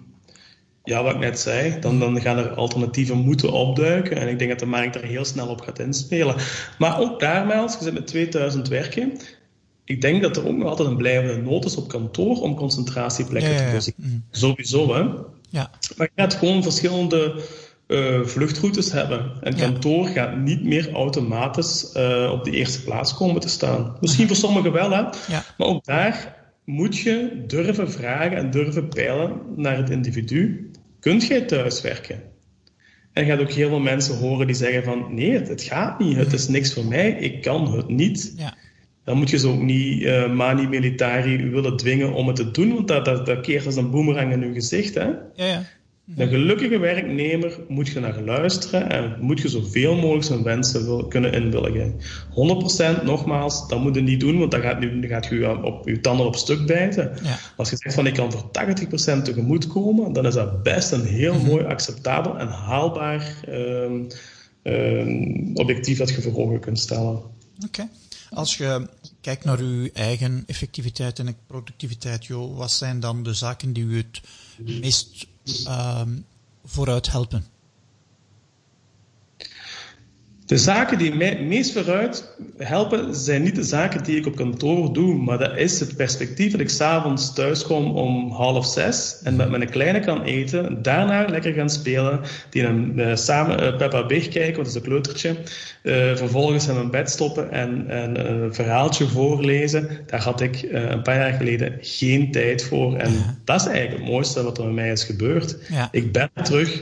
Ja, 0.84 1.04
wat 1.04 1.14
ik 1.14 1.20
net 1.20 1.40
zei, 1.40 1.80
dan, 1.80 2.00
dan 2.00 2.22
gaan 2.22 2.38
er 2.38 2.50
alternatieven 2.54 3.18
moeten 3.18 3.52
opduiken. 3.52 4.18
En 4.18 4.28
ik 4.28 4.38
denk 4.38 4.50
dat 4.50 4.60
de 4.60 4.66
markt 4.66 4.96
er 4.96 5.04
heel 5.04 5.26
snel 5.26 5.48
op 5.48 5.62
gaat 5.62 5.80
inspelen. 5.80 6.36
Maar 6.78 7.00
ook 7.00 7.20
daar, 7.20 7.54
als 7.54 7.78
je 7.78 7.84
zit 7.84 7.94
met 7.94 8.08
2000 8.08 8.68
werken, 8.68 9.20
ik 9.86 10.02
denk 10.02 10.22
dat 10.22 10.38
er 10.38 10.48
ook 10.48 10.58
nog 10.58 10.68
altijd 10.68 10.90
een 10.90 10.98
blijvende 10.98 11.42
nood 11.42 11.66
is 11.66 11.76
op 11.76 11.88
kantoor 11.88 12.42
om 12.42 12.56
concentratieplekken 12.56 13.58
te 13.58 13.70
voorzien. 13.72 13.94
Mm. 13.96 14.24
Sowieso, 14.32 14.94
hè. 14.94 15.00
Ja. 15.50 15.70
Maar 15.98 16.10
je 16.16 16.22
gaat 16.22 16.34
gewoon 16.34 16.64
verschillende 16.64 17.42
uh, 17.88 18.26
vluchtroutes 18.26 18.92
hebben. 18.92 19.32
En 19.42 19.56
kantoor 19.56 20.08
gaat 20.08 20.38
niet 20.38 20.64
meer 20.64 20.92
automatisch 20.94 21.94
uh, 21.98 22.32
op 22.32 22.44
de 22.44 22.52
eerste 22.52 22.84
plaats 22.84 23.14
komen 23.14 23.42
te 23.42 23.50
staan. 23.50 23.98
Misschien 24.00 24.28
voor 24.28 24.36
sommigen 24.36 24.72
wel, 24.72 24.92
hè. 24.92 25.02
Ja. 25.28 25.44
Maar 25.58 25.68
ook 25.68 25.86
daar 25.86 26.41
moet 26.72 26.98
je 26.98 27.44
durven 27.48 27.92
vragen 27.92 28.38
en 28.38 28.52
durven 28.52 28.88
peilen 28.88 29.42
naar 29.56 29.78
het 29.78 29.90
individu. 29.90 30.70
Kunt 31.00 31.28
jij 31.28 31.42
thuiswerken? 31.42 32.22
En 33.14 33.26
je 33.26 33.32
gaat 33.32 33.40
ook 33.40 33.52
heel 33.52 33.70
veel 33.70 33.80
mensen 33.80 34.18
horen 34.18 34.48
die 34.48 34.56
zeggen 34.56 34.84
van 34.84 35.16
nee, 35.16 35.32
het, 35.32 35.64
gaat 35.64 36.00
niet, 36.00 36.16
het 36.16 36.34
is 36.34 36.48
niks 36.48 36.74
voor 36.74 36.86
mij, 36.86 37.12
ik 37.12 37.42
kan 37.42 37.76
het 37.76 37.88
niet. 37.88 38.34
Ja. 38.38 38.56
Dan 39.04 39.18
moet 39.18 39.30
je 39.30 39.38
ze 39.38 39.48
ook 39.48 39.62
niet 39.62 40.02
uh, 40.02 40.34
mani 40.34 40.68
militari 40.68 41.50
willen 41.50 41.78
dwingen 41.78 42.14
om 42.14 42.28
het 42.28 42.36
te 42.36 42.52
doen, 42.52 42.74
want 42.74 42.88
dat, 42.88 43.06
dat, 43.06 43.26
dat 43.26 43.42
keert 43.42 43.66
als 43.66 43.76
een 43.76 43.92
boemerang 43.92 44.34
in 44.34 44.42
je 44.42 44.54
gezicht. 44.54 44.94
Hè? 44.94 45.06
Ja, 45.36 45.46
ja. 45.46 45.64
Een 46.16 46.28
gelukkige 46.28 46.78
werknemer 46.78 47.60
moet 47.68 47.88
je 47.88 48.00
naar 48.00 48.22
luisteren 48.22 48.90
en 48.90 49.16
moet 49.20 49.42
je 49.42 49.50
zoveel 49.50 49.96
mogelijk 49.96 50.26
zijn 50.26 50.44
wensen 50.44 50.86
wil, 50.86 51.08
kunnen 51.08 51.34
inwilligen. 51.34 51.96
100% 53.00 53.04
nogmaals, 53.04 53.68
dat 53.68 53.80
moet 53.80 53.96
je 53.96 54.02
niet 54.02 54.20
doen, 54.20 54.40
want 54.40 54.52
dan 54.52 54.62
gaat, 54.62 54.80
nu, 54.80 55.08
gaat 55.08 55.26
je 55.26 55.64
op 55.64 55.88
je 55.88 56.00
tanden 56.00 56.26
op 56.26 56.36
stuk 56.36 56.66
bijten. 56.66 57.12
Ja. 57.24 57.38
Als 57.58 57.70
je 57.70 57.76
zegt 57.76 57.96
van 57.96 58.08
ik 58.08 58.14
kan 58.14 58.32
voor 58.32 58.44
80% 58.44 59.22
tegemoet 59.22 59.68
komen, 59.68 60.14
dan 60.14 60.26
is 60.26 60.34
dat 60.34 60.64
best 60.64 60.92
een 60.92 61.06
heel 61.06 61.34
mhm. 61.34 61.46
mooi 61.46 61.64
acceptabel 61.64 62.40
en 62.40 62.48
haalbaar 62.48 63.36
um, 63.50 64.08
um, 64.64 65.52
objectief 65.54 65.98
dat 65.98 66.10
je 66.10 66.22
voor 66.22 66.38
ogen 66.38 66.60
kunt 66.60 66.80
stellen. 66.80 67.22
Oké. 67.66 67.90
Als 68.30 68.58
je 68.58 68.88
kijkt 69.22 69.46
naar 69.46 69.60
uw 69.60 69.90
eigen 69.94 70.44
effectiviteit 70.48 71.20
en 71.20 71.36
productiviteit, 71.48 72.26
Jo, 72.26 72.54
wat 72.54 72.72
zijn 72.72 73.00
dan 73.00 73.24
de 73.24 73.34
zaken 73.34 73.74
die 73.74 73.84
u 73.84 73.98
het 73.98 74.22
meest 74.58 75.28
um, 75.68 76.26
vooruit 76.64 77.12
helpen? 77.12 77.46
De 80.52 80.58
zaken 80.58 80.98
die 80.98 81.16
mij 81.16 81.28
het 81.28 81.42
meest 81.42 81.74
vooruit 81.74 82.36
helpen, 82.58 83.16
zijn 83.16 83.44
niet 83.44 83.56
de 83.56 83.64
zaken 83.64 84.04
die 84.04 84.18
ik 84.18 84.26
op 84.26 84.36
kantoor 84.36 84.94
doe, 84.94 85.16
maar 85.16 85.38
dat 85.38 85.58
is 85.58 85.80
het 85.80 85.96
perspectief 85.96 86.52
dat 86.52 86.60
ik 86.60 86.70
s'avonds 86.70 87.34
thuis 87.34 87.64
kom 87.64 87.92
om 87.92 88.32
half 88.32 88.66
zes 88.66 89.20
en 89.24 89.36
met 89.36 89.50
mijn 89.50 89.70
kleine 89.70 90.00
kan 90.00 90.24
eten, 90.24 90.82
daarna 90.82 91.26
lekker 91.30 91.54
gaan 91.54 91.70
spelen, 91.70 92.20
die 92.50 92.64
een, 92.64 92.94
uh, 92.96 93.16
samen 93.16 93.64
uh, 93.64 93.78
Peppa 93.78 94.06
Big 94.06 94.28
kijken, 94.28 94.54
want 94.54 94.66
dat 94.66 94.68
is 94.68 94.76
een 94.76 94.82
kleutertje, 94.82 95.30
uh, 95.84 96.16
vervolgens 96.16 96.68
in 96.68 96.74
mijn 96.74 96.92
bed 96.92 97.10
stoppen 97.10 97.52
en, 97.52 97.90
en 97.90 98.32
een 98.32 98.54
verhaaltje 98.54 99.08
voorlezen. 99.08 99.90
Daar 100.06 100.22
had 100.22 100.42
ik 100.42 100.68
een 100.72 101.02
paar 101.02 101.18
jaar 101.18 101.34
geleden 101.34 101.78
geen 101.82 102.32
tijd 102.32 102.64
voor 102.64 102.96
en 102.96 103.12
dat 103.46 103.62
is 103.62 103.68
eigenlijk 103.68 104.00
het 104.00 104.12
mooiste 104.12 104.44
wat 104.44 104.58
er 104.58 104.66
met 104.66 104.74
mij 104.74 104.92
is 104.92 105.04
gebeurd. 105.04 105.58
Ik 105.92 106.12
ben 106.12 106.30
terug 106.44 106.82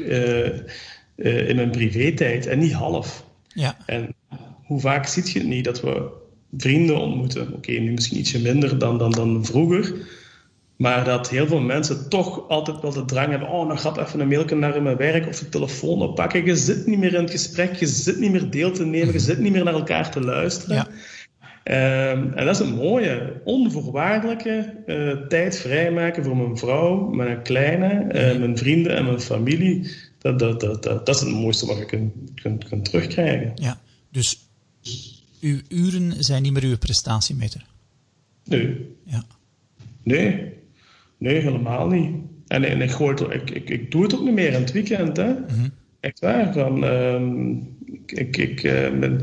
in 1.16 1.56
mijn 1.56 1.72
privé-tijd 1.72 2.48
en 2.48 2.60
niet 2.60 2.74
half. 2.74 3.28
Ja. 3.54 3.78
En 3.86 4.16
hoe 4.64 4.80
vaak 4.80 5.06
ziet 5.06 5.32
je 5.32 5.40
het 5.40 5.48
niet 5.48 5.66
dat 5.66 5.82
we 5.82 6.10
vrienden 6.58 7.00
ontmoeten? 7.00 7.54
Oké, 7.54 7.72
nu 7.72 7.92
misschien 7.92 8.18
ietsje 8.18 8.42
minder 8.42 8.78
dan, 8.78 8.98
dan, 8.98 9.12
dan 9.12 9.46
vroeger. 9.46 9.94
Maar 10.76 11.04
dat 11.04 11.30
heel 11.30 11.48
veel 11.48 11.62
mensen 11.62 12.10
toch 12.10 12.50
altijd 12.50 12.82
wel 12.82 12.92
de 12.92 13.06
drang 13.06 13.30
hebben. 13.30 13.50
Oh, 13.50 13.68
dan 13.68 13.80
gaat 13.80 13.98
even 13.98 14.20
een 14.20 14.28
mailje 14.28 14.56
naar 14.56 14.82
mijn 14.82 14.98
werk 14.98 15.28
of 15.28 15.40
de 15.40 15.50
telefoon 15.50 16.02
oppakken. 16.02 16.46
Je 16.46 16.56
zit 16.56 16.86
niet 16.86 17.00
meer 17.00 17.14
in 17.14 17.22
het 17.22 17.32
gesprek, 17.32 17.76
je 17.76 17.86
zit 17.86 18.20
niet 18.20 18.32
meer 18.32 18.50
deel 18.50 18.72
te 18.72 18.86
nemen, 18.86 19.14
je 19.14 19.20
zit 19.20 19.40
niet 19.40 19.52
meer 19.52 19.64
naar 19.64 19.74
elkaar 19.74 20.12
te 20.12 20.22
luisteren. 20.22 20.76
Ja. 20.76 20.88
Um, 22.12 22.34
en 22.34 22.46
dat 22.46 22.60
is 22.60 22.68
een 22.68 22.76
mooie, 22.76 23.42
onvoorwaardelijke 23.44 24.76
uh, 24.86 25.28
tijd 25.28 25.58
vrijmaken 25.58 26.24
voor 26.24 26.38
mijn 26.38 26.58
vrouw, 26.58 27.10
mijn 27.10 27.42
kleine, 27.42 28.04
uh, 28.04 28.40
mijn 28.40 28.58
vrienden 28.58 28.96
en 28.96 29.06
mijn 29.06 29.20
familie. 29.20 29.92
Dat, 30.20 30.40
dat, 30.40 30.60
dat, 30.60 30.84
dat, 30.84 31.06
dat 31.06 31.16
is 31.16 31.22
het 31.22 31.30
mooiste 31.30 31.66
wat 31.66 31.78
je 31.78 31.86
kunt, 31.86 32.14
kunt, 32.36 32.64
kunt 32.64 32.86
terugkrijgen. 32.86 33.52
Ja, 33.56 33.82
dus 34.12 34.50
uw 35.42 35.60
uren 35.68 36.24
zijn 36.24 36.42
niet 36.42 36.54
meer 36.54 36.64
uw 36.64 36.78
prestatiemeter? 36.78 37.66
Nee. 38.44 38.96
Ja. 39.04 39.24
Nee, 40.04 40.54
nee, 41.18 41.40
helemaal 41.42 41.88
niet. 41.88 42.16
En, 42.48 42.64
en 42.64 42.82
ik, 42.82 42.92
gooi 42.92 43.12
het, 43.12 43.34
ik, 43.34 43.50
ik, 43.50 43.70
ik 43.70 43.92
doe 43.92 44.04
het 44.04 44.16
ook 44.16 44.24
niet 44.24 44.34
meer 44.34 44.54
in 44.54 44.62
het 44.62 44.72
weekend. 44.72 45.18
Hè. 45.18 45.34
Mm 45.34 45.72
Echt 46.00 46.20
waar. 46.20 46.54
Van, 46.54 46.84
um, 46.84 47.78
ik, 48.06 48.38
ik 48.38 48.64
uh, 48.64 49.00
ben, 49.00 49.22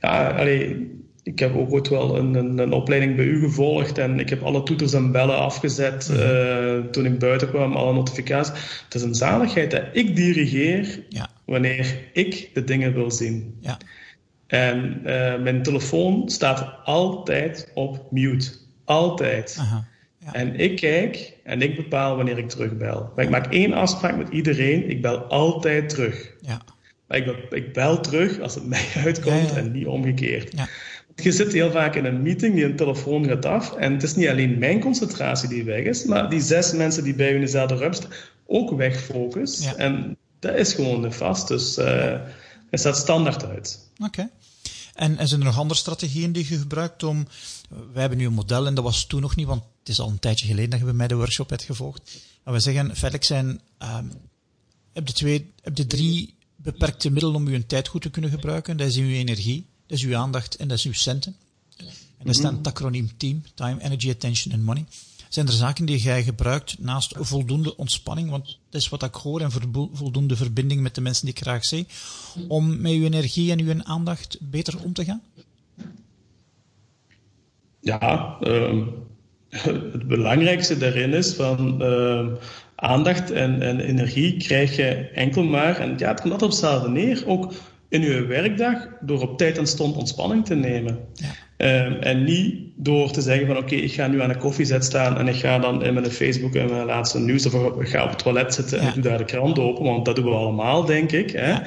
ja, 0.00 0.30
allee, 0.30 0.90
ik 1.22 1.38
heb 1.38 1.56
ook 1.56 1.72
ooit 1.72 1.88
wel 1.88 2.16
een, 2.16 2.34
een, 2.34 2.58
een, 2.58 2.72
opleiding 2.72 3.16
bij 3.16 3.24
u 3.24 3.40
gevolgd 3.40 3.98
en 3.98 4.18
ik 4.18 4.28
heb 4.28 4.42
alle 4.42 4.62
toeters 4.62 4.92
en 4.92 5.12
bellen 5.12 5.38
afgezet 5.38 6.08
mhm. 6.08 6.20
uh, 6.20 6.90
toen 6.90 7.04
ik 7.04 7.18
buiten 7.18 7.48
kwam, 7.48 7.72
alle 7.72 7.92
notificaties. 7.92 8.82
Het 8.84 8.94
is 8.94 9.02
een 9.02 9.14
zaligheid 9.14 9.70
dat 9.70 9.82
ik 9.92 10.16
dirigeer 10.16 11.04
ja. 11.08 11.28
wanneer 11.44 12.10
ik 12.12 12.50
de 12.54 12.64
dingen 12.64 12.94
wil 12.94 13.10
zien. 13.10 13.56
Ja. 13.60 13.78
En 14.46 15.00
uh, 15.06 15.38
mijn 15.42 15.62
telefoon 15.62 16.28
staat 16.28 16.74
altijd 16.84 17.70
op 17.74 18.06
mute. 18.10 18.52
Altijd. 18.84 19.56
Aha. 19.60 19.86
Ja. 20.18 20.32
En 20.32 20.54
ik 20.54 20.76
kijk 20.76 21.32
en 21.44 21.62
ik 21.62 21.76
bepaal 21.76 22.16
wanneer 22.16 22.38
ik 22.38 22.48
terugbel. 22.48 23.12
Maar 23.16 23.24
ik 23.24 23.30
maak 23.30 23.52
één 23.52 23.72
afspraak 23.72 24.16
met 24.16 24.28
iedereen. 24.28 24.90
Ik 24.90 25.02
bel 25.02 25.18
altijd 25.18 25.88
terug. 25.88 26.32
Ja. 26.40 26.60
Maar 27.12 27.20
ik, 27.20 27.26
bel, 27.26 27.58
ik 27.58 27.72
bel 27.72 28.00
terug 28.00 28.40
als 28.40 28.54
het 28.54 28.66
mij 28.74 28.88
uitkomt 28.94 29.52
en 29.52 29.72
niet 29.72 29.86
omgekeerd. 29.86 30.52
Ja. 30.56 30.68
Je 31.16 31.32
zit 31.32 31.52
heel 31.52 31.70
vaak 31.70 31.94
in 31.94 32.04
een 32.04 32.22
meeting, 32.22 32.54
die 32.54 32.64
een 32.64 32.76
telefoon 32.76 33.24
gaat 33.24 33.44
af. 33.44 33.72
En 33.74 33.92
het 33.92 34.02
is 34.02 34.14
niet 34.14 34.28
alleen 34.28 34.58
mijn 34.58 34.80
concentratie 34.80 35.48
die 35.48 35.64
weg 35.64 35.84
is, 35.84 36.04
maar 36.04 36.30
die 36.30 36.40
zes 36.40 36.72
mensen 36.72 37.04
die 37.04 37.14
bij 37.14 37.30
u 37.30 37.34
in 37.34 37.40
dezelfde 37.40 37.76
ruimte 37.76 37.96
staan, 37.96 38.12
ook 38.46 38.76
wegfocus. 38.76 39.74
En 39.74 40.16
dat 40.38 40.54
is 40.54 40.72
gewoon 40.72 41.00
nefast. 41.00 41.48
Dus 41.48 41.78
uh, 41.78 42.20
het 42.70 42.80
staat 42.80 42.96
standaard 42.96 43.44
uit. 43.44 43.88
Oké. 44.04 44.30
En, 44.94 45.18
en 45.18 45.28
zijn 45.28 45.40
er 45.40 45.46
nog 45.46 45.58
andere 45.58 45.80
strategieën 45.80 46.32
die 46.32 46.46
je 46.48 46.58
gebruikt 46.58 47.02
om... 47.02 47.26
Wij 47.92 48.00
hebben 48.00 48.18
nu 48.18 48.26
een 48.26 48.32
model 48.32 48.66
en 48.66 48.74
dat 48.74 48.84
was 48.84 49.06
toen 49.06 49.20
nog 49.20 49.36
niet, 49.36 49.46
want 49.46 49.62
het 49.78 49.88
is 49.88 50.00
al 50.00 50.08
een 50.08 50.18
tijdje 50.18 50.46
geleden 50.46 50.70
dat 50.70 50.78
je 50.78 50.84
bij 50.84 50.94
mij 50.94 51.08
de 51.08 51.14
workshop 51.14 51.50
hebt 51.50 51.62
gevolgd. 51.62 52.20
Maar 52.44 52.54
we 52.54 52.60
zeggen, 52.60 52.86
feitelijk 52.86 53.24
zijn... 53.24 53.60
Um, 53.78 54.12
heb 54.92 55.06
je 55.06 55.12
twee, 55.12 55.52
heb 55.62 55.76
je 55.76 55.86
drie 55.86 56.34
beperkte 56.62 57.10
middelen 57.10 57.36
om 57.36 57.48
je 57.48 57.66
tijd 57.66 57.88
goed 57.88 58.02
te 58.02 58.10
kunnen 58.10 58.30
gebruiken. 58.30 58.76
Dat 58.76 58.86
is 58.86 58.96
uw 58.96 59.08
energie, 59.08 59.66
dat 59.86 59.98
is 59.98 60.04
uw 60.04 60.16
aandacht 60.16 60.56
en 60.56 60.68
dat 60.68 60.78
is 60.78 60.84
uw 60.84 60.92
centen. 60.92 61.36
En 62.18 62.28
dat 62.28 62.36
staat 62.36 62.56
het 62.56 62.66
acroniem 62.66 63.10
TEAM, 63.16 63.42
Time, 63.54 63.82
Energy, 63.82 64.10
Attention 64.10 64.54
and 64.54 64.62
Money. 64.62 64.84
Zijn 65.28 65.46
er 65.46 65.52
zaken 65.52 65.84
die 65.84 65.98
jij 65.98 66.22
gebruikt 66.22 66.78
naast 66.78 67.14
voldoende 67.18 67.76
ontspanning, 67.76 68.30
want 68.30 68.58
dat 68.70 68.80
is 68.80 68.88
wat 68.88 69.02
ik 69.02 69.14
hoor, 69.14 69.40
en 69.40 69.50
voldoende 69.92 70.36
verbinding 70.36 70.80
met 70.80 70.94
de 70.94 71.00
mensen 71.00 71.24
die 71.24 71.34
ik 71.34 71.40
graag 71.40 71.64
zie, 71.64 71.86
om 72.48 72.80
met 72.80 72.92
uw 72.92 73.04
energie 73.04 73.50
en 73.50 73.60
uw 73.60 73.82
aandacht 73.82 74.38
beter 74.40 74.82
om 74.82 74.92
te 74.92 75.04
gaan? 75.04 75.22
Ja, 77.80 78.36
uh, 78.40 78.86
het 79.92 80.06
belangrijkste 80.06 80.78
daarin 80.78 81.12
is 81.12 81.34
van 81.34 81.82
uh, 81.82 82.26
aandacht 82.82 83.30
en, 83.30 83.62
en, 83.62 83.80
energie 83.80 84.36
krijg 84.36 84.76
je 84.76 85.08
enkel 85.14 85.42
maar, 85.42 85.78
en 85.78 85.94
ja, 85.96 86.08
het 86.08 86.20
komt 86.20 86.32
altijd 86.32 86.50
op 86.52 86.58
hetzelfde 86.58 86.88
neer, 86.88 87.22
ook 87.26 87.52
in 87.88 88.02
uw 88.02 88.26
werkdag 88.26 88.88
door 89.00 89.20
op 89.20 89.38
tijd 89.38 89.58
en 89.58 89.66
stond 89.66 89.96
ontspanning 89.96 90.44
te 90.44 90.54
nemen. 90.54 90.98
Ja. 91.14 91.86
Um, 91.86 91.92
en 91.92 92.24
niet 92.24 92.54
door 92.76 93.10
te 93.10 93.20
zeggen 93.20 93.46
van 93.46 93.56
oké, 93.56 93.74
ik 93.74 93.92
ga 93.92 94.06
nu 94.06 94.22
aan 94.22 94.28
de 94.28 94.36
koffiezet 94.36 94.84
staan 94.84 95.18
en 95.18 95.28
ik 95.28 95.34
ga 95.34 95.58
dan 95.58 95.84
in 95.84 95.94
mijn 95.94 96.10
Facebook 96.10 96.54
en 96.54 96.70
mijn 96.70 96.86
laatste 96.86 97.18
nieuws 97.18 97.46
of 97.46 97.80
ik 97.80 97.88
ga 97.88 98.04
op 98.04 98.10
het 98.10 98.18
toilet 98.18 98.54
zitten 98.54 98.78
en 98.78 98.88
ik 98.88 98.94
doe 98.94 99.02
daar 99.02 99.18
de 99.18 99.24
krant 99.24 99.58
open, 99.58 99.84
want 99.84 100.04
dat 100.04 100.16
doen 100.16 100.24
we 100.24 100.30
allemaal, 100.30 100.84
denk 100.84 101.12
ik. 101.12 101.30
Hè? 101.30 101.48
Ja. 101.48 101.62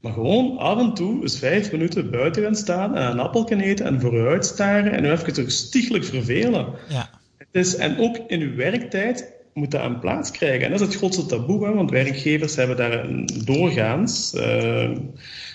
Maar 0.00 0.12
gewoon 0.12 0.58
af 0.58 0.78
en 0.78 0.94
toe 0.94 1.22
eens 1.22 1.38
vijf 1.38 1.72
minuten 1.72 2.10
buiten 2.10 2.42
gaan 2.42 2.54
staan 2.54 2.96
en 2.96 3.10
een 3.10 3.18
appel 3.18 3.48
eten 3.48 3.86
en 3.86 4.00
vooruit 4.00 4.46
staren 4.46 4.92
en 4.92 5.12
even 5.12 5.32
terug 5.32 5.50
stichtelijk 5.50 6.04
vervelen. 6.04 6.66
Ja. 6.88 7.10
Het 7.38 7.48
is, 7.52 7.76
en 7.76 7.98
ook 7.98 8.18
in 8.26 8.40
uw 8.40 8.54
werktijd 8.54 9.35
moet 9.56 9.70
dat 9.70 9.84
een 9.84 9.98
plaats 9.98 10.30
krijgen. 10.30 10.64
En 10.64 10.70
dat 10.70 10.80
is 10.80 10.86
het 10.86 10.96
grootste 10.96 11.26
taboe, 11.26 11.66
hè, 11.66 11.74
want 11.74 11.90
werkgevers 11.90 12.56
hebben 12.56 12.76
daar 12.76 13.06
doorgaans, 13.44 14.34
uh, 14.34 14.90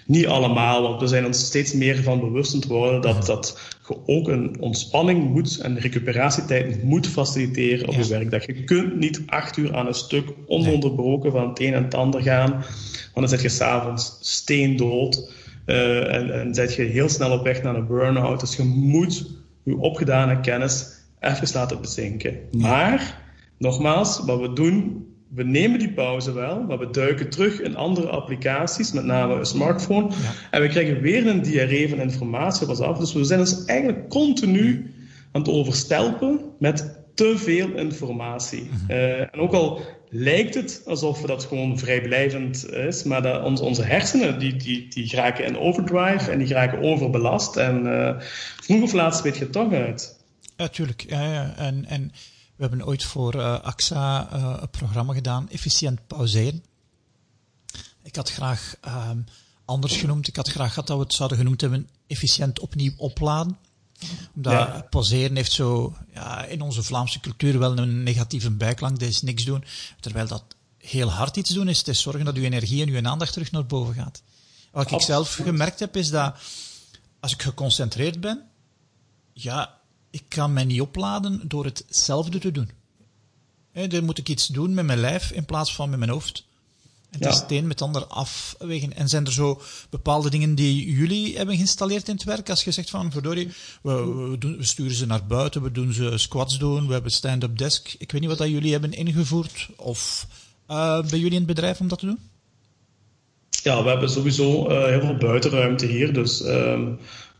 niet 0.05 0.27
allemaal, 0.27 0.81
want 0.81 1.01
we 1.01 1.07
zijn 1.07 1.25
ons 1.25 1.45
steeds 1.45 1.73
meer 1.73 2.03
van 2.03 2.19
bewust 2.19 2.65
worden 2.65 3.01
dat, 3.01 3.25
dat 3.25 3.59
je 3.87 3.97
ook 4.05 4.27
een 4.27 4.55
ontspanning 4.59 5.33
moet 5.33 5.59
en 5.59 5.79
recuperatietijd 5.79 6.83
moet 6.83 7.07
faciliteren 7.07 7.87
op 7.87 7.93
je 7.93 8.07
werk. 8.07 8.31
Dat 8.31 8.45
je 8.45 8.63
kunt 8.63 8.99
niet 8.99 9.21
acht 9.25 9.57
uur 9.57 9.75
aan 9.75 9.87
een 9.87 9.93
stuk 9.93 10.33
ononderbroken 10.47 11.31
van 11.31 11.49
het 11.49 11.59
een 11.59 11.73
en 11.73 11.83
het 11.83 11.93
ander 11.93 12.21
gaan, 12.21 12.51
want 12.51 12.65
dan 13.13 13.29
zit 13.29 13.41
je 13.41 13.49
s'avonds 13.49 14.17
steendood 14.21 15.33
uh, 15.65 16.13
en, 16.13 16.39
en 16.39 16.55
zit 16.55 16.75
je 16.75 16.83
heel 16.83 17.09
snel 17.09 17.31
op 17.31 17.43
weg 17.43 17.63
naar 17.63 17.75
een 17.75 17.87
burn-out. 17.87 18.39
Dus 18.39 18.55
je 18.55 18.63
moet 18.63 19.29
je 19.63 19.77
opgedane 19.77 20.39
kennis 20.39 20.85
even 21.19 21.47
laten 21.53 21.81
bezinken. 21.81 22.39
Maar 22.51 23.20
nogmaals, 23.61 24.21
wat 24.25 24.39
we 24.39 24.53
doen 24.53 25.05
we 25.33 25.43
nemen 25.43 25.79
die 25.79 25.93
pauze 25.93 26.33
wel, 26.33 26.63
maar 26.63 26.77
we 26.77 26.89
duiken 26.89 27.29
terug 27.29 27.61
in 27.61 27.75
andere 27.75 28.07
applicaties, 28.07 28.91
met 28.91 29.05
name 29.05 29.33
een 29.33 29.45
smartphone. 29.45 30.09
En 30.51 30.61
we 30.61 30.67
krijgen 30.67 31.01
weer 31.01 31.27
een 31.27 31.41
diarree 31.41 31.89
van 31.89 31.99
informatie 31.99 32.63
op 32.63 32.69
ons 32.69 32.79
af. 32.79 32.97
Dus 32.97 33.13
we 33.13 33.23
zijn 33.23 33.39
dus 33.39 33.65
eigenlijk 33.65 34.09
continu 34.09 34.93
aan 35.31 35.41
het 35.41 35.49
overstelpen 35.49 36.39
met 36.59 36.99
te 37.15 37.37
veel 37.37 37.73
informatie. 37.75 38.63
Mhm. 38.63 38.91
Eh, 38.91 39.19
en 39.19 39.39
ook 39.39 39.53
al 39.53 39.81
lijkt 40.09 40.55
het 40.55 40.81
alsof 40.85 41.21
dat 41.21 41.43
gewoon 41.43 41.79
vrijblijvend 41.79 42.69
is, 42.69 43.03
maar 43.03 43.21
dat 43.21 43.43
onze, 43.43 43.63
onze 43.63 43.83
hersenen 43.83 44.39
die, 44.39 44.55
die, 44.55 44.87
die 44.87 45.07
geraken 45.07 45.45
in 45.45 45.57
overdrive 45.57 46.31
en 46.31 46.37
die 46.37 46.47
geraken 46.47 46.81
overbelast. 46.81 47.55
En 47.55 47.85
uh, 47.85 48.19
vroeg 48.61 48.81
of 48.81 48.93
laat 48.93 49.21
weet 49.21 49.37
je 49.37 49.43
het 49.43 49.53
toch 49.53 49.73
uit. 49.73 50.19
Natuurlijk, 50.57 51.05
ja, 51.07 51.31
ja. 51.33 51.53
En, 51.57 51.85
en 51.87 52.11
we 52.61 52.67
hebben 52.67 52.87
ooit 52.87 53.03
voor 53.03 53.35
uh, 53.35 53.59
AXA 53.61 54.33
uh, 54.33 54.57
een 54.61 54.69
programma 54.69 55.13
gedaan, 55.13 55.49
efficiënt 55.49 56.07
pauzeren. 56.07 56.63
Ik 58.03 58.15
had 58.15 58.31
graag 58.31 58.75
uh, 58.85 59.09
anders 59.65 59.97
genoemd. 59.97 60.27
Ik 60.27 60.35
had 60.35 60.49
graag 60.49 60.69
gehad 60.69 60.87
dat 60.87 60.97
we 60.97 61.03
het 61.03 61.13
zouden 61.13 61.37
genoemd 61.37 61.61
hebben, 61.61 61.89
efficiënt 62.07 62.59
opnieuw 62.59 62.93
opladen 62.97 63.57
omdat 64.35 64.53
ja. 64.53 64.87
pauzeren 64.89 65.35
heeft 65.35 65.51
zo 65.51 65.95
ja, 66.13 66.45
in 66.45 66.61
onze 66.61 66.83
Vlaamse 66.83 67.19
cultuur 67.19 67.59
wel 67.59 67.77
een 67.77 68.03
negatieve 68.03 68.51
bijklank. 68.51 68.99
Dat 68.99 69.09
is 69.09 69.21
niks 69.21 69.43
doen. 69.43 69.63
Terwijl 69.99 70.27
dat 70.27 70.43
heel 70.77 71.09
hard 71.09 71.37
iets 71.37 71.49
doen 71.49 71.69
is, 71.69 71.77
het 71.77 71.87
is 71.87 72.01
zorgen 72.01 72.25
dat 72.25 72.35
uw 72.35 72.43
energie 72.43 72.81
en 72.81 72.89
uw 72.89 73.07
aandacht 73.07 73.33
terug 73.33 73.51
naar 73.51 73.65
boven 73.65 73.93
gaat. 73.93 74.21
Wat 74.71 74.91
ik 74.91 75.01
zelf 75.01 75.33
gemerkt 75.33 75.79
heb, 75.79 75.95
is 75.95 76.09
dat 76.09 76.35
als 77.19 77.31
ik 77.31 77.41
geconcentreerd 77.41 78.19
ben, 78.19 78.49
ja, 79.33 79.80
ik 80.11 80.23
kan 80.27 80.53
mij 80.53 80.63
niet 80.63 80.81
opladen 80.81 81.41
door 81.43 81.65
hetzelfde 81.65 82.39
te 82.39 82.51
doen. 82.51 82.69
dan 83.87 84.03
moet 84.03 84.17
ik 84.17 84.29
iets 84.29 84.47
doen 84.47 84.73
met 84.73 84.85
mijn 84.85 84.99
lijf 84.99 85.31
in 85.31 85.45
plaats 85.45 85.75
van 85.75 85.89
met 85.89 85.99
mijn 85.99 86.11
hoofd. 86.11 86.49
En 87.09 87.19
het 87.19 87.33
is 87.33 87.39
het 87.39 87.51
een 87.51 87.67
met 87.67 87.79
het 87.79 87.87
ander 87.87 88.05
afwegen. 88.05 88.95
En 88.95 89.09
zijn 89.09 89.25
er 89.25 89.31
zo 89.31 89.61
bepaalde 89.89 90.29
dingen 90.29 90.55
die 90.55 90.91
jullie 90.91 91.37
hebben 91.37 91.55
geïnstalleerd 91.55 92.07
in 92.07 92.13
het 92.13 92.23
werk? 92.23 92.49
Als 92.49 92.63
je 92.63 92.71
zegt 92.71 92.89
van, 92.89 93.11
verdorie, 93.11 93.49
we, 93.81 93.93
we, 93.93 94.37
doen, 94.37 94.57
we 94.57 94.63
sturen 94.63 94.95
ze 94.95 95.05
naar 95.05 95.25
buiten, 95.25 95.61
we 95.61 95.71
doen 95.71 95.93
ze 95.93 96.17
squats 96.17 96.59
doen, 96.59 96.87
we 96.87 96.93
hebben 96.93 97.11
stand-up 97.11 97.57
desk. 97.57 97.95
Ik 97.97 98.11
weet 98.11 98.21
niet 98.21 98.29
wat 98.29 98.39
dat 98.39 98.49
jullie 98.49 98.71
hebben 98.71 98.93
ingevoerd 98.93 99.69
of 99.75 100.27
uh, 100.69 101.01
bij 101.01 101.19
jullie 101.19 101.31
in 101.31 101.35
het 101.35 101.45
bedrijf 101.45 101.79
om 101.79 101.87
dat 101.87 101.99
te 101.99 102.05
doen? 102.05 102.19
Ja, 103.49 103.83
we 103.83 103.89
hebben 103.89 104.09
sowieso 104.09 104.69
uh, 104.69 104.85
heel 104.85 104.99
veel 104.99 105.17
buitenruimte 105.17 105.85
hier. 105.85 106.13
Dus 106.13 106.41
uh, 106.41 106.79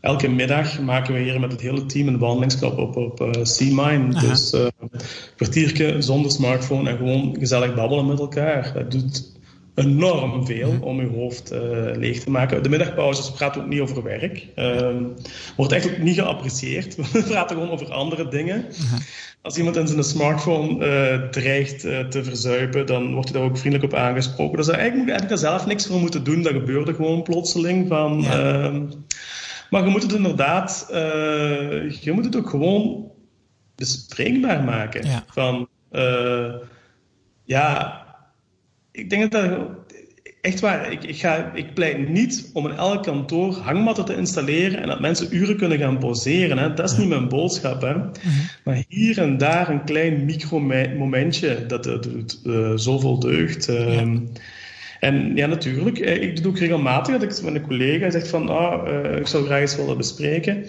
elke 0.02 0.28
middag 0.28 0.80
maken 0.80 1.14
we 1.14 1.20
hier 1.20 1.40
met 1.40 1.52
het 1.52 1.60
hele 1.60 1.86
team 1.86 2.08
een 2.08 2.18
wandelingskap 2.18 2.78
op 2.78 2.96
op 2.96 3.20
uh, 3.20 3.30
C-Mine. 3.30 4.20
Dus 4.20 4.52
een 4.52 4.90
kwartiertje 5.36 6.02
zonder 6.02 6.30
smartphone 6.30 6.90
en 6.90 6.96
gewoon 6.96 7.36
gezellig 7.38 7.74
babbelen 7.74 8.06
met 8.06 8.18
elkaar. 8.18 8.72
Dat 8.74 8.90
doet 8.90 9.32
enorm 9.74 10.46
veel 10.46 10.78
om 10.80 11.00
je 11.00 11.06
hoofd 11.06 11.52
uh, 11.52 11.60
leeg 11.96 12.20
te 12.20 12.30
maken. 12.30 12.62
De 12.62 12.68
middagpauzes 12.68 13.30
praten 13.30 13.62
ook 13.62 13.68
niet 13.68 13.80
over 13.80 14.02
werk. 14.02 14.46
Uh, 14.56 14.96
wordt 15.56 15.72
eigenlijk 15.72 16.02
niet 16.02 16.14
geapprecieerd. 16.14 16.96
We 17.12 17.22
praten 17.22 17.56
gewoon 17.56 17.70
over 17.70 17.92
andere 17.92 18.28
dingen. 18.28 18.64
Als 19.42 19.56
iemand 19.56 19.76
in 19.76 19.86
zijn 19.86 20.04
smartphone 20.04 20.86
uh, 20.86 21.28
dreigt 21.28 21.84
uh, 21.84 21.98
te 21.98 22.24
verzuipen, 22.24 22.86
dan 22.86 23.12
wordt 23.12 23.28
hij 23.28 23.38
daar 23.38 23.48
ook 23.48 23.58
vriendelijk 23.58 23.92
op 23.92 23.98
aangesproken. 23.98 24.56
Dus 24.56 24.68
eigenlijk 24.68 24.96
moet 24.96 25.06
je 25.06 25.12
eigenlijk 25.12 25.40
daar 25.40 25.50
zelf 25.50 25.66
niks 25.66 25.86
voor 25.86 26.00
moeten 26.00 26.24
doen. 26.24 26.42
Dat 26.42 26.52
gebeurde 26.52 26.94
gewoon 26.94 27.22
plotseling. 27.22 27.88
Van, 27.88 28.20
ja. 28.20 28.72
Ehm, 29.72 29.80
maar 29.80 29.84
je 29.84 29.90
moet 29.90 30.02
het 30.02 30.12
inderdaad, 30.12 30.86
je 32.00 32.12
moet 32.12 32.24
het 32.24 32.36
ook 32.36 32.48
gewoon 32.48 33.10
bespreekbaar 33.74 34.64
maken. 34.64 35.06
Ja. 35.06 35.24
Van, 35.26 35.68
ja, 37.44 38.02
ik 38.92 39.10
denk 39.10 39.32
dat 39.32 39.42
dat 39.42 39.68
echt 40.42 40.60
waar. 40.60 40.92
Ik, 40.92 41.04
ik, 41.04 41.20
ga, 41.20 41.52
ik 41.54 41.74
pleit 41.74 42.08
niet 42.08 42.50
om 42.52 42.66
in 42.66 42.76
elk 42.76 43.02
kantoor 43.02 43.54
hangmatten 43.54 44.04
te 44.04 44.16
installeren 44.16 44.80
en 44.80 44.88
dat 44.88 45.00
mensen 45.00 45.36
uren 45.36 45.56
kunnen 45.56 45.78
gaan 45.78 45.98
poseren. 45.98 46.58
Hè. 46.58 46.74
Dat 46.74 46.90
is 46.90 46.96
niet 46.96 47.08
mijn 47.08 47.28
boodschap. 47.28 47.80
Hè. 47.80 47.94
Mhm. 47.94 48.10
Maar 48.64 48.84
hier 48.88 49.18
en 49.18 49.38
daar 49.38 49.70
een 49.70 49.84
klein 49.84 50.24
micro-momentje, 50.24 51.66
dat, 51.66 51.84
doet 51.84 52.40
uh, 52.44 52.72
zoveel 52.74 53.18
deugd. 53.18 53.68
Uh, 53.68 54.02
En 55.02 55.36
ja, 55.36 55.46
natuurlijk. 55.46 55.98
Eh, 55.98 56.22
ik 56.22 56.42
doe 56.42 56.52
ook 56.52 56.58
regelmatig 56.58 57.18
dat 57.18 57.22
ik 57.22 57.42
met 57.42 57.54
een 57.54 57.66
collega 57.66 58.10
zeg 58.10 58.28
van, 58.28 58.48
ah, 58.48 58.88
uh, 58.88 59.16
ik 59.16 59.26
zou 59.26 59.44
graag 59.44 59.60
eens 59.60 59.76
willen 59.76 59.96
bespreken. 59.96 60.66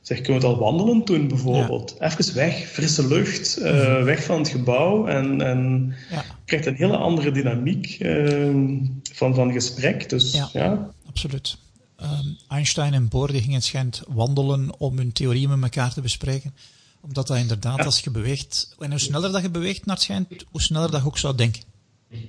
Zeg, 0.00 0.20
kunnen 0.20 0.42
we 0.42 0.48
het 0.48 0.56
al 0.56 0.62
wandelen 0.62 1.04
doen 1.04 1.28
bijvoorbeeld? 1.28 1.96
Even 1.98 2.34
weg, 2.34 2.54
frisse 2.54 3.06
lucht, 3.06 3.58
uh, 3.58 4.02
weg 4.02 4.24
van 4.24 4.38
het 4.38 4.48
gebouw 4.48 5.06
en, 5.06 5.40
en 5.40 5.94
ja. 6.10 6.24
krijgt 6.44 6.66
een 6.66 6.74
hele 6.74 6.96
andere 6.96 7.30
dynamiek 7.30 7.98
uh, 8.00 8.66
van, 9.12 9.34
van 9.34 9.52
gesprek. 9.52 10.08
Dus, 10.08 10.32
ja, 10.32 10.48
ja. 10.52 10.90
absoluut. 11.08 11.56
Um, 12.00 12.36
Einstein 12.48 12.94
en 12.94 13.08
Bohr 13.08 13.30
gingen 13.30 13.62
schijnt 13.62 14.02
wandelen 14.08 14.80
om 14.80 14.96
hun 14.96 15.12
theorieën 15.12 15.48
met 15.48 15.62
elkaar 15.62 15.92
te 15.92 16.00
bespreken. 16.00 16.54
Omdat 17.00 17.26
dat 17.26 17.36
inderdaad, 17.36 17.84
als 17.84 18.00
je 18.00 18.10
beweegt, 18.10 18.74
en 18.78 18.90
hoe 18.90 18.98
sneller 18.98 19.32
dat 19.32 19.42
je 19.42 19.50
beweegt 19.50 19.86
naar 19.86 19.94
het 19.94 20.04
schijnt, 20.04 20.28
hoe 20.50 20.62
sneller 20.62 20.90
dat 20.90 21.00
je 21.00 21.06
ook 21.06 21.18
zou 21.18 21.36
denken. 21.36 21.74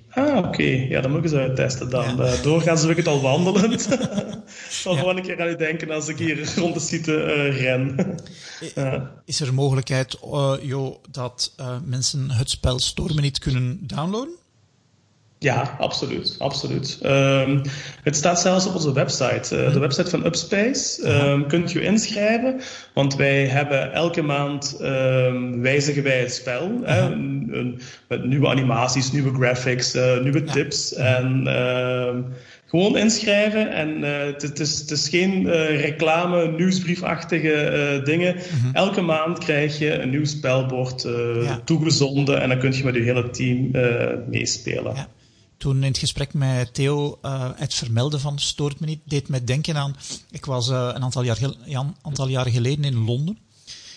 Ah, 0.09 0.38
oké. 0.38 0.63
Ja, 0.63 1.01
dan 1.01 1.11
moet 1.11 1.19
ik 1.19 1.25
eens 1.25 1.33
uittesten 1.33 1.89
dan. 1.89 2.17
Ja. 2.17 2.25
Uh, 2.25 2.41
doorgaans 2.43 2.81
doe 2.81 2.91
ik 2.91 2.97
het 2.97 3.07
al 3.07 3.21
wandelend. 3.21 3.81
zal 4.69 4.93
ja. 4.93 4.99
gewoon 4.99 5.17
een 5.17 5.23
keer 5.23 5.41
aan 5.41 5.47
u 5.47 5.55
denken 5.55 5.91
als 5.91 6.07
ik 6.07 6.17
hier 6.17 6.53
rond 6.55 6.73
de 6.73 6.79
site 6.79 7.11
uh, 7.11 7.61
ren. 7.61 8.15
Is 9.25 9.39
er 9.39 9.53
mogelijkheid, 9.53 10.17
uh, 10.23 10.53
Jo, 10.61 11.01
dat 11.11 11.55
mensen 11.85 12.31
het 12.31 12.49
spel 12.49 12.79
Stormen 12.79 13.23
niet 13.23 13.39
kunnen 13.39 13.79
downloaden? 13.81 14.35
Ja, 15.39 15.75
absoluut. 15.79 16.35
absoluut. 16.39 16.99
Um, 17.05 17.61
het 18.03 18.15
staat 18.15 18.41
zelfs 18.41 18.65
op 18.65 18.75
onze 18.75 18.93
website. 18.93 19.65
Uh, 19.65 19.73
de 19.73 19.79
website 19.79 20.09
van 20.09 20.25
Upspace. 20.25 21.09
Um, 21.09 21.47
kunt 21.47 21.71
je 21.71 21.81
inschrijven, 21.81 22.59
want 22.93 23.15
wij 23.15 23.45
hebben 23.45 23.93
elke 23.93 24.21
maand 24.21 24.77
um, 24.81 25.61
wijzigen 25.61 26.03
wij 26.03 26.19
het 26.19 26.33
spel. 26.33 26.69
Met 28.07 28.25
nieuwe 28.25 28.47
animaties, 28.47 29.11
nieuwe 29.11 29.33
graphics, 29.33 29.95
uh, 29.95 30.19
nieuwe 30.19 30.45
ja. 30.45 30.51
tips. 30.51 30.93
En 30.93 31.47
gewoon 32.65 32.97
inschrijven. 32.97 33.71
En 33.71 33.97
uh, 33.97 34.09
het, 34.38 34.59
is, 34.59 34.79
het 34.79 34.91
is 34.91 35.09
geen 35.09 35.41
uh, 35.41 35.81
reclame, 35.81 36.51
nieuwsbriefachtige 36.51 37.95
uh, 37.97 38.05
dingen. 38.05 38.35
Mm 38.35 38.61
-hmm. 38.61 38.73
Elke 38.73 39.01
maand 39.01 39.38
krijg 39.38 39.79
je 39.79 39.93
een 39.93 40.09
nieuw 40.09 40.25
spelbord 40.25 41.01
ja. 41.41 41.61
toegezonden. 41.65 42.41
En 42.41 42.49
dan 42.49 42.59
kun 42.59 42.73
je 42.73 42.83
met 42.83 42.95
je 42.95 43.01
hele 43.01 43.29
team 43.29 43.71
meespelen. 44.29 44.95
Ja 44.95 45.07
toen 45.58 45.76
in 45.76 45.84
het 45.84 45.97
gesprek 45.97 46.34
met 46.34 46.74
Theo 46.74 47.20
uh, 47.22 47.49
het 47.55 47.74
vermelden 47.74 48.20
van 48.20 48.39
Stoort 48.39 48.80
me 48.80 48.86
niet, 48.86 49.01
deed 49.03 49.28
mij 49.28 49.43
denken 49.43 49.78
aan... 49.78 49.95
Ik 50.32 50.45
was 50.45 50.70
uh, 50.70 50.91
een 50.93 51.03
aantal, 51.03 51.24
jaar, 51.24 51.39
ja, 51.66 51.93
aantal 52.01 52.28
jaren 52.28 52.51
geleden 52.51 52.84
in 52.84 53.05
Londen. 53.05 53.38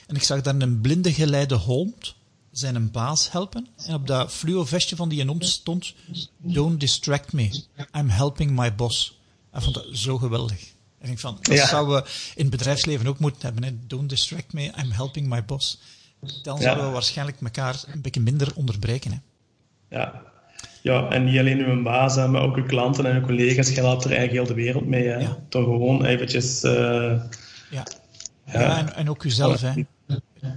En 0.07 0.17
ik 0.17 0.23
zag 0.23 0.41
daar 0.41 0.55
een 0.55 0.81
blinde 0.81 1.13
geleide 1.13 1.55
hond 1.55 2.15
zijn 2.51 2.75
een 2.75 2.91
baas 2.91 3.33
helpen. 3.33 3.67
En 3.77 3.95
op 3.95 4.07
dat 4.07 4.33
fluo 4.33 4.65
vestje 4.65 4.97
van 4.97 5.09
die 5.09 5.27
hond 5.27 5.47
stond... 5.47 5.95
Don't 6.37 6.81
distract 6.81 7.33
me. 7.33 7.63
I'm 7.97 8.09
helping 8.09 8.51
my 8.51 8.75
boss. 8.75 9.19
Ik 9.55 9.63
vond 9.63 9.75
dat 9.75 9.87
zo 9.93 10.19
geweldig. 10.19 10.61
En 10.61 11.01
ik 11.01 11.07
denk 11.07 11.19
van, 11.19 11.39
dat 11.41 11.57
ja. 11.57 11.67
zouden 11.67 11.95
we 11.95 12.11
in 12.35 12.43
het 12.43 12.51
bedrijfsleven 12.51 13.07
ook 13.07 13.19
moeten 13.19 13.43
hebben. 13.43 13.65
Hè? 13.65 13.77
Don't 13.87 14.09
distract 14.09 14.53
me. 14.53 14.63
I'm 14.63 14.91
helping 14.91 15.29
my 15.29 15.45
boss. 15.45 15.79
Dan 16.43 16.57
ja. 16.57 16.63
zouden 16.63 16.87
we 16.87 16.91
waarschijnlijk 16.91 17.41
elkaar 17.41 17.83
een 17.87 18.01
beetje 18.01 18.21
minder 18.21 18.53
onderbreken. 18.55 19.13
Hè? 19.13 19.19
Ja, 19.97 20.23
ja, 20.83 21.09
en 21.09 21.25
niet 21.25 21.39
alleen 21.39 21.59
uw 21.59 21.83
baas, 21.83 22.17
maar 22.17 22.43
ook 22.43 22.57
uw 22.57 22.67
klanten 22.67 23.07
en 23.07 23.17
uw 23.17 23.27
collega's. 23.27 23.69
Je 23.69 23.81
helpt 23.81 24.05
er 24.05 24.11
eigenlijk 24.11 24.47
heel 24.47 24.57
de 24.57 24.63
wereld 24.63 24.87
mee. 24.87 25.07
Hè. 25.07 25.19
Ja. 25.19 25.39
Toch 25.49 25.65
gewoon 25.65 26.05
eventjes... 26.05 26.65
Uh, 26.65 26.73
ja. 27.71 27.87
Ja, 28.47 28.61
ja 28.61 28.79
en, 28.79 28.95
en, 28.95 29.11
ook 29.11 29.25
uzelf, 29.25 29.61
hè. 29.61 29.73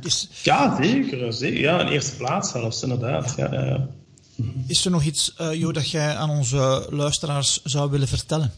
Is, 0.01 0.29
ja, 0.43 0.77
zeker, 0.81 1.33
zeker. 1.33 1.59
Ja, 1.59 1.81
in 1.81 1.87
eerste 1.87 2.15
plaats 2.15 2.51
zelfs, 2.51 2.83
inderdaad. 2.83 3.33
Ja. 3.37 3.53
ja 3.53 3.87
is 4.67 4.85
er 4.85 4.91
nog 4.91 5.03
iets, 5.03 5.35
uh, 5.41 5.53
Jo, 5.53 5.71
dat 5.71 5.89
jij 5.89 6.15
aan 6.15 6.29
onze 6.29 6.87
luisteraars 6.89 7.61
zou 7.63 7.91
willen 7.91 8.07
vertellen? 8.07 8.51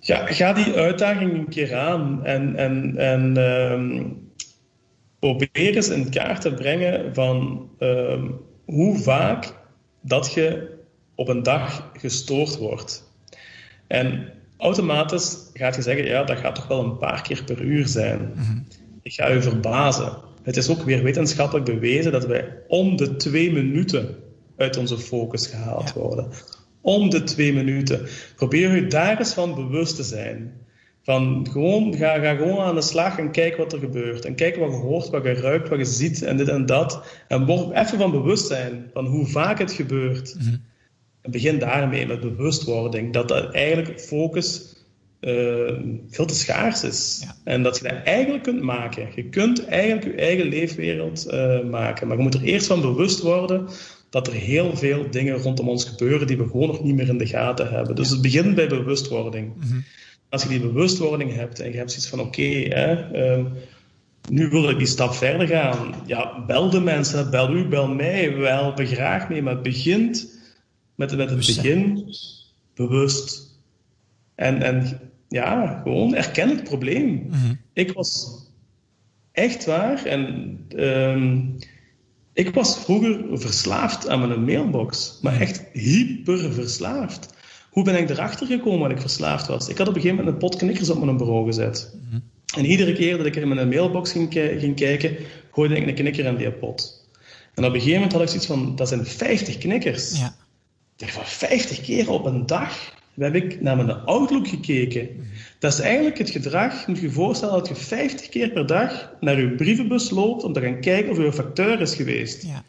Ja, 0.00 0.26
ga 0.26 0.52
die 0.52 0.72
uitdaging 0.72 1.34
een 1.34 1.48
keer 1.48 1.76
aan 1.76 2.24
en, 2.24 2.56
en, 2.56 2.96
en 2.96 3.36
um, 3.36 4.32
probeer 5.18 5.48
eens 5.52 5.88
in 5.88 6.10
kaart 6.10 6.40
te 6.40 6.52
brengen 6.52 7.14
van... 7.14 7.68
Um, 7.78 8.40
hoe 8.64 8.98
vaak 8.98 9.54
dat 10.00 10.32
je 10.32 10.74
op 11.14 11.28
een 11.28 11.42
dag 11.42 11.90
gestoord 11.98 12.56
wordt. 12.56 13.10
En 13.86 14.32
automatisch 14.56 15.36
gaat 15.52 15.74
je 15.74 15.82
zeggen, 15.82 16.04
ja, 16.04 16.24
dat 16.24 16.38
gaat 16.38 16.54
toch 16.54 16.66
wel 16.66 16.84
een 16.84 16.98
paar 16.98 17.22
keer 17.22 17.44
per 17.44 17.60
uur 17.60 17.86
zijn. 17.86 18.32
Mm 18.34 18.66
Ik 19.02 19.12
ga 19.12 19.28
je 19.28 19.42
verbazen. 19.42 20.16
Het 20.42 20.56
is 20.56 20.68
ook 20.68 20.82
weer 20.82 21.02
wetenschappelijk 21.02 21.64
bewezen 21.66 22.12
dat 22.12 22.26
wij 22.26 22.48
om 22.68 22.96
de 22.96 23.16
twee 23.16 23.52
minuten 23.52 24.16
uit 24.56 24.76
onze 24.76 24.98
focus 24.98 25.46
gehaald 25.46 25.92
worden. 25.92 26.28
Om 26.80 27.10
de 27.10 27.22
twee 27.22 27.52
minuten. 27.52 28.06
Probeer 28.36 28.74
je 28.74 28.86
daar 28.86 29.18
eens 29.18 29.34
van 29.34 29.54
bewust 29.54 29.96
te 29.96 30.02
zijn. 30.02 30.52
Van 31.04 31.46
gewoon, 31.50 31.94
ga, 31.94 32.18
ga 32.18 32.34
gewoon 32.34 32.58
aan 32.58 32.74
de 32.74 32.82
slag 32.82 33.18
en 33.18 33.30
kijk 33.30 33.56
wat 33.56 33.72
er 33.72 33.78
gebeurt. 33.78 34.24
En 34.24 34.34
kijk 34.34 34.56
wat 34.56 34.70
je 34.70 34.76
hoort, 34.76 35.10
wat 35.10 35.24
je 35.24 35.32
ruikt, 35.32 35.68
wat 35.68 35.78
je 35.78 35.84
ziet 35.84 36.22
en 36.22 36.36
dit 36.36 36.48
en 36.48 36.66
dat. 36.66 37.06
En 37.28 37.46
word 37.46 37.76
even 37.76 37.98
van 37.98 38.10
bewustzijn 38.10 38.90
van 38.92 39.06
hoe 39.06 39.26
vaak 39.26 39.58
het 39.58 39.72
gebeurt. 39.72 40.34
Mhm. 40.38 40.54
En 41.20 41.30
begin 41.30 41.58
daarmee 41.58 42.06
met 42.06 42.20
bewustwording. 42.20 43.12
Dat 43.12 43.28
dat 43.28 43.54
eigenlijk 43.54 44.00
focus 44.00 44.76
uh, 45.20 45.72
veel 46.08 46.26
te 46.26 46.34
schaars 46.34 46.84
is. 46.84 47.26
En 47.44 47.62
dat 47.62 47.78
je 47.78 47.82
dat 47.82 48.02
eigenlijk 48.04 48.42
kunt 48.42 48.62
maken. 48.62 49.08
Je 49.14 49.28
kunt 49.28 49.66
eigenlijk 49.66 50.04
je 50.04 50.22
eigen 50.22 50.46
leefwereld 50.46 51.26
uh, 51.30 51.64
maken. 51.64 52.06
Maar 52.06 52.16
je 52.16 52.22
moet 52.22 52.34
er 52.34 52.42
eerst 52.42 52.66
van 52.66 52.80
bewust 52.80 53.20
worden 53.20 53.68
dat 54.10 54.26
er 54.26 54.32
heel 54.32 54.76
veel 54.76 55.10
dingen 55.10 55.36
rondom 55.36 55.68
ons 55.68 55.84
gebeuren 55.84 56.26
die 56.26 56.36
we 56.36 56.44
gewoon 56.44 56.66
nog 56.66 56.82
niet 56.82 56.94
meer 56.94 57.08
in 57.08 57.18
de 57.18 57.26
gaten 57.26 57.68
hebben. 57.70 57.94
Dus 57.94 58.10
het 58.10 58.22
begint 58.22 58.54
bij 58.54 58.68
bewustwording. 58.68 59.52
Mhm. 59.56 59.78
Als 60.34 60.42
je 60.42 60.48
die 60.48 60.60
bewustwording 60.60 61.34
hebt 61.34 61.60
en 61.60 61.70
je 61.70 61.76
hebt 61.76 61.90
zoiets 61.90 62.08
van 62.08 62.20
oké, 62.20 62.42
uh, 62.42 63.44
nu 64.28 64.48
wil 64.48 64.70
ik 64.70 64.78
die 64.78 64.86
stap 64.86 65.14
verder 65.14 65.46
gaan. 65.46 65.94
Ja, 66.06 66.44
bel 66.44 66.70
de 66.70 66.80
mensen, 66.80 67.30
bel 67.30 67.54
u, 67.54 67.68
bel 67.68 67.88
mij, 67.88 68.36
we 68.36 68.46
helpen 68.46 68.86
graag 68.86 69.28
mee. 69.28 69.42
Maar 69.42 69.52
het 69.52 69.62
begint 69.62 70.42
met, 70.94 71.16
met 71.16 71.30
het 71.30 71.38
begin 71.38 72.04
bewust. 72.74 73.58
En, 74.34 74.62
en 74.62 75.00
ja, 75.28 75.80
gewoon 75.82 76.14
erken 76.14 76.48
het 76.48 76.64
probleem. 76.64 77.26
Mhm. 77.28 77.54
Ik 77.72 77.92
was 77.92 78.42
echt 79.32 79.64
waar 79.64 80.04
en 80.04 80.58
um, 80.76 81.56
ik 82.32 82.54
was 82.54 82.78
vroeger 82.78 83.24
verslaafd 83.32 84.08
aan 84.08 84.28
mijn 84.28 84.44
mailbox, 84.44 85.18
maar 85.22 85.40
echt 85.40 85.64
hyper 85.72 86.52
verslaafd. 86.52 87.33
Hoe 87.74 87.84
ben 87.84 87.98
ik 87.98 88.10
erachter 88.10 88.46
gekomen 88.46 88.88
dat 88.88 88.90
ik 88.90 89.00
verslaafd 89.00 89.46
was? 89.46 89.68
Ik 89.68 89.78
had 89.78 89.88
op 89.88 89.94
een 89.94 90.00
gegeven 90.00 90.24
moment 90.24 90.42
een 90.42 90.48
pot 90.48 90.58
knikkers 90.58 90.90
op 90.90 91.04
mijn 91.04 91.16
bureau 91.16 91.46
gezet. 91.46 91.94
Mhm. 92.08 92.20
En 92.56 92.64
iedere 92.64 92.92
keer 92.92 93.16
dat 93.16 93.26
ik 93.26 93.36
in 93.36 93.48
mijn 93.48 93.68
mailbox 93.68 94.12
ging, 94.12 94.32
ging 94.32 94.76
kijken, 94.76 95.16
gooide 95.52 95.76
ik 95.76 95.86
een 95.86 95.94
knikker 95.94 96.24
in 96.24 96.36
die 96.36 96.52
pot. 96.52 97.08
En 97.54 97.64
op 97.64 97.74
een 97.74 97.80
gegeven 97.80 97.94
moment 97.94 98.12
had 98.12 98.22
ik 98.22 98.28
zoiets 98.28 98.46
van, 98.46 98.76
dat 98.76 98.88
zijn 98.88 99.06
50 99.06 99.58
knikkers. 99.58 100.18
Ja. 100.18 100.26
Ik 100.26 100.32
dacht 100.96 101.12
van 101.12 101.26
50 101.26 101.80
keer 101.80 102.10
op 102.10 102.24
een 102.24 102.46
dag? 102.46 102.92
Heb 103.14 103.34
ik 103.34 103.60
naar 103.60 103.76
mijn 103.76 103.90
Outlook 103.90 104.48
gekeken. 104.48 105.08
Dat 105.58 105.72
is 105.72 105.80
eigenlijk 105.80 106.18
het 106.18 106.30
gedrag, 106.30 106.86
moet 106.86 106.98
je 106.98 107.06
je 107.06 107.12
voorstellen 107.12 107.54
dat 107.54 107.68
je 107.68 107.74
50 107.74 108.28
keer 108.28 108.50
per 108.50 108.66
dag 108.66 109.12
naar 109.20 109.40
je 109.40 109.50
brievenbus 109.50 110.10
loopt 110.10 110.44
om 110.44 110.52
te 110.52 110.60
gaan 110.60 110.80
kijken 110.80 111.10
of 111.10 111.16
je 111.16 111.32
facteur 111.32 111.80
is 111.80 111.94
geweest. 111.94 112.42
Ja. 112.42 112.64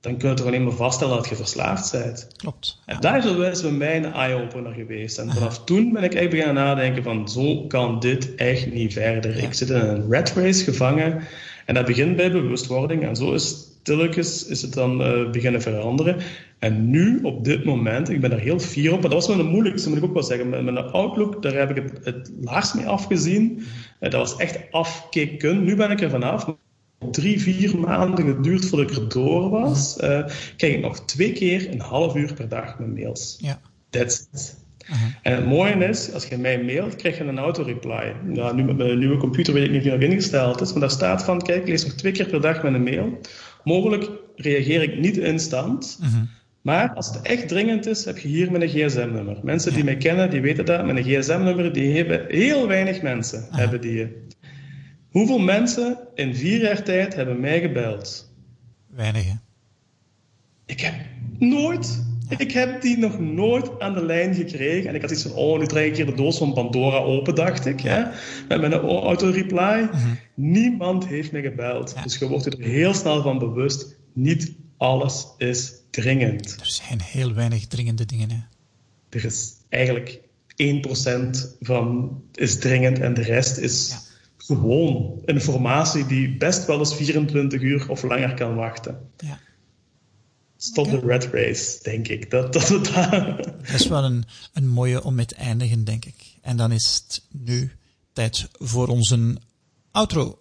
Dan 0.00 0.16
kun 0.16 0.28
je 0.28 0.34
toch 0.34 0.46
alleen 0.46 0.64
maar 0.64 0.72
vaststellen 0.72 1.16
dat 1.16 1.28
je 1.28 1.34
verslaafd 1.34 1.92
bent. 1.92 2.28
Klopt. 2.36 2.82
En 2.86 3.00
daar 3.00 3.40
is 3.50 3.62
bij 3.62 3.70
mij 3.70 3.96
een 3.96 4.12
eye-opener 4.12 4.72
geweest. 4.72 5.18
En 5.18 5.32
vanaf 5.32 5.64
toen 5.64 5.92
ben 5.92 6.02
ik 6.02 6.14
echt 6.14 6.30
beginnen 6.30 6.54
nadenken 6.54 7.02
van 7.02 7.28
zo 7.28 7.66
kan 7.66 8.00
dit 8.00 8.34
echt 8.34 8.72
niet 8.72 8.92
verder. 8.92 9.36
Ik 9.36 9.54
zit 9.54 9.70
in 9.70 9.76
een 9.76 10.10
red 10.10 10.32
race 10.32 10.64
gevangen 10.64 11.22
en 11.66 11.74
dat 11.74 11.86
begint 11.86 12.16
bij 12.16 12.32
bewustwording. 12.32 13.02
En 13.02 13.16
zo 13.16 13.32
is 13.32 13.68
stilletjes 13.80 14.46
is 14.46 14.62
het 14.62 14.74
dan 14.74 15.00
uh, 15.00 15.30
beginnen 15.30 15.62
veranderen. 15.62 16.16
En 16.58 16.90
nu, 16.90 17.20
op 17.22 17.44
dit 17.44 17.64
moment, 17.64 18.08
ik 18.08 18.20
ben 18.20 18.32
er 18.32 18.38
heel 18.38 18.58
fier 18.58 18.92
op, 18.92 19.00
maar 19.00 19.10
dat 19.10 19.26
was 19.26 19.36
wel 19.36 19.44
de 19.44 19.50
moeilijkste, 19.50 19.88
moet 19.88 19.98
ik 19.98 20.04
ook 20.04 20.12
wel 20.12 20.22
zeggen. 20.22 20.48
Met 20.48 20.62
mijn 20.62 20.78
Outlook, 20.78 21.42
daar 21.42 21.52
heb 21.52 21.70
ik 21.70 21.76
het, 21.76 22.04
het 22.04 22.30
laatst 22.40 22.74
mee 22.74 22.86
afgezien. 22.86 23.58
Uh, 23.58 24.10
dat 24.10 24.12
was 24.12 24.36
echt 24.36 24.58
afkicken. 24.70 25.64
Nu 25.64 25.76
ben 25.76 25.90
ik 25.90 26.00
er 26.00 26.10
vanaf. 26.10 26.56
Drie, 27.10 27.40
vier 27.40 27.78
maanden 27.78 28.24
geduurd 28.24 28.64
voordat 28.64 28.90
ik 28.90 28.96
er 28.96 29.08
door 29.08 29.50
was. 29.50 29.96
Uh, 30.00 30.24
krijg 30.56 30.74
ik 30.74 30.80
nog 30.80 31.04
twee 31.04 31.32
keer 31.32 31.72
een 31.72 31.80
half 31.80 32.16
uur 32.16 32.34
per 32.34 32.48
dag 32.48 32.78
mijn 32.78 32.92
mails. 32.92 33.36
Ja. 33.40 33.60
That's 33.90 34.28
it. 34.32 34.66
En 35.22 35.34
het 35.34 35.46
mooie 35.46 35.74
is, 35.74 36.12
als 36.12 36.26
je 36.26 36.38
mij 36.38 36.62
mailt, 36.62 36.96
krijg 36.96 37.18
je 37.18 37.24
een 37.24 37.38
auto-reply. 37.38 38.14
Ja, 38.32 38.52
nu 38.52 38.62
met 38.62 38.76
mijn 38.76 38.98
nieuwe 38.98 39.16
computer 39.16 39.54
weet 39.54 39.64
ik 39.64 39.70
niet 39.70 39.78
of 39.78 39.84
die 39.84 39.92
nog 39.92 40.10
ingesteld 40.10 40.60
is, 40.60 40.70
maar 40.70 40.80
daar 40.80 40.90
staat 40.90 41.24
van, 41.24 41.42
kijk, 41.42 41.68
lees 41.68 41.84
nog 41.84 41.92
twee 41.92 42.12
keer 42.12 42.26
per 42.26 42.40
dag 42.40 42.62
met 42.62 42.74
een 42.74 42.82
mail. 42.82 43.18
Mogelijk 43.64 44.10
reageer 44.36 44.82
ik 44.82 44.98
niet 44.98 45.16
instant, 45.16 45.98
mhm. 46.00 46.24
maar 46.62 46.94
als 46.94 47.06
het 47.06 47.22
echt 47.22 47.48
dringend 47.48 47.86
is, 47.86 48.04
heb 48.04 48.18
je 48.18 48.28
hier 48.28 48.50
mijn 48.50 48.68
gsm-nummer. 48.68 49.36
Mensen 49.42 49.74
die 49.74 49.84
mij 49.84 49.96
kennen, 49.96 50.30
die 50.30 50.40
weten 50.40 50.64
dat. 50.64 50.84
Mijn 50.84 51.04
gsm-nummer, 51.04 51.72
die 51.72 51.96
hebben 51.96 52.24
heel 52.28 52.66
weinig 52.66 53.02
mensen. 53.02 53.46
Hebben 53.50 53.80
die. 53.80 54.08
Hoeveel 55.08 55.38
mensen 55.38 55.98
in 56.14 56.34
vier 56.34 56.60
jaar 56.60 56.82
tijd 56.82 57.14
hebben 57.14 57.40
mij 57.40 57.60
gebeld? 57.60 58.32
Weinig, 58.86 59.26
Ik 60.66 60.80
heb 60.80 60.94
nooit 61.38 62.06
ik 62.36 62.52
heb 62.52 62.82
die 62.82 62.98
nog 62.98 63.18
nooit 63.18 63.80
aan 63.80 63.94
de 63.94 64.04
lijn 64.04 64.34
gekregen. 64.34 64.88
En 64.88 64.94
ik 64.94 65.00
had 65.00 65.10
iets 65.10 65.22
van, 65.22 65.32
oh, 65.32 65.58
nu 65.58 65.66
trek 65.66 65.86
ik 65.86 65.96
hier 65.96 66.06
de 66.06 66.14
doos 66.14 66.38
van 66.38 66.52
Pandora 66.52 66.98
open, 66.98 67.34
dacht 67.34 67.66
ik. 67.66 67.80
Hè? 67.80 68.02
Met 68.48 68.60
mijn 68.60 68.72
auto-reply. 68.72 69.82
Mhm. 69.82 70.14
Niemand 70.34 71.06
heeft 71.06 71.32
me 71.32 71.40
gebeld. 71.40 71.94
Dus 72.02 72.18
je 72.18 72.28
wordt 72.28 72.46
er 72.46 72.58
heel 72.58 72.94
snel 72.94 73.22
van 73.22 73.38
bewust. 73.38 73.96
Niet 74.12 74.52
alles 74.76 75.26
is 75.38 75.72
dringend. 75.90 76.56
Er 76.60 76.66
zijn 76.66 77.00
heel 77.00 77.34
weinig 77.34 77.66
dringende 77.66 78.04
dingen. 78.04 78.30
Hè? 78.30 78.38
Er 79.08 79.24
is 79.24 79.52
eigenlijk 79.68 80.20
1% 80.56 81.56
van 81.60 82.20
is 82.34 82.58
dringend 82.58 82.98
en 82.98 83.14
de 83.14 83.22
rest 83.22 83.58
is 83.58 83.94
gewoon 84.56 85.22
informatie 85.24 86.06
die 86.06 86.36
best 86.36 86.66
wel 86.66 86.78
eens 86.78 86.94
24 86.94 87.60
uur 87.60 87.90
of 87.90 88.02
langer 88.02 88.34
kan 88.34 88.54
wachten. 88.54 88.98
Ja. 89.16 89.38
Stop 90.56 90.90
de 90.90 91.00
red 91.00 91.28
race, 91.32 91.78
denk 91.82 92.08
ik. 92.08 92.30
Dat, 92.30 92.52
dat, 92.52 92.68
dat, 92.68 92.84
dat 92.84 93.74
is 93.74 93.86
wel 93.86 94.04
een, 94.04 94.24
een 94.52 94.68
mooie 94.68 95.04
om 95.04 95.14
mee 95.14 95.26
te 95.26 95.34
eindigen, 95.34 95.84
denk 95.84 96.04
ik. 96.04 96.14
En 96.42 96.56
dan 96.56 96.72
is 96.72 97.02
het 97.04 97.22
nu 97.30 97.72
tijd 98.12 98.48
voor 98.52 98.88
onze 98.88 99.36
outro. 99.90 100.38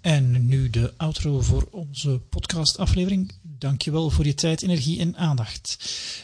En 0.00 0.46
nu 0.46 0.70
de 0.70 0.92
outro 0.96 1.40
voor 1.40 1.68
onze 1.70 2.20
podcastaflevering. 2.28 3.32
Dankjewel 3.42 4.10
voor 4.10 4.26
je 4.26 4.34
tijd, 4.34 4.62
energie 4.62 5.00
en 5.00 5.16
aandacht. 5.16 5.78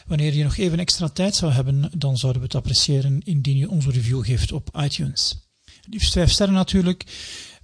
Wanneer 0.07 0.33
je 0.33 0.43
nog 0.43 0.57
even 0.57 0.79
extra 0.79 1.07
tijd 1.09 1.35
zou 1.35 1.51
hebben, 1.51 1.91
dan 1.97 2.17
zouden 2.17 2.41
we 2.41 2.47
het 2.47 2.57
appreciëren 2.57 3.21
indien 3.23 3.57
je 3.57 3.69
onze 3.69 3.91
review 3.91 4.25
geeft 4.25 4.51
op 4.51 4.77
iTunes. 4.81 5.48
Liefst 5.89 6.13
vijf 6.13 6.31
sterren 6.31 6.55
natuurlijk, 6.55 7.03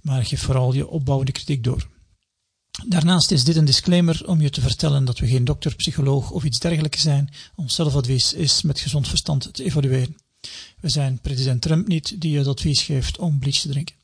maar 0.00 0.24
geef 0.24 0.42
vooral 0.42 0.74
je 0.74 0.88
opbouwende 0.88 1.32
kritiek 1.32 1.64
door. 1.64 1.88
Daarnaast 2.86 3.30
is 3.30 3.44
dit 3.44 3.56
een 3.56 3.64
disclaimer 3.64 4.22
om 4.26 4.40
je 4.40 4.50
te 4.50 4.60
vertellen 4.60 5.04
dat 5.04 5.18
we 5.18 5.26
geen 5.26 5.44
dokter, 5.44 5.74
psycholoog 5.74 6.30
of 6.30 6.44
iets 6.44 6.58
dergelijks 6.58 7.02
zijn. 7.02 7.30
Ons 7.54 7.74
zelfadvies 7.74 8.32
is 8.32 8.62
met 8.62 8.80
gezond 8.80 9.08
verstand 9.08 9.54
te 9.54 9.64
evalueren. 9.64 10.16
We 10.80 10.88
zijn 10.88 11.18
president 11.18 11.62
Trump 11.62 11.88
niet 11.88 12.20
die 12.20 12.30
je 12.30 12.38
het 12.38 12.46
advies 12.46 12.82
geeft 12.82 13.18
om 13.18 13.38
bleach 13.38 13.60
te 13.60 13.68
drinken. 13.68 13.94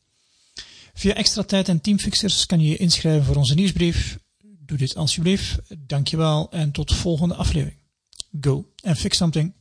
Via 0.94 1.14
extra 1.14 1.42
tijd 1.42 1.68
en 1.68 1.80
teamfixers 1.80 2.46
kan 2.46 2.60
je 2.60 2.68
je 2.68 2.76
inschrijven 2.76 3.24
voor 3.24 3.36
onze 3.36 3.54
nieuwsbrief. 3.54 4.18
Doe 4.58 4.78
dit 4.78 4.96
alsjeblieft. 4.96 5.58
Dankjewel 5.78 6.50
en 6.50 6.70
tot 6.70 6.94
volgende 6.94 7.34
aflevering. 7.34 7.78
Go 8.40 8.72
and 8.82 8.98
fix 8.98 9.16
something. 9.16 9.52